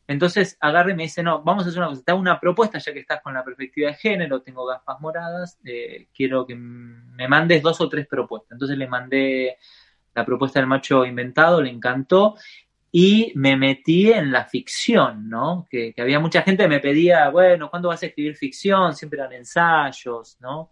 Entonces 0.09 0.57
agarre 0.61 0.93
y 0.93 0.97
me 0.97 1.03
dice, 1.03 1.23
no, 1.23 1.43
vamos 1.43 1.65
a 1.65 1.69
hacer 1.69 1.81
una 1.81 1.91
cosa, 1.91 2.03
te 2.03 2.11
hago 2.13 2.21
una 2.21 2.41
propuesta 2.41 2.79
ya 2.79 2.95
que 2.95 3.01
estás 3.01 3.21
con 3.21 3.35
la 3.35 3.45
perspectiva 3.45 3.89
de 3.91 3.95
género, 3.95 4.41
tengo 4.41 4.65
gafas 4.65 4.99
moradas, 5.01 5.59
eh, 5.65 6.09
quiero 6.15 6.47
que 6.47 6.57
me 6.57 7.29
mandes 7.29 7.63
dos 7.63 7.81
o 7.83 7.89
tres 7.89 8.07
propuestas. 8.07 8.53
Entonces 8.53 8.79
le 8.79 8.89
mandé 8.89 9.59
la 10.15 10.25
propuesta 10.25 10.59
del 10.59 10.67
macho 10.67 11.05
inventado, 11.05 11.61
le 11.61 11.71
encantó, 11.71 12.37
y 12.91 13.33
me 13.35 13.57
metí 13.57 14.11
en 14.11 14.33
la 14.33 14.47
ficción, 14.47 15.29
¿no? 15.29 15.67
Que, 15.71 15.95
había 15.99 16.21
mucha 16.21 16.43
gente 16.43 16.63
que 16.63 16.69
me 16.69 16.81
pedía, 16.81 17.29
bueno, 17.29 17.69
¿cuándo 17.71 17.89
vas 17.89 18.03
a 18.03 18.07
escribir 18.07 18.37
ficción? 18.37 18.95
Siempre 18.95 19.19
eran 19.19 19.33
ensayos, 19.33 20.39
¿no? 20.41 20.71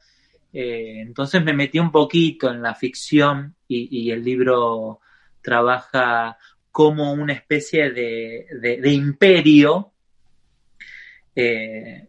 Eh, 0.53 1.01
entonces 1.01 1.45
me 1.45 1.53
metí 1.53 1.79
un 1.79 1.93
poquito 1.93 2.51
en 2.51 2.62
la 2.62 2.75
ficción 2.75 3.55
y, 3.69 4.11
el 4.11 4.25
libro 4.25 5.01
trabaja 5.43 6.39
como 6.73 7.12
una 7.12 7.35
especie 7.35 7.91
de, 7.91 8.93
imperio 8.93 9.93
eh, 11.35 12.09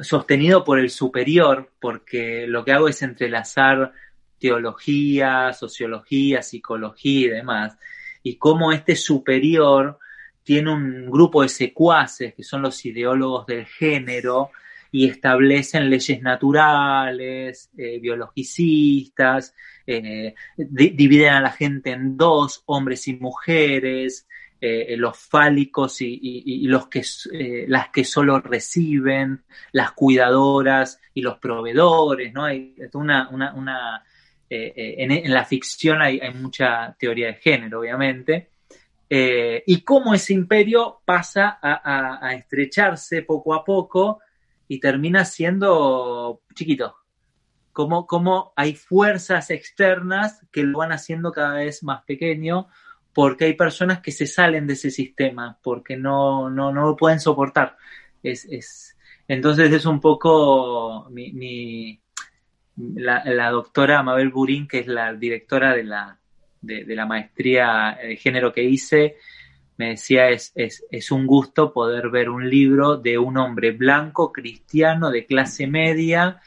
sostenido 0.00 0.64
por 0.64 0.78
el 0.78 0.90
superior, 0.90 1.72
porque 1.80 2.46
lo 2.46 2.64
que 2.64 2.72
hago 2.72 2.88
es 2.88 3.00
entrelazar 3.00 3.92
teología, 4.38 5.52
sociología, 5.54 6.42
psicología 6.42 7.26
y 7.26 7.28
demás 7.28 7.78
y 8.22 8.36
cómo 8.36 8.72
este 8.72 8.96
superior 8.96 9.98
tiene 10.42 10.72
un 10.72 11.10
grupo 11.10 11.42
de 11.42 11.48
secuaces 11.48 12.34
que 12.34 12.42
son 12.42 12.62
los 12.62 12.84
ideólogos 12.84 13.46
del 13.46 13.66
género 13.66 14.50
y 14.92 15.08
establecen 15.08 15.88
leyes 15.88 16.20
naturales, 16.20 17.70
eh, 17.76 18.00
biologicistas, 18.00 19.54
eh, 19.86 20.34
dividen 20.56 21.34
a 21.34 21.40
la 21.40 21.52
gente 21.52 21.90
en 21.90 22.16
dos, 22.16 22.62
hombres 22.66 23.06
y 23.06 23.14
mujeres, 23.14 24.26
eh, 24.60 24.94
los 24.98 25.16
fálicos 25.16 26.00
y, 26.00 26.66
los 26.66 26.88
que, 26.88 27.02
las 27.68 27.88
que 27.90 28.04
solo 28.04 28.40
reciben, 28.40 29.44
las 29.72 29.92
cuidadoras 29.92 31.00
y 31.14 31.22
los 31.22 31.38
proveedores, 31.38 32.32
¿no? 32.34 32.44
Hay 32.44 32.74
una, 32.92 33.30
una, 33.30 33.54
una 33.54 34.04
eh, 34.52 34.72
eh, 34.74 34.94
en, 34.98 35.32
la 35.32 35.44
ficción 35.44 36.02
hay, 36.02 36.20
mucha 36.34 36.96
teoría 36.98 37.28
de 37.28 37.34
género, 37.34 37.80
obviamente, 37.80 38.50
eh, 39.08 39.62
y 39.64 39.82
cómo 39.82 40.12
ese 40.12 40.34
imperio 40.34 41.02
pasa 41.04 41.60
a, 41.62 42.34
estrecharse 42.34 43.22
poco 43.22 43.54
a 43.54 43.64
poco 43.64 44.20
y 44.66 44.80
termina 44.80 45.24
siendo 45.24 46.42
chiquito. 46.52 46.96
Cómo, 47.72 48.08
cómo 48.08 48.52
hay 48.56 48.74
fuerzas 48.74 49.50
externas 49.50 50.44
que 50.50 50.64
lo 50.64 50.78
van 50.78 50.90
haciendo 50.90 51.30
cada 51.30 51.54
vez 51.54 51.84
más 51.84 52.02
pequeño 52.02 52.66
porque 53.12 53.44
hay 53.44 53.54
personas 53.54 54.00
que 54.00 54.10
se 54.10 54.26
salen 54.26 54.66
de 54.66 54.72
ese 54.72 54.90
sistema, 54.90 55.58
porque 55.62 55.96
no, 55.96 56.50
no, 56.50 56.72
no 56.72 56.86
lo 56.86 56.96
pueden 56.96 57.20
soportar. 57.20 57.76
Es, 58.22 58.44
es, 58.46 58.96
entonces 59.28 59.72
es 59.72 59.86
un 59.86 60.00
poco 60.00 61.06
mi, 61.10 62.00
la, 62.94 63.50
doctora 63.50 64.02
Mabel 64.02 64.30
Burín, 64.30 64.68
que 64.68 64.80
es 64.80 64.86
la 64.86 65.12
directora 65.14 65.74
de 65.74 65.84
la, 65.84 66.18
de, 66.60 66.84
la 66.94 67.06
maestría 67.06 67.98
de 68.02 68.16
género 68.16 68.52
que 68.52 68.64
hice, 68.64 69.16
me 69.76 69.90
decía, 69.90 70.28
es, 70.28 70.52
es, 70.54 71.10
un 71.10 71.26
gusto 71.26 71.72
poder 71.72 72.10
ver 72.10 72.28
un 72.28 72.48
libro 72.48 72.98
de 72.98 73.16
un 73.16 73.38
hombre 73.38 73.72
blanco, 73.72 74.30
cristiano, 74.30 75.10
de 75.10 75.24
clase 75.24 75.66
media, 75.66 76.38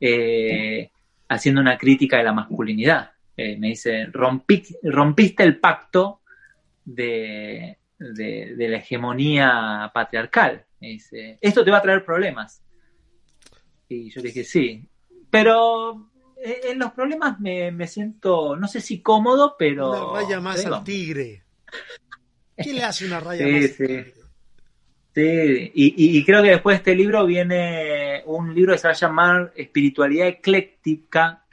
eh, 0.00 0.90
haciendo 1.28 1.60
una 1.60 1.78
crítica 1.78 2.16
de 2.16 2.24
la 2.24 2.32
masculinidad. 2.32 3.12
Eh, 3.36 3.56
me 3.56 3.68
dice, 3.68 4.06
rompiste 4.12 5.44
el 5.44 5.58
pacto 5.58 6.20
de, 6.84 7.78
de, 7.96 8.68
la 8.68 8.78
hegemonía 8.78 9.90
patriarcal. 9.94 10.64
Me 10.80 10.88
dice, 10.88 11.38
esto 11.40 11.64
te 11.64 11.70
va 11.70 11.78
a 11.78 11.82
traer 11.82 12.04
problemas. 12.04 12.62
Y 13.88 14.10
yo 14.10 14.20
le 14.20 14.28
dije, 14.28 14.42
sí, 14.44 14.89
pero 15.30 16.10
eh, 16.42 16.60
en 16.70 16.78
los 16.78 16.92
problemas 16.92 17.38
me, 17.40 17.86
siento, 17.86 18.56
no 18.56 18.68
sé 18.68 18.80
si 18.80 19.00
cómodo, 19.00 19.56
pero... 19.58 20.10
Una 20.10 20.20
raya 20.20 20.40
más 20.40 20.64
al 20.66 20.84
tigre. 20.84 21.44
¿Qué 22.56 22.72
le 22.72 22.82
hace 22.82 23.06
una 23.06 23.20
raya 23.20 23.46
más 23.46 23.70
sí. 23.70 23.76
tigre? 23.76 24.14
Sí, 25.12 25.72
y, 25.74 26.24
creo 26.24 26.40
que 26.40 26.50
después 26.50 26.74
de 26.74 26.78
este 26.78 26.94
libro 26.94 27.26
viene 27.26 28.22
un 28.26 28.54
libro 28.54 28.72
que 28.72 28.78
se 28.78 28.86
va 28.86 28.92
a 28.92 28.96
llamar 28.96 29.52
Espiritualidad 29.56 30.28
Ecléctica 30.28 31.44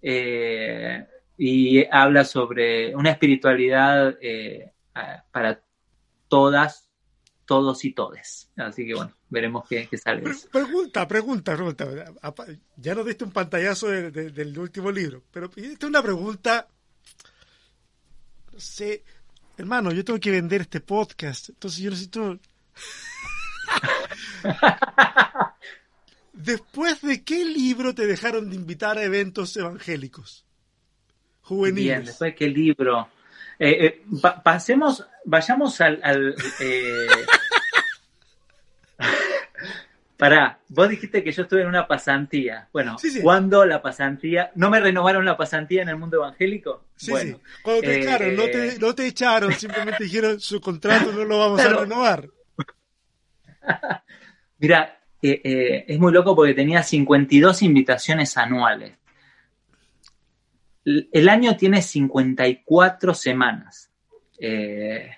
eh, 0.00 1.04
y 1.36 1.84
habla 1.90 2.24
sobre 2.24 2.94
una 2.94 3.10
espiritualidad 3.10 4.16
eh, 4.20 4.70
para 5.32 5.60
todas, 6.28 6.83
todos 7.46 7.84
y 7.84 7.92
todes. 7.92 8.50
Así 8.56 8.86
que 8.86 8.94
bueno, 8.94 9.12
veremos 9.28 9.66
qué, 9.68 9.88
sale. 9.96 10.22
Pregunta, 10.50 11.06
pregunta, 11.06 11.54
pregunta. 11.54 11.86
Ya 12.76 12.94
nos 12.94 13.06
diste 13.06 13.24
un 13.24 13.32
pantallazo 13.32 13.88
del 13.88 14.58
último 14.58 14.90
libro, 14.90 15.22
pero 15.30 15.50
esta 15.56 15.86
es 15.86 15.88
una 15.90 16.02
pregunta. 16.02 16.68
No 18.52 18.60
sé, 18.60 19.04
hermano, 19.56 19.92
yo 19.92 20.04
tengo 20.04 20.20
que 20.20 20.30
vender 20.30 20.62
este 20.62 20.80
podcast, 20.80 21.50
entonces 21.50 21.80
yo 21.80 21.90
necesito. 21.90 22.38
¿Después 26.32 27.00
de 27.02 27.22
qué 27.22 27.44
libro 27.44 27.94
te 27.94 28.06
dejaron 28.06 28.50
de 28.50 28.56
invitar 28.56 28.98
a 28.98 29.04
eventos 29.04 29.56
evangélicos? 29.56 30.44
Juveniles. 31.42 31.84
Bien, 31.84 32.04
después 32.04 32.32
de 32.32 32.34
qué 32.34 32.48
libro. 32.48 33.08
Eh, 33.58 33.86
eh, 33.86 34.02
pasemos, 34.42 35.06
vayamos 35.24 35.80
al... 35.80 36.00
al 36.02 36.34
eh... 36.60 37.06
Pará, 40.16 40.60
vos 40.68 40.88
dijiste 40.88 41.24
que 41.24 41.32
yo 41.32 41.42
estuve 41.42 41.62
en 41.62 41.66
una 41.66 41.88
pasantía. 41.88 42.68
Bueno, 42.72 42.96
¿cuándo 43.20 43.66
la 43.66 43.82
pasantía? 43.82 44.52
¿No 44.54 44.70
me 44.70 44.78
renovaron 44.78 45.24
la 45.24 45.36
pasantía 45.36 45.82
en 45.82 45.88
el 45.88 45.96
mundo 45.96 46.18
evangélico? 46.18 46.84
Sí, 46.94 47.12
sí. 47.16 47.36
Cuando 47.62 47.82
te 47.82 48.00
echaron, 48.00 48.36
no 48.36 48.44
te, 48.44 48.78
no 48.78 48.94
te 48.94 49.06
echaron, 49.08 49.52
simplemente 49.58 50.04
dijeron 50.04 50.38
su 50.40 50.60
contrato 50.60 51.12
no 51.12 51.24
lo 51.24 51.38
vamos 51.40 51.60
a 51.60 51.68
renovar. 51.68 52.28
Mira, 54.58 55.00
eh, 55.20 55.40
eh, 55.42 55.84
es 55.88 55.98
muy 55.98 56.12
loco 56.12 56.36
porque 56.36 56.54
tenía 56.54 56.82
52 56.82 57.62
invitaciones 57.62 58.36
anuales. 58.36 58.92
El 60.84 61.28
año 61.28 61.56
tiene 61.56 61.82
54 61.82 63.14
semanas. 63.14 63.90
Eh, 64.38 65.10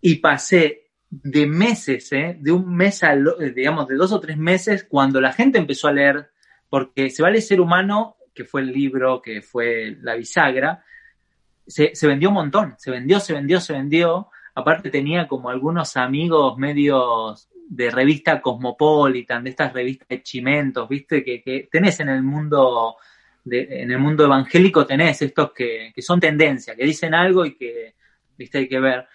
y 0.00 0.16
pasé 0.16 0.90
de 1.10 1.46
meses, 1.46 2.10
de 2.10 2.52
un 2.52 2.74
mes 2.74 3.02
a, 3.02 3.16
digamos, 3.54 3.88
de 3.88 3.96
dos 3.96 4.12
o 4.12 4.20
tres 4.20 4.36
meses, 4.36 4.84
cuando 4.84 5.20
la 5.20 5.32
gente 5.32 5.58
empezó 5.58 5.88
a 5.88 5.92
leer, 5.92 6.30
porque 6.68 7.10
se 7.10 7.22
vale 7.22 7.40
ser 7.40 7.60
humano, 7.60 8.16
que 8.34 8.44
fue 8.44 8.60
el 8.60 8.72
libro, 8.72 9.22
que 9.22 9.42
fue 9.42 9.96
la 10.00 10.14
bisagra, 10.14 10.84
se, 11.66 11.94
se 11.94 12.06
vendió 12.06 12.28
un 12.28 12.36
montón, 12.36 12.74
se 12.78 12.90
vendió, 12.90 13.20
se 13.20 13.32
vendió, 13.32 13.60
se 13.60 13.72
vendió. 13.72 14.28
Aparte 14.54 14.90
tenía 14.90 15.28
como 15.28 15.50
algunos 15.50 15.96
amigos 15.96 16.56
medios 16.58 17.48
de 17.68 17.90
revista 17.90 18.40
Cosmopolitan, 18.40 19.44
de 19.44 19.50
estas 19.50 19.72
revistas 19.72 20.08
de 20.08 20.22
chimentos, 20.22 20.88
viste, 20.88 21.22
que, 21.22 21.68
tenés 21.70 22.00
en 22.00 22.08
el 22.08 22.22
mundo 22.22 22.96
en 23.50 23.90
el 23.90 23.98
mundo 23.98 24.24
evangélico 24.24 24.86
tenés 24.86 25.22
estos 25.22 25.52
que, 25.52 25.92
son 25.98 26.20
tendencia, 26.20 26.74
que 26.74 26.84
dicen 26.84 27.14
algo 27.14 27.44
y 27.44 27.56
que 27.56 27.94
viste 28.36 28.58
hay 28.58 28.68
que 28.68 28.80
ver. 28.80 29.06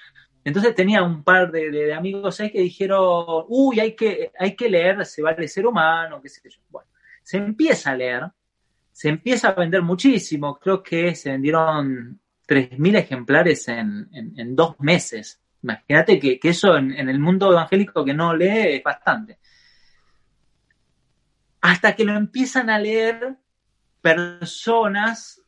Entonces 0.44 0.76
tenía 0.76 1.02
un 1.04 1.24
par 1.24 1.52
de, 1.52 1.94
amigos 1.94 2.40
ahí 2.40 2.52
que 2.52 2.62
dijeron, 2.62 3.46
uy, 3.48 3.80
hay 3.80 3.96
que, 3.96 4.32
hay 4.38 4.56
que 4.56 4.70
leer, 4.70 5.06
se 5.06 5.22
vale 5.22 5.48
ser 5.48 5.66
humano, 5.66 6.22
qué 6.22 6.30
sé 6.30 6.42
yo. 6.50 6.60
Bueno, 6.70 6.90
se 7.22 7.38
empieza 7.38 7.92
a 7.92 7.96
leer, 7.96 8.24
se 8.92 9.10
empieza 9.10 9.50
a 9.50 9.54
vender 9.54 9.82
muchísimo, 9.82 10.60
creo 10.60 10.84
que 10.84 11.16
se 11.16 11.32
vendieron 11.32 12.20
3.000 12.48 12.98
ejemplares 12.98 13.68
en, 13.70 14.10
en 14.12 14.56
dos 14.56 14.80
meses. 14.80 15.40
Imagínate 15.64 16.20
que, 16.20 16.40
eso 16.44 16.76
en, 16.76 16.92
el 16.92 17.20
mundo 17.20 17.52
evangélico 17.52 18.04
que 18.04 18.14
no 18.14 18.36
lee 18.36 18.76
es 18.76 18.84
bastante. 18.84 19.40
Hasta 21.62 21.96
que 21.96 22.04
lo 22.04 22.14
empiezan 22.14 22.70
a 22.70 22.78
leer 22.78 23.38
personas 24.04 25.42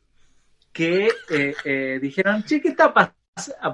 que 0.72 1.08
eh, 1.30 1.54
eh, 1.64 1.98
dijeron, 2.00 2.42
che, 2.42 2.60
¿qué 2.60 2.68
está 2.68 2.92
pasando? 2.92 3.16
Ah, 3.60 3.72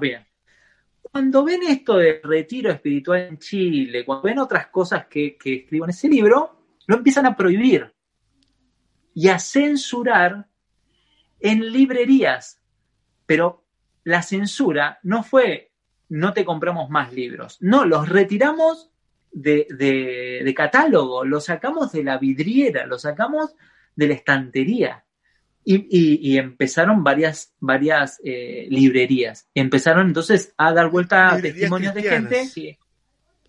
cuando 1.01 1.43
ven 1.43 1.63
esto 1.63 1.97
de 1.97 2.19
retiro 2.23 2.69
espiritual 2.69 3.21
en 3.21 3.37
Chile, 3.39 4.03
cuando 4.05 4.23
ven 4.23 4.39
otras 4.39 4.67
cosas 4.67 5.07
que, 5.07 5.37
que 5.37 5.55
escribo 5.55 5.85
en 5.85 5.91
ese 5.91 6.09
libro, 6.09 6.65
lo 6.85 6.97
empiezan 6.97 7.25
a 7.25 7.35
prohibir 7.35 7.93
y 9.13 9.29
a 9.29 9.39
censurar 9.39 10.47
en 11.39 11.71
librerías. 11.71 12.61
Pero 13.25 13.65
la 14.03 14.21
censura 14.21 14.99
no 15.03 15.23
fue 15.23 15.73
no 16.09 16.33
te 16.33 16.45
compramos 16.45 16.89
más 16.89 17.11
libros. 17.13 17.57
No, 17.59 17.85
los 17.85 18.07
retiramos 18.07 18.91
de, 19.31 20.53
catálogo, 20.55 21.25
los 21.25 21.45
sacamos 21.45 21.91
de 21.91 22.03
la 22.03 22.19
vidriera, 22.19 22.85
los 22.85 23.01
sacamos 23.01 23.55
de 23.95 24.07
la 24.07 24.13
estantería. 24.13 25.03
Y, 25.65 26.37
empezaron 26.37 27.05
varias, 27.05 27.53
varias 27.61 28.19
eh, 28.23 28.67
librerías. 28.69 29.47
empezaron 29.55 30.07
entonces 30.07 30.53
a 30.57 30.73
dar 30.73 30.89
vuelta 30.89 31.33
a 31.33 31.41
testimonios 31.41 31.93
de 31.93 32.03
gente, 32.03 32.77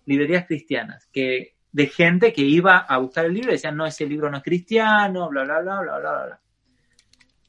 librerías 0.05 0.45
cristianas, 0.45 1.09
que, 1.11 1.55
de 1.73 1.87
gente 1.87 2.31
que 2.31 2.41
iba 2.41 2.77
a 2.77 2.97
buscar 2.99 3.25
el 3.25 3.33
libro 3.33 3.49
y 3.49 3.55
decían, 3.55 3.75
no, 3.75 3.85
ese 3.85 4.05
libro 4.05 4.29
no 4.31 4.37
es 4.37 4.43
cristiano, 4.43 5.27
bla, 5.29 5.43
bla, 5.43 5.59
bla, 5.59 5.81
bla, 5.81 5.99
bla, 5.99 6.25
bla. 6.25 6.39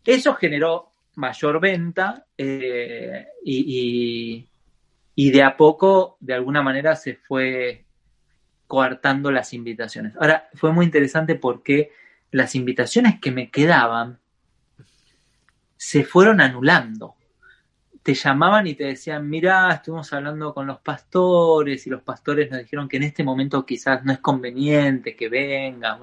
Eso 0.05 0.35
generó 0.35 0.91
mayor 1.15 1.61
venta 1.61 2.27
eh, 2.37 3.27
y, 3.45 4.49
y 5.15 5.31
de 5.31 5.43
a 5.45 5.57
poco, 5.57 6.17
de 6.19 6.35
alguna 6.35 6.63
manera, 6.63 6.97
se 6.97 7.15
fue 7.15 7.85
coartando 8.67 9.31
las 9.31 9.53
invitaciones. 9.53 10.15
Ahora, 10.17 10.49
fue 10.55 10.73
muy 10.73 10.85
interesante 10.85 11.37
porque 11.37 11.91
las 12.31 12.55
invitaciones 12.55 13.21
que 13.21 13.31
me 13.31 13.51
quedaban 13.51 14.19
se 15.77 16.05
fueron 16.05 16.41
anulando. 16.41 17.15
Te 18.03 18.15
llamaban 18.15 18.67
y 18.67 18.75
te 18.75 18.85
decían, 18.85 19.29
mira, 19.29 19.73
estuvimos 19.73 20.13
hablando 20.13 20.55
con 20.55 20.67
los 20.67 20.79
pastores 20.79 21.87
y 21.87 21.91
los 21.91 22.03
pastores 22.03 22.51
nos 22.51 22.61
dijeron 22.61 22.89
que 22.89 22.99
en 22.99 23.03
este 23.03 23.25
momento 23.25 23.67
quizás 23.67 24.05
no 24.05 24.13
es 24.13 24.19
conveniente 24.19 25.17
que 25.17 25.29
vengan, 25.29 26.01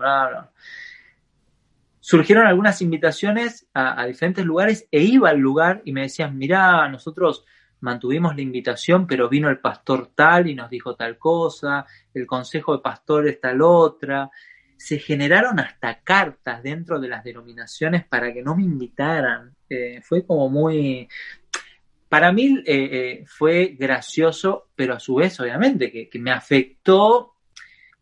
Surgieron 1.99 2.45
algunas 2.45 2.81
invitaciones 2.81 3.65
a, 3.73 4.01
a 4.01 4.05
diferentes 4.05 4.43
lugares 4.43 4.87
e 4.91 5.01
iba 5.01 5.29
al 5.29 5.39
lugar 5.39 5.81
y 5.85 5.93
me 5.93 6.01
decían, 6.01 6.37
mira, 6.37 6.89
nosotros 6.89 7.45
mantuvimos 7.83 8.35
la 8.35 8.41
invitación, 8.41 9.05
pero 9.05 9.27
vino 9.27 9.49
el 9.49 9.59
pastor 9.59 10.09
tal 10.15 10.49
y 10.49 10.55
nos 10.55 10.69
dijo 10.69 10.95
tal 10.95 11.17
cosa, 11.17 11.85
el 12.13 12.25
consejo 12.25 12.77
de 12.77 12.81
pastores 12.81 13.41
tal 13.41 13.61
otra. 13.61 14.31
Se 14.83 14.99
generaron 14.99 15.61
hasta 15.61 16.01
cartas 16.01 16.61
dentro 16.61 16.99
de 16.99 17.07
las 17.07 17.23
denominaciones 17.23 18.03
para 18.05 18.33
que 18.33 18.43
no 18.43 18.53
me 18.53 18.63
invitaran. 18.63 19.55
Eh, 19.69 20.01
fue 20.03 20.25
como 20.25 20.49
muy... 20.49 21.07
Para 22.09 22.33
mí 22.33 22.61
eh, 22.65 22.89
eh, 22.91 23.23
fue 23.25 23.77
gracioso, 23.79 24.67
pero 24.75 24.95
a 24.95 24.99
su 24.99 25.15
vez, 25.15 25.39
obviamente, 25.39 25.89
que, 25.89 26.09
que 26.09 26.19
me 26.19 26.31
afectó 26.31 27.35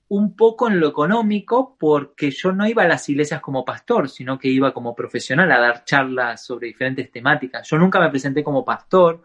un 0.07 0.36
poco 0.36 0.69
en 0.69 0.79
lo 0.79 0.88
económico 0.88 1.77
porque 1.79 2.32
yo 2.32 2.51
no 2.51 2.67
iba 2.67 2.82
a 2.82 2.88
las 2.88 3.07
iglesias 3.09 3.41
como 3.41 3.63
pastor, 3.63 4.09
sino 4.09 4.39
que 4.39 4.47
iba 4.47 4.73
como 4.73 4.95
profesional 4.95 5.51
a 5.51 5.59
dar 5.59 5.86
charlas 5.86 6.43
sobre 6.43 6.69
diferentes 6.69 7.11
temáticas. 7.11 7.69
Yo 7.69 7.77
nunca 7.77 7.99
me 7.99 8.09
presenté 8.09 8.43
como 8.43 8.65
pastor, 8.65 9.21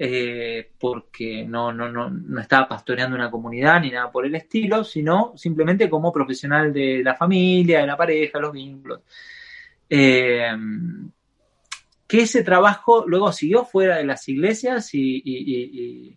eh, 0.00 0.70
porque 0.78 1.44
no, 1.44 1.72
no, 1.72 1.90
no, 1.90 2.08
no, 2.08 2.40
estaba 2.40 2.68
pastoreando 2.68 3.16
una 3.16 3.30
comunidad 3.30 3.80
ni 3.80 3.90
nada 3.90 4.12
por 4.12 4.24
el 4.24 4.34
estilo, 4.36 4.84
sino 4.84 5.32
simplemente 5.36 5.90
como 5.90 6.12
profesional 6.12 6.72
de 6.72 7.02
la 7.02 7.16
familia, 7.16 7.80
de 7.80 7.86
la 7.86 7.96
pareja, 7.96 8.38
los 8.38 8.52
vínculos. 8.52 9.00
Eh, 9.90 10.52
que 12.06 12.22
ese 12.22 12.42
trabajo 12.42 13.04
luego 13.06 13.32
siguió 13.32 13.64
fuera 13.64 13.96
de 13.96 14.04
las 14.04 14.26
iglesias 14.28 14.90
y, 14.92 16.16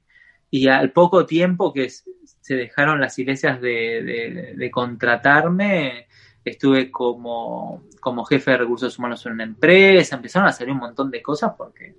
al 0.70 0.92
poco 0.92 1.26
tiempo 1.26 1.74
que 1.74 1.90
se 1.90 2.56
dejaron 2.56 3.02
las 3.02 3.18
iglesias 3.20 3.60
de, 3.60 4.70
contratarme, 4.72 6.08
estuve 6.46 6.92
como, 6.92 7.84
como 8.00 8.26
jefe 8.26 8.52
de 8.52 8.58
recursos 8.58 8.98
humanos 8.98 9.26
en 9.26 9.34
una 9.34 9.44
empresa, 9.44 10.16
empezaron 10.16 10.48
a 10.48 10.54
salir 10.54 10.72
un 10.72 10.80
montón 10.80 11.12
de 11.12 11.22
cosas 11.22 11.54
porque 11.58 11.96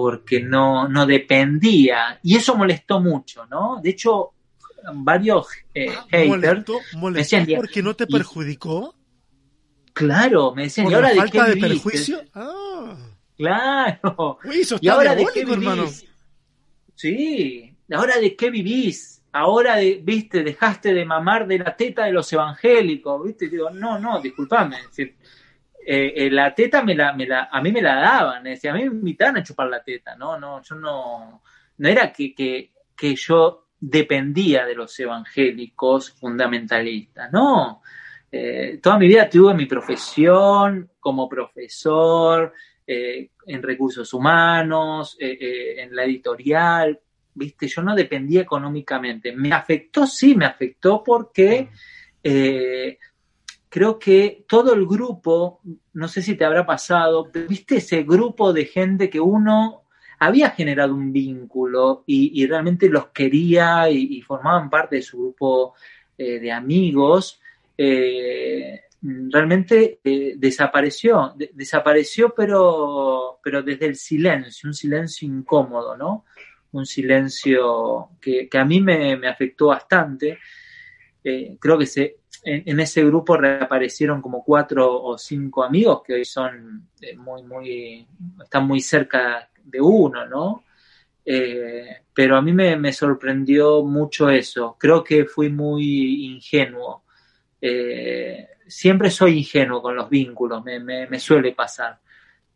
porque 0.00 0.40
no, 0.40 0.88
no 0.88 1.04
dependía. 1.04 2.18
Y 2.22 2.36
eso 2.36 2.56
molestó 2.56 3.00
mucho, 3.00 3.44
¿no? 3.46 3.80
De 3.82 3.90
hecho, 3.90 4.30
varios 4.94 5.48
eh, 5.74 5.88
ah, 5.94 6.06
haters. 6.10 6.64
¿Molestó, 6.94 7.36
porque 7.54 7.82
no 7.82 7.94
te 7.94 8.06
perjudicó? 8.06 8.94
Claro, 9.92 10.54
me 10.54 10.62
decían, 10.64 10.90
¿y 10.90 10.94
ahora 10.94 11.12
de 11.12 11.30
qué 11.30 11.42
de 11.42 11.56
perjuicio? 11.56 12.22
Ah. 12.34 12.96
Claro. 13.36 14.38
Uy, 14.42 14.66
¿Y 14.80 14.88
ahora 14.88 15.14
de 15.14 15.26
qué 15.34 15.44
vivís? 15.44 15.58
Hermano. 15.58 15.86
Sí, 16.94 17.76
¿ahora 17.92 18.18
de 18.18 18.34
qué 18.36 18.50
vivís? 18.50 19.22
Ahora, 19.32 19.76
de, 19.76 20.00
viste, 20.02 20.42
dejaste 20.42 20.94
de 20.94 21.04
mamar 21.04 21.46
de 21.46 21.58
la 21.58 21.76
teta 21.76 22.06
de 22.06 22.12
los 22.12 22.32
evangélicos, 22.32 23.22
viste, 23.22 23.48
digo, 23.48 23.68
no, 23.70 23.98
no, 23.98 24.20
disculpame, 24.20 24.78
eh, 25.86 26.12
eh, 26.14 26.30
la 26.30 26.54
teta 26.54 26.82
me 26.82 26.94
la, 26.94 27.12
me 27.12 27.26
la, 27.26 27.48
a 27.50 27.60
mí 27.62 27.72
me 27.72 27.80
la 27.80 27.96
daban, 27.96 28.44
decía, 28.44 28.72
a 28.72 28.74
mí 28.74 28.80
me 28.80 28.96
invitaban 28.96 29.38
a 29.38 29.42
chupar 29.42 29.68
la 29.68 29.82
teta, 29.82 30.14
no, 30.14 30.38
no, 30.38 30.62
yo 30.62 30.74
no, 30.74 31.42
no 31.78 31.88
era 31.88 32.12
que, 32.12 32.34
que, 32.34 32.72
que 32.94 33.14
yo 33.14 33.68
dependía 33.80 34.66
de 34.66 34.74
los 34.74 34.98
evangélicos 35.00 36.10
fundamentalistas, 36.12 37.32
no. 37.32 37.82
Eh, 38.30 38.78
toda 38.80 38.98
mi 38.98 39.08
vida 39.08 39.28
tuve 39.28 39.54
mi 39.54 39.66
profesión 39.66 40.90
como 41.00 41.28
profesor, 41.28 42.52
en 42.86 43.62
recursos 43.62 44.12
humanos, 44.12 45.16
en 45.20 45.94
la 45.94 46.04
editorial, 46.04 46.98
viste, 47.34 47.68
yo 47.68 47.82
no 47.82 47.94
dependía 47.94 48.42
económicamente. 48.42 49.32
Me 49.32 49.52
afectó, 49.52 50.08
sí, 50.08 50.34
me 50.34 50.44
afectó 50.44 51.00
porque 51.04 51.68
creo 53.70 53.98
que 53.98 54.44
todo 54.48 54.74
el 54.74 54.84
grupo, 54.84 55.60
no 55.94 56.08
sé 56.08 56.22
si 56.22 56.34
te 56.34 56.44
habrá 56.44 56.66
pasado, 56.66 57.30
viste 57.48 57.76
ese 57.76 58.02
grupo 58.02 58.52
de 58.52 58.66
gente 58.66 59.08
que 59.08 59.20
uno 59.20 59.84
había 60.18 60.50
generado 60.50 60.94
un 60.94 61.12
vínculo 61.12 62.02
y, 62.04 62.46
realmente 62.46 62.90
los 62.90 63.06
quería 63.08 63.88
y, 63.88 64.20
formaban 64.22 64.68
parte 64.68 64.96
de 64.96 65.02
su 65.02 65.18
grupo 65.18 65.74
eh, 66.18 66.40
de 66.40 66.52
amigos. 66.52 67.40
eh, 67.78 68.82
realmente 69.02 70.00
eh, 70.04 70.34
desapareció, 70.36 71.32
de, 71.34 71.50
desapareció 71.54 72.34
pero, 72.34 73.38
pero 73.42 73.62
desde 73.62 73.86
el 73.86 73.96
silencio, 73.96 74.68
un 74.68 74.74
silencio 74.74 75.26
incómodo, 75.26 75.96
¿no? 75.96 76.26
Un 76.72 76.84
silencio 76.84 78.10
que, 78.20 78.46
que 78.48 78.58
a 78.58 78.64
mí 78.64 78.80
me, 78.82 79.16
me 79.16 79.28
afectó 79.28 79.68
bastante. 79.68 80.38
Creo 81.22 81.78
que 81.78 81.86
se, 81.86 82.19
en, 82.44 82.80
ese 82.80 83.04
grupo 83.04 83.36
reaparecieron 83.36 84.22
como 84.22 84.42
cuatro 84.44 85.02
o 85.02 85.18
cinco 85.18 85.62
amigos 85.62 86.02
que 86.02 86.14
hoy 86.14 86.24
son 86.24 86.88
eh, 87.00 87.16
muy, 87.16 87.42
muy, 87.42 88.06
están 88.42 88.66
muy 88.66 88.80
cerca 88.80 89.48
de 89.62 89.80
uno, 89.80 90.26
¿no? 90.26 90.64
Eh, 91.24 92.02
pero 92.12 92.36
a 92.36 92.42
mí 92.42 92.52
me, 92.52 92.92
sorprendió 92.92 93.82
mucho 93.82 94.28
eso. 94.30 94.76
Creo 94.78 95.04
que 95.04 95.24
fui 95.26 95.48
muy 95.48 96.26
ingenuo. 96.26 97.04
Eh, 97.60 98.48
siempre 98.66 99.10
soy 99.10 99.38
ingenuo 99.38 99.82
con 99.82 99.96
los 99.96 100.08
vínculos, 100.08 100.64
me, 100.64 100.80
me, 100.80 101.06
me 101.06 101.18
suele 101.18 101.52
pasar. 101.52 102.00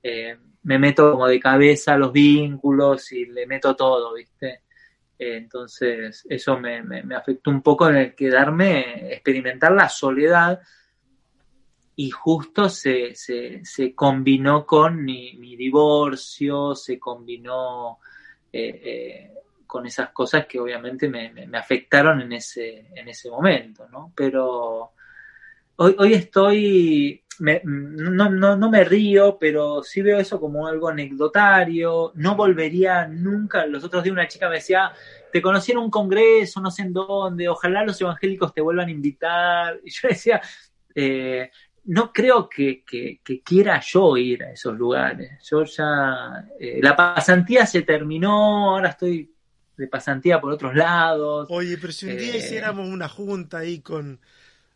Eh, 0.03 0.37
me 0.64 0.78
meto 0.78 1.12
como 1.12 1.26
de 1.26 1.41
cabeza 1.41 1.97
los 1.97 2.12
vínculos 2.12 3.12
y 3.12 3.26
le 3.26 3.47
meto 3.47 3.76
todo, 3.76 4.14
¿viste? 4.14 4.62
Entonces, 5.19 6.27
eso 6.29 6.59
me, 6.59 6.83
me, 6.83 7.15
afectó 7.15 7.51
un 7.51 7.62
poco 7.62 7.89
en 7.89 7.97
el 7.97 8.15
quedarme, 8.15 9.12
experimentar 9.12 9.73
la 9.73 9.89
soledad 9.89 10.61
y 11.97 12.11
justo 12.11 12.69
se, 12.69 13.15
se, 13.15 13.65
se 13.65 13.95
combinó 13.95 14.67
con 14.67 15.05
mi, 15.05 15.35
mi, 15.35 15.55
divorcio, 15.55 16.75
se 16.75 16.99
combinó 16.99 17.99
eh, 18.53 18.81
eh, 18.85 19.35
con 19.67 19.87
esas 19.87 20.11
cosas 20.11 20.47
que 20.47 20.59
obviamente 20.59 21.09
me, 21.09 21.31
me, 21.31 21.59
afectaron 21.59 22.21
en 22.21 22.33
ese, 22.33 22.89
en 22.95 23.09
ese 23.09 23.31
momento, 23.31 23.89
¿no? 23.89 24.12
Pero 24.17 24.93
hoy, 25.77 25.97
hoy 25.99 26.14
estoy, 26.14 27.25
me, 27.39 27.61
no, 27.64 28.31
no, 28.31 28.57
no, 28.57 28.70
me 28.70 28.85
río, 28.85 29.39
pero 29.39 29.83
sí 29.83 30.03
veo 30.03 30.18
eso 30.18 30.41
como 30.41 30.66
algo 30.66 30.89
anecdotario. 30.89 32.12
No 32.14 32.37
volvería 32.37 33.07
nunca. 33.07 33.66
Los 33.66 33.85
otros 33.85 34.03
días 34.03 34.12
una 34.12 34.29
chica 34.29 34.49
me 34.49 34.57
decía, 34.57 34.93
te 35.33 35.43
conocí 35.43 35.72
en 35.72 35.79
un 35.79 35.91
congreso, 35.91 36.61
no 36.61 36.70
sé 36.70 36.83
en 36.83 36.93
dónde, 36.93 37.49
ojalá 37.49 37.85
los 37.85 38.01
evangélicos 38.01 38.55
te 38.55 38.61
vuelvan 38.61 38.89
a 38.89 38.93
invitar. 38.93 39.81
Y 39.85 39.91
yo 39.91 40.09
decía, 40.09 40.41
eh, 40.95 41.51
no 41.85 42.12
creo 42.12 42.49
que, 42.49 42.83
que, 42.85 43.20
que, 43.22 43.43
quiera 43.43 43.81
yo 43.81 44.16
ir 44.16 44.45
a 44.45 44.53
esos 44.53 44.77
lugares. 44.77 45.43
Yo 45.49 45.64
ya, 45.64 46.47
eh, 46.59 46.81
la 46.83 46.97
pasantía 46.97 47.66
se 47.66 47.83
terminó, 47.83 48.70
ahora 48.70 48.91
estoy 48.91 49.35
de 49.77 49.89
pasantía 49.89 50.41
por 50.41 50.53
otros 50.53 50.75
lados. 50.75 51.49
Oye, 51.51 51.77
pero 51.79 51.93
si 51.93 52.07
un 52.07 52.16
día 52.16 52.35
eh, 52.35 52.39
hiciéramos 52.39 52.89
una 52.89 53.09
junta 53.09 53.59
ahí 53.59 53.81
con 53.81 54.20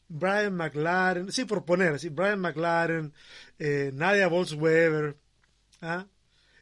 Brian 0.09 0.55
McLaren, 0.55 1.31
sí, 1.31 1.45
por 1.45 1.65
poner, 1.65 1.99
sí, 1.99 2.09
Brian 2.09 2.41
McLaren, 2.41 3.13
eh, 3.59 3.91
Nadia 3.95 4.29
Bolsweber, 4.29 5.17
¿ah? 5.83 6.07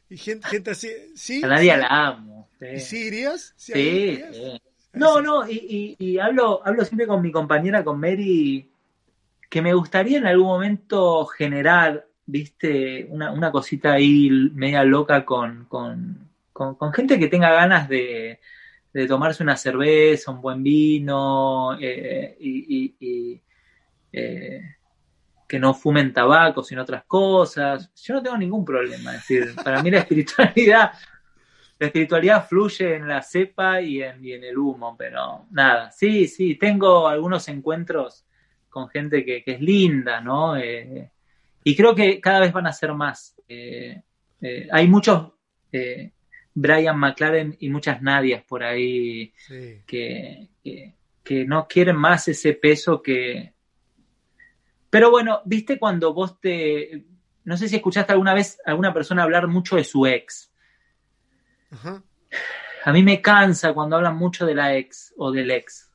Y 0.09 0.17
gente, 0.17 0.47
gente 0.47 0.71
así, 0.71 0.89
¿sí? 1.15 1.41
A 1.43 1.47
Nadia 1.47 1.77
la 1.77 1.87
amo. 1.87 2.49
Sí. 2.59 2.65
¿Y 2.75 2.79
sí 2.79 2.97
irías? 3.07 3.53
¿Sí, 3.55 3.73
sí, 3.73 3.79
irías? 3.79 4.35
sí. 4.35 4.61
No, 4.93 5.21
no, 5.21 5.47
y, 5.47 5.95
y, 5.99 6.05
y, 6.05 6.19
hablo, 6.19 6.65
hablo 6.65 6.83
siempre 6.83 7.07
con 7.07 7.21
mi 7.21 7.31
compañera, 7.31 7.83
con 7.83 7.99
Mary, 7.99 8.71
que 9.49 9.61
me 9.61 9.73
gustaría 9.73 10.17
en 10.17 10.25
algún 10.25 10.47
momento 10.47 11.25
generar, 11.27 12.07
viste, 12.25 13.05
una, 13.09 13.31
una 13.31 13.51
cosita 13.51 13.93
ahí 13.93 14.29
media 14.53 14.83
loca 14.83 15.23
con, 15.23 15.65
con, 15.65 16.29
con, 16.51 16.75
con 16.75 16.93
gente 16.93 17.19
que 17.19 17.27
tenga 17.27 17.51
ganas 17.51 17.87
de, 17.87 18.39
de 18.97 19.07
tomarse 19.07 19.43
una 19.43 19.55
cerveza, 19.55 20.31
un 20.31 20.41
buen 20.41 20.63
vino 20.63 21.77
eh, 21.79 22.35
y, 22.39 23.39
eh, 24.11 24.61
que 25.47 25.59
no 25.59 25.75
fumen 25.75 26.11
tabaco, 26.11 26.63
sino 26.63 26.81
otras 26.81 27.03
cosas. 27.05 27.93
Yo 27.93 28.15
no 28.15 28.23
tengo 28.23 28.37
ningún 28.39 28.65
problema. 28.65 29.11
Decir, 29.11 29.53
para 29.63 29.83
mí 29.83 29.91
la 29.91 29.99
espiritualidad, 29.99 30.93
la 31.77 31.85
espiritualidad 31.85 32.47
fluye 32.47 32.95
en 32.95 33.07
la 33.07 33.21
cepa 33.21 33.79
y 33.81 34.01
en, 34.01 34.43
el 34.43 34.57
humo, 34.57 34.95
pero 34.97 35.45
nada, 35.51 35.91
sí, 35.91 36.27
sí, 36.27 36.55
tengo 36.55 37.07
algunos 37.07 37.47
encuentros 37.49 38.25
con 38.67 38.89
gente 38.89 39.23
que, 39.23 39.43
es 39.45 39.61
linda, 39.61 40.21
¿no? 40.21 40.57
Eh, 40.57 41.11
y 41.63 41.75
creo 41.75 41.93
que 41.93 42.19
cada 42.19 42.39
vez 42.39 42.51
van 42.51 42.65
a 42.65 42.73
ser 42.73 42.95
más. 42.95 43.35
Hay 44.71 44.87
muchos 44.87 45.33
Brian 46.59 46.97
McLaren 46.97 47.55
y 47.59 47.69
muchas 47.69 48.01
Nadias 48.01 48.43
por 48.43 48.63
ahí 48.63 49.31
sí. 49.37 49.83
que, 49.85 50.49
que, 50.63 50.95
que, 51.23 51.45
no 51.45 51.67
quieren 51.67 51.95
más 51.95 52.27
ese 52.27 52.53
peso 52.53 52.99
que... 52.99 53.53
Pero 54.89 55.11
bueno, 55.11 55.41
viste 55.45 55.77
cuando 55.77 56.15
vos 56.15 56.41
te... 56.41 57.05
No 57.43 57.57
sé 57.57 57.69
si 57.69 57.75
escuchaste 57.75 58.11
alguna 58.11 58.33
vez 58.33 58.59
a 58.65 58.71
alguna 58.71 58.91
persona 58.91 59.21
hablar 59.21 59.47
mucho 59.47 59.75
de 59.75 59.83
su 59.83 60.07
ex. 60.07 60.51
-huh. 61.69 62.01
A 62.85 62.91
mí 62.91 63.03
me 63.03 63.21
cansa 63.21 63.73
cuando 63.73 63.95
hablan 63.95 64.17
mucho 64.17 64.47
de 64.47 64.55
la 64.55 64.75
ex 64.75 65.13
o 65.15 65.31
del 65.31 65.51
ex. 65.51 65.86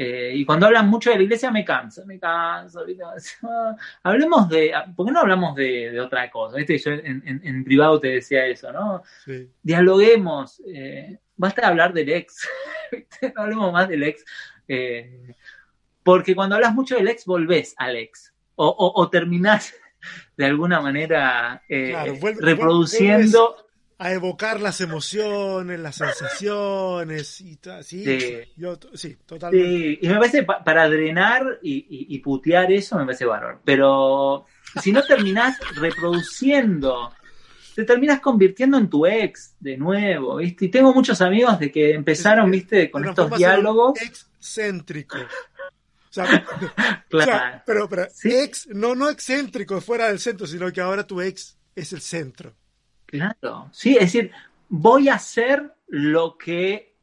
Eh, 0.00 0.30
y 0.32 0.44
cuando 0.44 0.66
hablan 0.66 0.88
mucho 0.88 1.10
de 1.10 1.16
la 1.16 1.24
iglesia 1.24 1.50
me 1.50 1.64
cansa, 1.64 2.04
me 2.04 2.20
cansa. 2.20 2.82
Hablemos 4.04 4.48
de, 4.48 4.72
¿por 4.94 5.04
qué 5.04 5.12
no 5.12 5.18
hablamos 5.18 5.56
de, 5.56 5.90
de 5.90 6.00
otra 6.00 6.30
cosa? 6.30 6.56
¿Viste? 6.56 6.78
Yo 6.78 6.92
en, 6.92 7.20
en, 7.26 7.40
en, 7.42 7.64
privado 7.64 7.98
te 7.98 8.06
decía 8.06 8.46
eso, 8.46 8.70
¿no? 8.70 9.02
Sí. 9.24 9.50
Dialoguemos, 9.60 10.62
eh, 10.72 11.18
basta 11.36 11.62
de 11.62 11.66
hablar 11.66 11.92
del 11.92 12.10
ex, 12.10 12.48
no 13.34 13.42
hablemos 13.42 13.72
más 13.72 13.88
del 13.88 14.04
ex, 14.04 14.24
eh, 14.68 15.34
porque 16.04 16.36
cuando 16.36 16.54
hablas 16.54 16.76
mucho 16.76 16.94
del 16.94 17.08
ex 17.08 17.24
volvés 17.24 17.74
al 17.76 17.96
ex, 17.96 18.32
o, 18.54 18.68
o, 18.68 19.02
o 19.02 19.10
terminás 19.10 19.74
de 20.36 20.44
alguna 20.44 20.80
manera 20.80 21.60
eh, 21.68 21.90
claro, 21.90 22.14
vuelve, 22.14 22.40
reproduciendo... 22.40 23.48
Vuelves 23.48 23.67
a 24.00 24.12
evocar 24.12 24.60
las 24.60 24.80
emociones, 24.80 25.80
las 25.80 25.96
sensaciones 25.96 27.40
y 27.40 27.58
¿sí? 27.82 28.04
Sí. 28.04 28.38
Yo, 28.56 28.78
sí, 28.94 29.16
totalmente. 29.26 29.68
Sí, 29.68 29.98
y 30.02 30.08
me 30.08 30.14
parece 30.18 30.44
pa 30.44 30.62
para 30.62 30.88
drenar 30.88 31.58
y, 31.62 31.78
y, 31.78 32.14
y, 32.14 32.18
putear 32.20 32.70
eso 32.70 32.96
me 32.96 33.04
parece 33.04 33.24
bárbaro. 33.24 33.60
Pero 33.64 34.46
si 34.80 34.92
no 34.92 35.02
terminás 35.02 35.58
reproduciendo, 35.74 37.12
te 37.74 37.84
terminas 37.84 38.20
convirtiendo 38.20 38.78
en 38.78 38.88
tu 38.88 39.04
ex 39.04 39.56
de 39.58 39.76
nuevo, 39.76 40.36
¿viste? 40.36 40.66
Y 40.66 40.68
tengo 40.68 40.94
muchos 40.94 41.20
amigos 41.20 41.58
de 41.58 41.72
que 41.72 41.92
empezaron, 41.92 42.52
¿viste? 42.52 42.92
Con 42.92 43.04
estos 43.04 43.36
diálogos. 43.36 44.00
Excéntrico. 44.00 45.18
O 45.18 46.12
sea, 46.12 46.44
claro. 47.08 47.32
o 47.32 47.36
sea, 47.36 47.62
pero, 47.66 47.88
pero 47.88 48.06
ex, 48.22 48.68
no, 48.68 48.94
no 48.94 49.10
excéntrico 49.10 49.80
fuera 49.80 50.06
del 50.06 50.20
centro, 50.20 50.46
sino 50.46 50.72
que 50.72 50.80
ahora 50.80 51.04
tu 51.04 51.20
ex 51.20 51.58
es 51.74 51.92
el 51.92 52.00
centro. 52.00 52.54
Claro, 53.08 53.70
sí, 53.72 53.94
es 53.94 54.12
decir, 54.12 54.30
voy 54.68 55.08
a 55.08 55.14
hacer 55.14 55.72
lo 55.86 56.36
que 56.36 56.94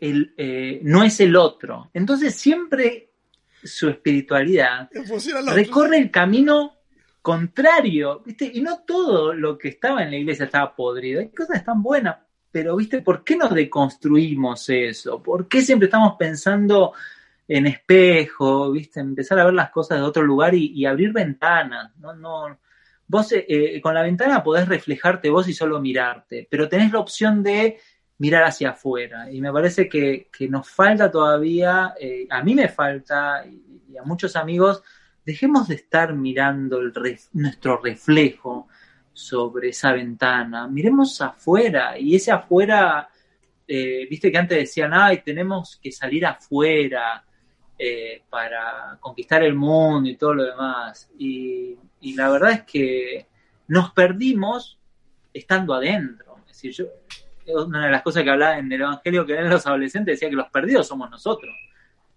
el, 0.00 0.32
eh, 0.36 0.78
no 0.84 1.02
es 1.02 1.18
el 1.18 1.34
otro. 1.34 1.90
Entonces 1.92 2.36
siempre 2.36 3.10
su 3.64 3.88
espiritualidad 3.88 4.88
recorre 5.52 5.98
el 5.98 6.10
camino 6.12 6.76
contrario, 7.20 8.22
¿viste? 8.24 8.48
Y 8.54 8.60
no 8.60 8.84
todo 8.86 9.34
lo 9.34 9.58
que 9.58 9.70
estaba 9.70 10.04
en 10.04 10.10
la 10.10 10.18
iglesia 10.18 10.44
estaba 10.44 10.74
podrido. 10.74 11.20
Hay 11.20 11.30
cosas 11.30 11.64
tan 11.64 11.82
buenas, 11.82 12.16
pero, 12.52 12.76
¿viste? 12.76 13.02
¿Por 13.02 13.24
qué 13.24 13.36
nos 13.36 13.52
deconstruimos 13.52 14.68
eso? 14.68 15.20
¿Por 15.20 15.48
qué 15.48 15.62
siempre 15.62 15.86
estamos 15.86 16.14
pensando 16.16 16.92
en 17.48 17.66
espejo, 17.66 18.70
¿viste? 18.70 19.00
Empezar 19.00 19.40
a 19.40 19.46
ver 19.46 19.54
las 19.54 19.70
cosas 19.70 19.98
de 19.98 20.04
otro 20.04 20.22
lugar 20.22 20.54
y, 20.54 20.66
y 20.72 20.86
abrir 20.86 21.12
ventanas, 21.12 21.90
¿no? 21.96 22.14
no 22.14 22.56
vos 23.08 23.32
eh, 23.32 23.80
con 23.82 23.94
la 23.94 24.02
ventana 24.02 24.44
podés 24.44 24.68
reflejarte 24.68 25.30
vos 25.30 25.48
y 25.48 25.54
solo 25.54 25.80
mirarte, 25.80 26.46
pero 26.48 26.68
tenés 26.68 26.92
la 26.92 27.00
opción 27.00 27.42
de 27.42 27.78
mirar 28.18 28.44
hacia 28.44 28.70
afuera. 28.70 29.30
Y 29.30 29.40
me 29.40 29.52
parece 29.52 29.88
que, 29.88 30.28
que 30.36 30.48
nos 30.48 30.68
falta 30.68 31.10
todavía, 31.10 31.94
eh, 31.98 32.26
a 32.30 32.42
mí 32.42 32.54
me 32.54 32.68
falta, 32.68 33.44
y, 33.46 33.96
a 33.96 34.02
muchos 34.04 34.36
amigos, 34.36 34.82
dejemos 35.24 35.68
de 35.68 35.76
estar 35.76 36.14
mirando 36.14 36.80
el 36.80 36.92
nuestro 37.32 37.80
reflejo 37.80 38.68
sobre 39.12 39.70
esa 39.70 39.92
ventana, 39.92 40.68
miremos 40.68 41.20
afuera, 41.20 41.98
y 41.98 42.14
ese 42.14 42.30
afuera, 42.30 43.08
eh, 43.66 44.06
viste 44.08 44.30
que 44.30 44.38
antes 44.38 44.58
decían, 44.58 44.92
ay, 44.94 45.22
tenemos 45.24 45.80
que 45.82 45.90
salir 45.90 46.24
afuera, 46.24 47.24
eh, 47.78 48.22
para 48.28 48.98
conquistar 49.00 49.42
el 49.42 49.54
mundo 49.54 50.08
y 50.08 50.16
todo 50.16 50.34
lo 50.34 50.44
demás. 50.44 51.10
Y, 51.18 51.76
y, 52.00 52.14
la 52.14 52.28
verdad 52.28 52.50
es 52.50 52.62
que 52.64 53.26
nos 53.68 53.92
perdimos 53.92 54.78
estando 55.32 55.74
adentro. 55.74 56.36
Es 56.40 56.62
decir, 56.62 56.72
yo, 56.72 56.86
una 57.64 57.86
de 57.86 57.92
las 57.92 58.02
cosas 58.02 58.24
que 58.24 58.30
hablaba 58.30 58.58
en 58.58 58.72
el 58.72 58.80
Evangelio 58.80 59.24
que 59.24 59.32
eran 59.34 59.50
los 59.50 59.66
adolescentes 59.66 60.14
decía 60.14 60.28
que 60.28 60.36
los 60.36 60.50
perdidos 60.50 60.88
somos 60.88 61.08
nosotros. 61.10 61.54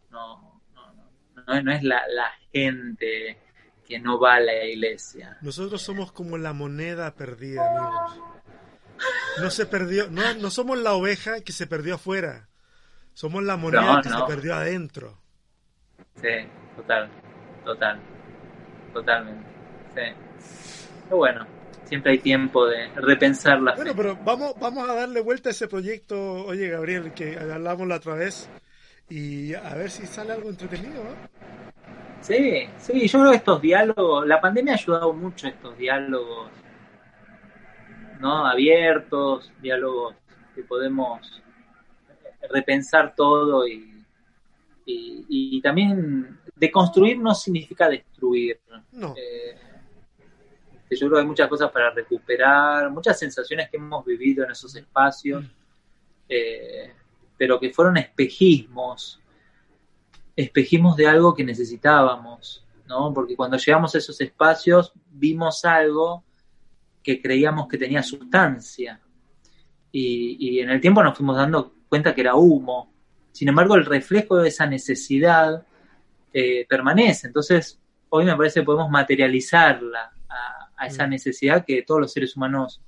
No, 0.10 0.62
no, 0.74 0.94
no, 0.94 1.44
no, 1.46 1.62
no 1.62 1.72
es 1.72 1.84
la, 1.84 2.02
la 2.08 2.32
gente 2.52 3.38
que 3.86 4.00
no 4.00 4.20
va 4.20 4.36
a 4.36 4.40
la 4.40 4.66
iglesia. 4.66 5.38
Nosotros 5.42 5.82
somos 5.82 6.12
como 6.12 6.38
la 6.38 6.54
moneda 6.54 7.14
perdida, 7.16 7.70
amigos. 7.70 8.32
No 9.40 9.50
se 9.50 9.66
perdió, 9.66 10.10
no, 10.10 10.34
no 10.36 10.50
somos 10.50 10.80
la 10.80 10.94
oveja 10.94 11.42
que 11.42 11.52
se 11.52 11.68
perdió 11.68 11.96
afuera. 11.96 12.48
Somos 13.14 13.44
la 13.44 13.58
moneda 13.58 13.98
no, 13.98 14.02
que 14.02 14.10
no. 14.10 14.20
se 14.20 14.34
perdió 14.34 14.56
adentro. 14.56 15.20
Sí, 16.16 16.28
total. 16.76 17.10
total, 17.66 18.00
totalmente. 18.94 19.46
Sí. 19.96 20.02
Pero 21.06 21.18
bueno, 21.18 21.46
siempre 21.86 22.14
hay 22.14 22.20
tiempo 22.20 22.66
de 22.68 22.88
repensar 22.96 23.62
la 23.62 23.76
Bueno, 23.76 23.94
pero 23.96 24.18
vamos, 24.24 24.54
vamos 24.60 24.90
a 24.90 24.96
darle 24.96 25.22
vuelta 25.22 25.50
a 25.50 25.52
ese 25.52 25.68
proyecto, 25.68 26.46
oye 26.46 26.70
Gabriel, 26.70 27.14
que 27.14 27.38
hablamos 27.38 27.88
la 27.88 27.96
otra 27.96 28.16
vez, 28.16 28.50
y 29.10 29.54
a 29.54 29.76
ver 29.76 29.90
si 29.90 30.06
sale 30.06 30.32
algo 30.34 30.50
entretenido, 30.50 31.04
¿no? 31.04 31.42
Sí, 32.22 32.70
sí, 32.78 33.08
yo 33.08 33.20
creo 33.20 33.32
que 33.32 33.38
estos 33.38 33.62
diálogos, 33.62 34.28
la 34.28 34.40
pandemia 34.40 34.74
ha 34.74 34.78
ayudado 34.78 35.12
mucho 35.12 35.48
a 35.48 35.50
estos 35.50 35.78
diálogos, 35.78 36.52
¿no? 38.20 38.46
Abiertos, 38.46 39.52
diálogos 39.60 40.16
que 40.56 40.64
podemos 40.64 41.42
repensar 42.50 43.16
todo 43.16 43.68
y, 43.68 43.90
y, 45.27 45.61
también 45.61 46.39
deconstruir 46.55 47.19
no 47.19 47.34
significa 47.35 47.89
destruir. 47.89 48.59
No. 48.91 49.13
Eh, 49.18 49.55
yo 50.89 51.07
creo 51.07 51.11
que 51.11 51.19
hay 51.19 51.26
muchas 51.26 51.47
cosas 51.47 51.72
para 51.72 51.91
recuperar, 51.91 52.89
muchas 52.91 53.18
sensaciones 53.18 53.69
que 53.69 53.77
hemos 53.77 54.03
vivido 54.03 54.43
en 54.43 54.51
esos 54.51 54.76
espacios, 54.76 55.45
eh, 56.27 56.91
pero 57.38 57.59
que 57.59 57.72
fueron 57.72 57.97
espejismos 57.97 59.22
espejimos 60.35 60.95
de 60.95 61.07
algo 61.07 61.34
que 61.34 61.43
necesitábamos, 61.43 62.65
¿no? 62.88 63.13
Porque 63.13 63.35
cuando 63.35 63.57
llegamos 63.57 63.93
a 63.95 63.97
esos 63.97 64.19
espacios 64.22 64.93
vimos 65.09 65.65
algo 65.65 66.23
que 67.03 67.22
creíamos 67.22 67.68
que 67.68 67.77
tenía 67.77 68.03
sustancia. 68.03 68.99
Y, 69.91 70.59
en 70.59 70.69
el 70.69 70.80
tiempo 70.80 71.03
nos 71.03 71.18
fuimos 71.18 71.35
dando 71.35 71.73
cuenta 71.89 72.15
que 72.15 72.22
era 72.22 72.35
humo. 72.35 72.90
Sin 73.32 73.49
embargo, 73.49 73.76
el 73.76 73.86
reflejo 73.86 74.38
de 74.38 74.49
esa 74.49 74.66
necesidad 74.66 75.66
eh, 76.34 76.66
permanece. 76.68 77.28
Entonces, 77.28 77.80
hoy 78.10 78.26
me 78.26 78.36
parece 78.36 78.62
que 78.62 78.66
podemos 78.66 78.90
materializarla 78.90 80.12
a, 80.78 80.88
esa 80.88 81.06
mm. 81.06 81.10
necesidad 81.10 81.66
que 81.66 81.84
todos 81.84 82.02
los 82.02 82.12
seres 82.12 82.36
humanos 82.36 82.82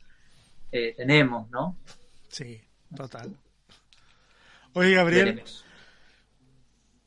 eh, 0.72 0.94
tenemos, 0.98 1.50
¿no? 1.52 1.78
Sí, 2.28 2.60
total. 2.96 3.38
Oye, 4.74 4.96
Gabriel, 4.96 5.44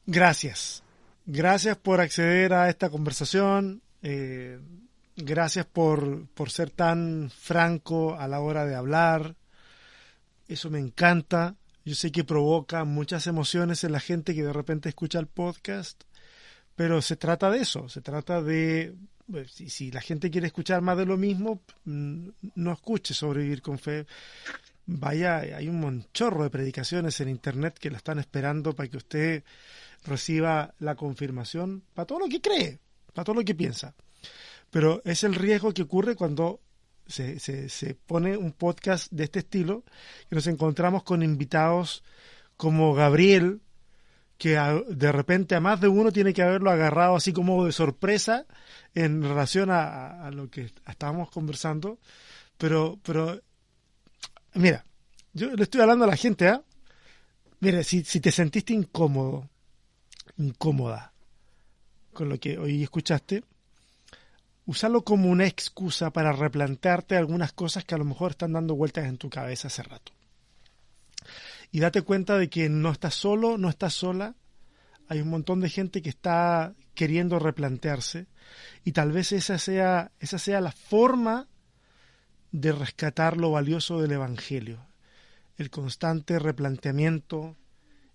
Gracias. 0.07 0.85
Gracias 1.25 1.77
por 1.77 2.01
acceder 2.01 2.53
a 2.53 2.69
esta 2.69 2.91
conversación. 2.91 3.83
Eh, 4.03 4.61
gracias 5.17 5.67
por, 5.67 6.29
por 6.29 6.51
ser 6.51 6.71
tan 6.71 7.29
franco 7.31 8.17
a 8.17 8.29
la 8.29 8.39
hora 8.39 8.65
de 8.65 8.77
hablar. 8.77 9.35
Eso 10.47 10.71
me 10.71 10.79
encanta. 10.79 11.57
Yo 11.87 11.95
sé 11.95 12.11
que 12.11 12.25
provoca 12.25 12.83
muchas 12.85 13.29
emociones 13.29 13.85
en 13.85 13.93
la 13.93 14.01
gente 14.01 14.35
que 14.35 14.43
de 14.43 14.53
repente 14.53 14.89
escucha 14.89 15.21
el 15.21 15.29
podcast, 15.29 16.03
pero 16.75 17.01
se 17.01 17.15
trata 17.15 17.49
de 17.49 17.61
eso, 17.61 17.89
se 17.89 18.01
trata 18.01 18.43
de, 18.43 18.93
pues, 19.31 19.53
si, 19.53 19.93
la 19.93 20.01
gente 20.01 20.29
quiere 20.29 20.49
escuchar 20.49 20.83
más 20.83 20.99
de 20.99 21.07
lo 21.07 21.17
mismo, 21.17 21.63
mm, 21.85 22.29
no 22.57 22.73
escuche 22.73 23.15
sobrevivir 23.15 23.63
con 23.63 23.79
fe. 23.79 24.05
Vaya, 24.87 25.37
hay 25.37 25.69
un 25.69 25.79
monchorro 25.79 26.43
de 26.43 26.51
predicaciones 26.51 27.21
en 27.21 27.29
internet 27.29 27.79
que 27.79 27.91
la 27.91 27.99
están 27.99 28.19
esperando 28.19 28.75
para 28.75 28.89
que 28.89 28.97
usted 28.97 29.45
reciba 30.05 30.75
la 30.81 30.97
confirmación 30.97 31.85
para 31.95 32.07
todo 32.07 32.19
lo 32.19 32.29
que 32.29 32.41
cree, 32.41 32.81
para 33.15 33.25
todo 33.25 33.37
lo 33.37 33.45
que 33.45 33.55
piensa. 33.55 33.95
Pero 34.73 35.03
es 35.05 35.23
el 35.23 35.37
riesgo 35.37 35.73
que 35.73 35.83
ocurre 35.83 36.17
cuando 36.17 36.59
se, 37.07 37.39
se, 37.69 37.95
pone 37.95 38.37
un 38.37 38.53
podcast 38.53 39.11
de 39.13 39.25
este 39.25 39.41
estilo, 39.41 39.85
que 40.29 40.35
nos 40.35 40.47
encontramos 40.47 41.03
con 41.03 41.23
invitados 41.23 42.03
como 42.57 42.95
Gabriel, 42.95 43.61
que 44.39 44.59
de 44.89 45.13
repente 45.13 45.55
a 45.55 45.61
más 45.61 45.81
de 45.81 45.89
uno 45.89 46.13
tiene 46.13 46.35
que 46.35 46.43
haberlo 46.43 46.71
agarrado 46.71 47.17
así 47.17 47.33
como 47.33 47.65
de 47.65 47.73
sorpresa 47.73 48.47
en 48.95 49.23
relación 49.23 49.71
a, 49.71 50.31
lo 50.33 50.51
que 50.51 50.71
estábamos 50.87 51.31
conversando. 51.31 51.99
Pero, 52.59 52.99
pero, 53.03 53.41
mira, 54.55 54.85
yo 55.33 55.55
le 55.55 55.63
estoy 55.63 55.81
hablando 55.81 56.05
a 56.05 56.09
la 56.09 56.17
gente, 56.17 56.49
¿ah? 56.49 56.63
Mira, 57.61 57.83
si, 57.83 58.05
si 58.05 58.21
te 58.21 58.31
sentiste 58.31 58.75
incómodo, 58.75 59.49
incómoda 60.37 61.13
con 62.13 62.29
lo 62.29 62.39
que 62.39 62.59
hoy 62.59 62.83
escuchaste, 62.83 63.45
usalo 64.67 65.03
como 65.03 65.31
una 65.31 65.47
excusa 65.47 66.11
para 66.11 66.33
replantearte 66.33 67.17
algunas 67.17 67.53
cosas 67.53 67.85
que 67.85 67.95
a 67.95 67.99
lo 67.99 68.05
mejor 68.05 68.33
están 68.33 68.53
dando 68.53 68.75
vueltas 68.75 69.07
en 69.07 69.17
tu 69.17 69.31
cabeza 69.31 69.69
hace 69.69 69.83
rato. 69.83 70.13
Y 71.71 71.81
date 71.81 72.03
cuenta 72.03 72.37
de 72.37 72.49
que 72.49 72.69
no 72.69 72.91
estás 72.91 73.15
solo, 73.15 73.59
no 73.59 73.69
estás 73.69 73.95
sola. 73.95 74.35
Hay 75.09 75.21
un 75.21 75.29
montón 75.29 75.61
de 75.61 75.71
gente 75.71 76.03
que 76.03 76.09
está 76.09 76.75
queriendo 76.95 77.39
replantearse 77.39 78.27
y 78.85 78.93
tal 78.93 79.13
vez 79.13 79.33
esa 79.33 79.59
sea, 79.59 80.11
esa 80.19 80.39
sea 80.39 80.61
la 80.61 80.73
forma 80.73 81.49
de 82.53 82.73
rescatar 82.73 83.37
lo 83.37 83.53
valioso 83.53 84.01
del 84.01 84.13
Evangelio. 84.13 84.87
El 85.59 85.71
constante 85.71 86.39
replanteamiento 86.39 87.57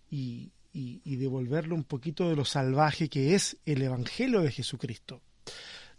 y, 0.09 0.51
y, 0.73 1.15
devolverle 1.15 1.73
un 1.73 1.83
poquito 1.83 2.29
de 2.29 2.35
lo 2.35 2.45
salvaje 2.45 3.09
que 3.09 3.35
es 3.35 3.57
el 3.65 3.81
Evangelio 3.81 4.41
de 4.41 4.51
Jesucristo. 4.51 5.21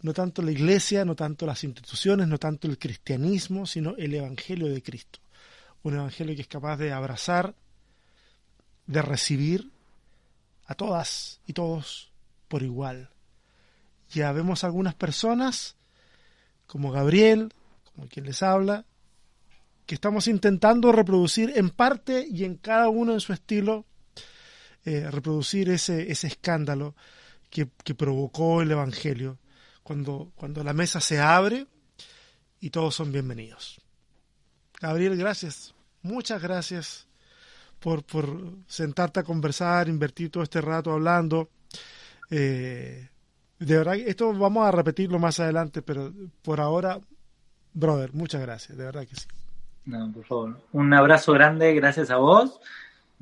No 0.03 0.13
tanto 0.13 0.41
la 0.41 0.51
iglesia, 0.51 1.03
no 1.03 1.15
tanto 1.15 1.45
las 1.45 1.63
instituciones, 1.63 2.27
no 2.27 2.37
tanto 2.37 2.67
el 2.67 2.77
cristianismo, 2.77 3.65
sino 3.65 3.95
el 3.97 4.13
Evangelio 4.13 4.67
de 4.67 4.83
Cristo. 4.83 5.19
Un 5.81 5.95
Evangelio 5.95 6.35
que 6.35 6.43
es 6.43 6.47
capaz 6.47 6.77
de 6.77 6.91
abrazar, 6.91 7.55
de 8.85 9.01
recibir 9.01 9.71
a 10.65 10.75
todas 10.75 11.39
y 11.47 11.53
todos 11.53 12.11
por 12.47 12.63
igual. 12.63 13.09
Ya 14.11 14.31
vemos 14.31 14.63
algunas 14.63 14.93
personas, 14.93 15.75
como 16.67 16.91
Gabriel, 16.91 17.51
como 17.83 18.07
quien 18.07 18.25
les 18.25 18.43
habla, 18.43 18.85
que 19.85 19.95
estamos 19.95 20.27
intentando 20.27 20.91
reproducir 20.91 21.53
en 21.55 21.69
parte 21.69 22.25
y 22.29 22.43
en 22.45 22.57
cada 22.57 22.89
uno 22.89 23.13
en 23.13 23.19
su 23.19 23.33
estilo 23.33 23.85
eh, 24.85 25.09
reproducir 25.09 25.69
ese, 25.69 26.11
ese 26.11 26.27
escándalo 26.27 26.95
que, 27.49 27.67
provocó 27.95 28.61
el 28.61 28.71
Evangelio, 28.71 29.37
cuando, 29.83 30.31
cuando 30.35 30.63
la 30.63 30.73
mesa 30.73 30.99
se 30.99 31.19
abre 31.19 31.67
y 32.59 32.69
todos 32.69 32.95
son 32.95 33.11
bienvenidos. 33.11 33.81
Gabriel, 34.81 35.17
gracias, 35.17 35.73
muchas 36.01 36.41
gracias 36.41 37.07
por, 37.79 38.03
por 38.03 38.53
sentarte 38.67 39.19
a 39.19 39.23
conversar, 39.23 39.87
invertir 39.87 40.31
todo 40.31 40.43
este 40.43 40.61
rato 40.61 40.91
hablando. 40.91 41.49
Eh, 42.29 43.09
de 43.59 43.77
verdad, 43.77 43.95
esto 43.95 44.33
vamos 44.33 44.65
a 44.65 44.71
repetirlo 44.71 45.19
más 45.19 45.39
adelante, 45.39 45.81
pero 45.81 46.11
por 46.41 46.59
ahora, 46.59 46.99
brother, 47.73 48.13
muchas 48.13 48.41
gracias, 48.41 48.77
de 48.77 48.85
verdad 48.85 49.07
que 49.07 49.15
sí. 49.15 49.27
No, 49.85 50.11
por 50.11 50.25
favor. 50.25 50.61
Un 50.71 50.93
abrazo 50.93 51.33
grande, 51.33 51.73
gracias 51.73 52.09
a 52.09 52.17
vos 52.17 52.59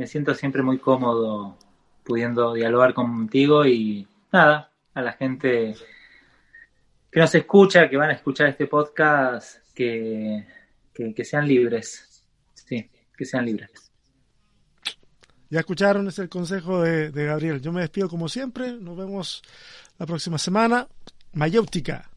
me 0.01 0.07
siento 0.07 0.33
siempre 0.33 0.63
muy 0.63 0.79
cómodo 0.79 1.57
pudiendo 2.03 2.55
dialogar 2.55 2.95
contigo 2.95 3.67
y 3.67 4.07
nada, 4.31 4.71
a 4.95 5.01
la 5.03 5.13
gente 5.13 5.75
que 7.11 7.19
nos 7.19 7.35
escucha, 7.35 7.89
que 7.89 7.97
van 7.97 8.11
a 8.11 8.13
escuchar 8.13 8.47
este 8.47 8.67
podcast, 8.67 9.57
que, 9.73 10.45
que, 10.93 11.25
sean 11.25 11.47
libres. 11.47 12.23
Sí, 12.53 12.89
que 13.17 13.25
sean 13.25 13.45
libres. 13.45 13.91
Ya 15.49 15.59
escucharon, 15.59 16.07
es 16.07 16.17
el 16.19 16.29
consejo 16.29 16.81
de, 16.81 17.11
de 17.11 17.25
Gabriel. 17.25 17.61
Yo 17.61 17.73
me 17.73 17.81
despido 17.81 18.07
como 18.07 18.29
siempre, 18.29 18.71
nos 18.73 18.95
vemos 18.95 19.41
la 19.99 20.05
próxima 20.05 20.37
semana. 20.37 20.87
Mayéutica. 21.33 22.11